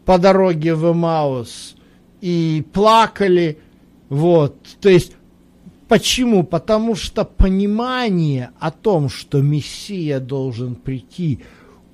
по 0.05 0.17
дороге 0.17 0.75
в 0.75 0.93
Эмаус 0.93 1.75
и 2.21 2.65
плакали. 2.73 3.59
Вот, 4.10 4.55
то 4.82 4.89
есть, 4.89 5.14
почему? 5.88 6.43
Потому 6.43 6.95
что 6.95 7.24
понимание 7.24 8.51
о 8.60 8.72
том, 8.72 9.10
что 9.10 9.41
Мессия 9.41 10.20
должен 10.20 10.76
прийти– 10.76 11.39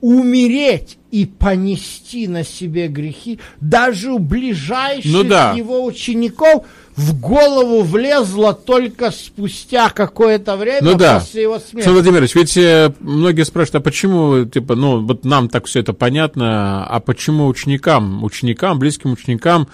умереть 0.06 1.00
и 1.10 1.26
понести 1.26 2.28
на 2.28 2.44
себе 2.44 2.88
грехи, 2.88 3.40
даже 3.60 4.12
у 4.12 4.20
ближайших 4.20 5.12
ну, 5.12 5.24
да. 5.24 5.54
его 5.54 5.84
учеников 5.84 6.66
в 6.96 7.20
голову 7.20 7.82
влезло 7.82 8.54
только 8.54 9.10
спустя 9.10 9.90
какое-то 9.90 10.58
время 10.58 10.92
ну, 10.92 10.94
да. 10.96 11.20
после 11.20 11.42
его 11.42 11.58
смерти. 11.58 11.78
Александр 11.78 11.94
Владимирович, 11.94 12.36
ведь 12.36 12.56
э, 12.56 12.94
многие 13.00 13.46
спрашивают, 13.46 13.82
а 13.82 13.84
почему, 13.84 14.46
типа, 14.46 14.76
ну, 14.76 15.04
вот 15.04 15.26
нам 15.26 15.50
так 15.50 15.66
все 15.66 15.80
это 15.80 15.94
понятно, 15.94 16.86
а 16.86 17.00
почему 17.00 17.48
ученикам, 17.48 18.24
ученикам, 18.24 18.78
близким 18.78 19.12
ученикам 19.14 19.68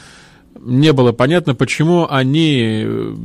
не 0.59 0.93
было 0.93 1.11
понятно, 1.11 1.55
почему 1.55 2.07
они 2.09 2.83
э, 2.85 3.15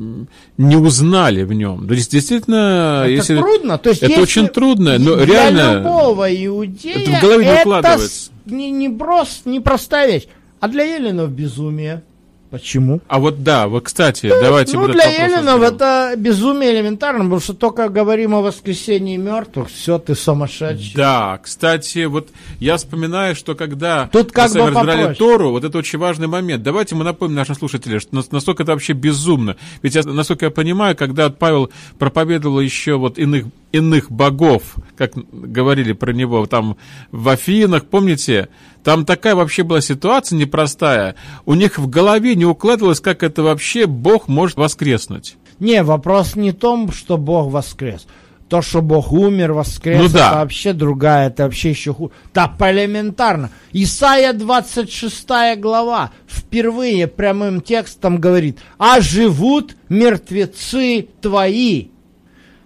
не 0.58 0.76
узнали 0.76 1.42
в 1.42 1.52
нем. 1.52 1.86
То 1.86 1.94
есть, 1.94 2.10
действительно, 2.10 3.02
это 3.04 3.10
если, 3.10 3.36
трудно. 3.36 3.78
То 3.78 3.90
есть, 3.90 4.02
это 4.02 4.20
очень 4.20 4.48
трудно, 4.48 4.98
но 4.98 5.16
для 5.16 5.26
реально... 5.26 5.78
любого 5.78 6.32
иудея 6.32 6.96
это 6.96 7.10
в 7.10 7.20
голове 7.20 7.44
не 7.46 7.60
укладывается. 7.60 8.30
Не, 8.46 8.70
не, 8.70 8.88
прост, 8.88 9.44
не 9.44 9.60
простая 9.60 10.10
вещь. 10.10 10.26
А 10.60 10.68
для 10.68 10.84
Еленов 10.84 11.30
безумие. 11.30 12.02
Почему? 12.50 13.00
А 13.08 13.18
вот 13.18 13.42
да, 13.42 13.66
вот 13.66 13.84
кстати, 13.84 14.26
ну, 14.26 14.40
давайте... 14.40 14.76
Ну, 14.76 14.88
для 14.88 15.04
Еленов 15.04 15.62
это 15.62 16.14
безумие 16.16 16.72
элементарно, 16.74 17.24
потому 17.24 17.40
что 17.40 17.54
только 17.54 17.88
говорим 17.88 18.34
о 18.34 18.40
воскресении 18.40 19.16
мертвых, 19.16 19.68
все, 19.68 19.98
ты 19.98 20.14
сумасшедший. 20.14 20.92
Да, 20.94 21.40
кстати, 21.42 22.04
вот 22.04 22.28
я 22.60 22.76
вспоминаю, 22.76 23.34
что 23.34 23.54
когда 23.54 24.08
Тут 24.12 24.32
как 24.32 24.54
мы 24.54 24.60
бы 24.60 24.66
разбирали 24.68 25.02
попроще. 25.02 25.14
Тору, 25.14 25.50
вот 25.50 25.64
это 25.64 25.78
очень 25.78 25.98
важный 25.98 26.28
момент. 26.28 26.62
Давайте 26.62 26.94
мы 26.94 27.04
напомним 27.04 27.36
нашим 27.36 27.56
слушателям, 27.56 28.00
что 28.00 28.22
насколько 28.30 28.62
это 28.62 28.72
вообще 28.72 28.92
безумно. 28.92 29.56
Ведь, 29.82 29.94
я, 29.94 30.02
насколько 30.04 30.46
я 30.46 30.50
понимаю, 30.50 30.96
когда 30.96 31.30
Павел 31.30 31.70
проповедовал 31.98 32.60
еще 32.60 32.96
вот 32.96 33.18
иных, 33.18 33.46
иных 33.76 34.10
богов, 34.10 34.76
как 34.96 35.12
говорили 35.14 35.92
про 35.92 36.12
него 36.12 36.46
там 36.46 36.76
в 37.10 37.28
Афинах, 37.28 37.86
помните, 37.86 38.48
там 38.82 39.04
такая 39.04 39.34
вообще 39.34 39.62
была 39.62 39.80
ситуация 39.80 40.36
непростая. 40.36 41.16
У 41.44 41.54
них 41.54 41.78
в 41.78 41.88
голове 41.88 42.34
не 42.34 42.44
укладывалось, 42.44 43.00
как 43.00 43.22
это 43.22 43.42
вообще 43.42 43.86
Бог 43.86 44.28
может 44.28 44.56
воскреснуть. 44.56 45.36
Не, 45.58 45.82
вопрос 45.82 46.36
не 46.36 46.50
в 46.50 46.56
том, 46.56 46.92
что 46.92 47.16
Бог 47.16 47.50
воскрес. 47.50 48.06
То, 48.48 48.62
что 48.62 48.80
Бог 48.80 49.10
умер, 49.10 49.54
воскрес, 49.54 50.00
ну, 50.00 50.08
да. 50.08 50.28
это 50.28 50.36
вообще 50.36 50.72
другая, 50.72 51.28
это 51.28 51.44
вообще 51.44 51.70
еще 51.70 51.92
хуже. 51.92 52.12
Так 52.32 52.52
элементарно. 52.60 53.50
Исайя 53.72 54.32
26 54.32 55.26
глава 55.58 56.12
впервые 56.28 57.08
прямым 57.08 57.60
текстом 57.60 58.18
говорит, 58.18 58.60
а 58.78 59.00
живут 59.00 59.76
мертвецы 59.88 61.08
твои. 61.20 61.88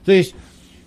То 0.05 0.13
есть 0.13 0.35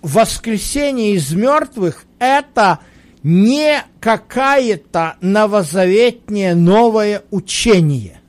воскресение 0.04 1.14
из 1.14 1.34
мертвых 1.34 2.06
это 2.20 2.80
не 3.24 3.82
какое-то 4.00 5.16
новозаветнее 5.22 6.54
новое 6.56 7.24
учение. 7.32 8.20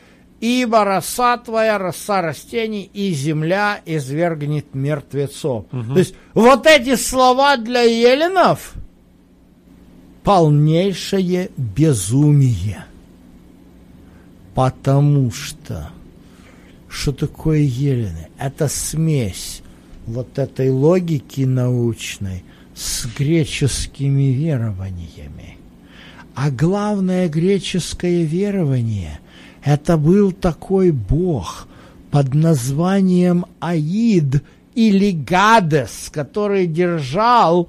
ибо 0.40 0.84
роса 0.84 1.38
твоя, 1.38 1.78
роса 1.78 2.20
растений, 2.20 2.90
и 2.92 3.12
земля 3.12 3.80
извергнет 3.86 4.74
мертвецов. 4.74 5.66
Угу. 5.72 5.92
То 5.94 5.98
есть 5.98 6.14
вот 6.34 6.66
эти 6.66 6.96
слова 6.96 7.56
для 7.56 7.82
еленов 7.82 8.74
полнейшее 10.24 11.50
безумие. 11.56 12.84
Потому 14.54 15.30
что 15.30 15.90
что 16.88 17.12
такое 17.12 17.60
елены? 17.60 18.28
Это 18.38 18.68
смесь 18.68 19.61
вот 20.12 20.38
этой 20.38 20.70
логики 20.70 21.42
научной– 21.42 22.44
с 22.74 23.06
греческими 23.06 24.32
верованиями. 24.32 25.58
А 26.34 26.50
главное 26.50 27.28
греческое 27.28 28.24
верование– 28.24 29.20
это 29.64 29.96
был 29.96 30.32
такой 30.32 30.90
бог 30.90 31.68
под 32.10 32.34
названием 32.34 33.46
Аид 33.60 34.42
или 34.74 35.12
Гадес, 35.12 36.10
который 36.10 36.66
держал 36.66 37.68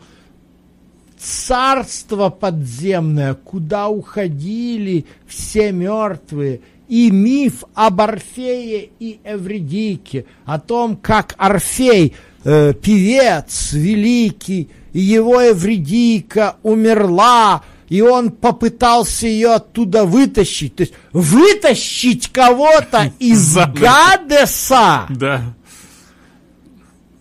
царство 1.18 2.30
подземное, 2.30 3.34
куда 3.34 3.90
уходили 3.90 5.06
все 5.28 5.72
мертвые, 5.72 6.62
и 6.88 7.12
миф 7.12 7.64
об 7.74 8.02
Орфее 8.02 8.90
и 9.00 9.20
Эвредике, 9.24 10.26
о 10.46 10.60
том, 10.60 10.98
как 10.98 11.36
Орфей, 11.38 12.14
э, 12.44 12.74
певец 12.74 13.74
великий, 13.74 14.70
и 14.94 15.00
его 15.00 15.42
Эвредика 15.42 16.58
умерла, 16.64 17.64
и 17.90 18.02
он 18.02 18.32
попытался 18.32 19.28
ее 19.28 19.54
оттуда 19.54 20.06
вытащить. 20.06 20.76
То 20.76 20.84
есть 20.84 20.94
вытащить 21.12 22.32
кого-то 22.32 23.12
из 23.20 23.56
Гадеса 23.56 25.06
да. 25.10 25.42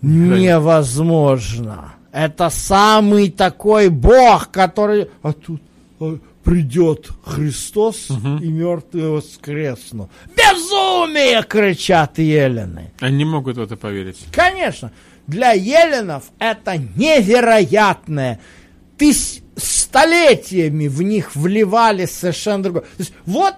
невозможно. 0.00 1.94
Это 2.12 2.50
самый 2.50 3.30
такой 3.30 3.88
бог, 3.88 4.50
который... 4.50 5.08
А 5.22 5.32
тут 5.32 5.62
а, 5.98 6.18
придет 6.44 7.08
Христос 7.24 8.10
угу. 8.10 8.36
и 8.36 8.48
мертвые 8.48 9.08
воскреснут. 9.08 10.10
Безумие! 10.36 11.42
кричат 11.42 12.18
елены. 12.18 12.92
Они 13.00 13.16
не 13.18 13.24
могут 13.24 13.56
в 13.56 13.60
это 13.62 13.76
поверить. 13.76 14.18
Конечно 14.30 14.92
для 15.26 15.52
еленов 15.52 16.24
это 16.38 16.76
невероятное. 16.76 18.40
Тыс 18.98 19.40
столетиями 19.56 20.88
в 20.88 21.02
них 21.02 21.34
вливали 21.36 22.06
совершенно 22.06 22.62
другое. 22.62 22.84
Вот, 23.26 23.54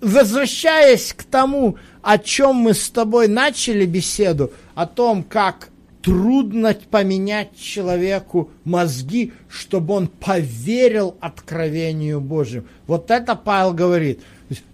возвращаясь 0.00 1.12
к 1.12 1.24
тому, 1.24 1.76
о 2.02 2.18
чем 2.18 2.56
мы 2.56 2.74
с 2.74 2.90
тобой 2.90 3.28
начали 3.28 3.86
беседу, 3.86 4.52
о 4.74 4.86
том, 4.86 5.22
как 5.22 5.68
трудно 6.02 6.76
поменять 6.90 7.56
человеку 7.56 8.50
мозги, 8.64 9.32
чтобы 9.48 9.94
он 9.94 10.08
поверил 10.08 11.16
откровению 11.20 12.20
Божьему. 12.20 12.66
Вот 12.86 13.10
это 13.10 13.36
Павел 13.36 13.72
говорит. 13.72 14.20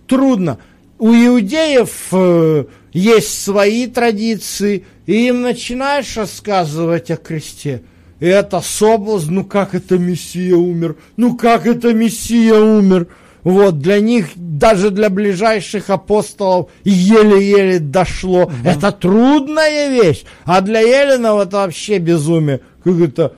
Трудно. 0.07 0.59
У 0.99 1.13
иудеев 1.13 2.09
э, 2.13 2.65
есть 2.93 3.43
свои 3.43 3.87
традиции, 3.87 4.85
и 5.07 5.29
им 5.29 5.43
начинаешь 5.43 6.17
рассказывать 6.17 7.11
о 7.11 7.17
кресте. 7.17 7.83
И 8.21 8.27
это 8.27 8.61
соблазн, 8.61 9.35
ну 9.35 9.45
как 9.45 9.75
это 9.75 9.97
Мессия 9.97 10.57
умер, 10.57 10.97
ну 11.17 11.37
как 11.37 11.67
это 11.67 11.93
Мессия 11.95 12.57
умер. 12.57 13.07
Вот, 13.45 13.79
для 13.79 14.01
них, 14.01 14.31
даже 14.35 14.91
для 14.91 15.09
ближайших 15.09 15.91
апостолов, 15.91 16.71
еле-еле 16.85 17.79
дошло. 17.79 18.43
Угу. 18.43 18.53
Это 18.65 18.93
трудная 18.93 19.89
вещь. 19.89 20.25
А 20.45 20.61
для 20.61 20.81
Еленов 20.81 21.41
это 21.41 21.59
вообще 21.59 21.99
безумие. 21.99 22.61
Как 22.83 23.01
это 23.01 23.35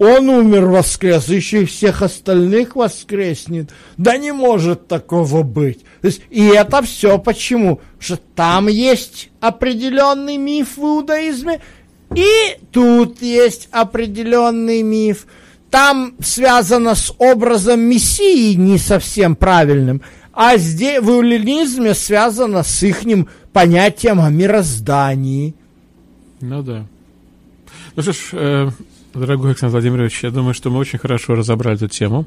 он 0.00 0.30
умер, 0.30 0.64
воскрес, 0.64 1.28
еще 1.28 1.62
и 1.62 1.66
всех 1.66 2.00
остальных 2.00 2.74
воскреснет. 2.74 3.68
Да 3.98 4.16
не 4.16 4.32
может 4.32 4.88
такого 4.88 5.42
быть. 5.42 5.84
То 6.00 6.06
есть, 6.06 6.22
и 6.30 6.42
это 6.42 6.80
все 6.80 7.18
почему? 7.18 7.82
Что 7.98 8.16
там 8.16 8.68
есть 8.68 9.28
определенный 9.40 10.38
миф 10.38 10.78
в 10.78 10.80
иудаизме, 10.80 11.60
и 12.16 12.56
тут 12.72 13.20
есть 13.20 13.68
определенный 13.72 14.80
миф. 14.80 15.26
Там 15.68 16.14
связано 16.20 16.94
с 16.94 17.14
образом 17.18 17.80
Мессии 17.80 18.54
не 18.54 18.78
совсем 18.78 19.36
правильным, 19.36 20.00
а 20.32 20.56
здесь 20.56 21.02
в 21.02 21.10
иуленизме 21.10 21.92
связано 21.92 22.62
с 22.62 22.82
их 22.82 23.02
понятием 23.52 24.22
о 24.22 24.30
мироздании. 24.30 25.54
Ну 26.40 26.62
да. 26.62 26.86
Ну 27.96 28.02
что 28.02 28.12
ж, 28.14 28.18
э, 28.32 28.70
дорогой 29.14 29.50
Александр 29.50 29.72
Владимирович, 29.72 30.22
я 30.22 30.30
думаю, 30.30 30.54
что 30.54 30.70
мы 30.70 30.78
очень 30.78 30.98
хорошо 30.98 31.34
разобрали 31.34 31.76
эту 31.76 31.88
тему. 31.88 32.26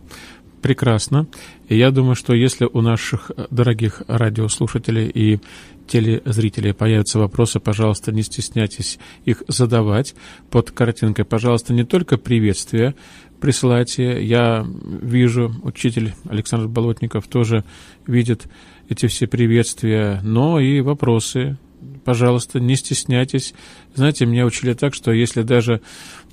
Прекрасно. 0.61 1.27
И 1.68 1.77
я 1.77 1.91
думаю, 1.91 2.15
что 2.15 2.34
если 2.34 2.65
у 2.72 2.81
наших 2.81 3.31
дорогих 3.49 4.01
радиослушателей 4.07 5.10
и 5.10 5.39
телезрителей 5.88 6.73
появятся 6.73 7.19
вопросы, 7.19 7.60
пожалуйста, 7.60 8.14
не 8.14 8.23
стесняйтесь 8.23 8.97
их 9.26 9.43
задавать. 9.49 10.15
Под 10.49 10.72
картинкой, 10.72 11.26
пожалуйста, 11.26 11.73
не 11.73 11.84
только 11.84 12.18
приветствия 12.18 12.95
присылайте. 13.41 14.23
Я 14.23 14.65
вижу, 15.01 15.53
учитель 15.64 16.14
Александр 16.30 16.69
Болотников 16.69 17.27
тоже 17.27 17.65
видит 18.07 18.47
эти 18.88 19.07
все 19.07 19.27
приветствия, 19.27 20.22
но 20.23 20.61
и 20.61 20.80
вопросы. 20.80 21.57
Пожалуйста, 22.05 22.61
не 22.61 22.77
стесняйтесь. 22.77 23.53
Знаете, 23.95 24.26
меня 24.26 24.45
учили 24.45 24.73
так, 24.73 24.93
что 24.93 25.11
если 25.11 25.41
даже, 25.41 25.81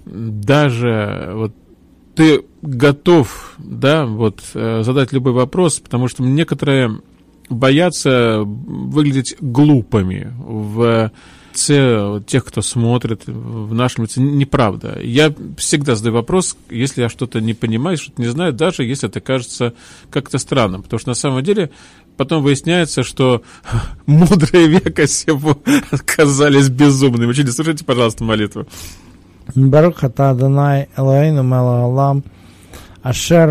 даже 0.04 1.30
вот 1.34 1.54
ты 2.14 2.42
готов, 2.62 3.54
да, 3.58 4.06
вот 4.06 4.42
э, 4.54 4.82
задать 4.82 5.12
любой 5.12 5.32
вопрос, 5.32 5.80
потому 5.80 6.08
что 6.08 6.22
некоторые 6.22 7.00
боятся 7.48 8.42
выглядеть 8.44 9.36
глупыми 9.40 10.32
в 10.38 11.10
лице 11.60 12.22
тех, 12.26 12.44
кто 12.44 12.62
смотрит, 12.62 13.22
в 13.26 13.74
нашем 13.74 14.04
лице, 14.04 14.20
неправда. 14.20 15.00
Я 15.02 15.34
всегда 15.56 15.94
задаю 15.94 16.14
вопрос, 16.14 16.56
если 16.68 17.02
я 17.02 17.08
что-то 17.08 17.40
не 17.40 17.54
понимаю, 17.54 17.96
что-то 17.96 18.22
не 18.22 18.28
знаю, 18.28 18.52
даже 18.52 18.84
если 18.84 19.08
это 19.08 19.20
кажется 19.20 19.74
как-то 20.10 20.38
странным. 20.38 20.82
Потому 20.82 21.00
что 21.00 21.10
на 21.10 21.14
самом 21.14 21.42
деле 21.42 21.70
потом 22.16 22.42
выясняется, 22.42 23.02
что 23.02 23.42
мудрые 24.06 24.68
века 24.68 25.06
сего 25.06 25.60
оказались 25.90 26.68
безумными. 26.68 27.30
Учитель, 27.30 27.52
слушайте, 27.52 27.84
пожалуйста, 27.84 28.24
молитву. 28.24 28.66
Барух 29.55 30.03
ата 30.03 30.29
Адонай 30.29 30.87
Элоэйну 30.97 31.43
Мела 31.43 32.21
אשר 33.07 33.47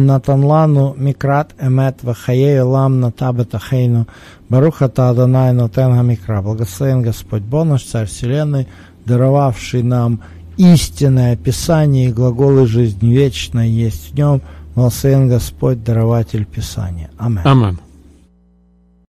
נתן 0.00 0.40
לנו 0.40 0.94
מקראת 0.98 1.52
אמת 1.66 2.02
וחיי 2.04 2.58
עולם 2.58 3.00
נטע 3.04 3.30
בתוכנו. 3.30 4.04
Барух 4.50 4.82
ата 4.82 5.10
Адонай 5.10 5.52
Нотен 5.52 5.92
Гамикра. 5.92 6.42
Благословен 6.42 7.02
Господь 7.02 7.42
Бог 7.42 7.66
наш, 7.66 7.84
Царь 7.84 8.06
Вселенной, 8.06 8.66
даровавший 9.06 9.84
нам 9.84 10.20
истинное 10.56 11.36
Писание 11.36 12.08
и 12.08 12.12
глаголы 12.12 12.66
жизни 12.66 13.14
вечной 13.14 13.70
есть 13.70 14.10
в 14.10 14.14
нем. 14.16 14.42
Благословен 14.74 15.28
Господь, 15.28 15.84
дарователь 15.84 16.44
Писания. 16.44 17.10
Аминь. 17.16 17.42
Аминь. 17.44 17.78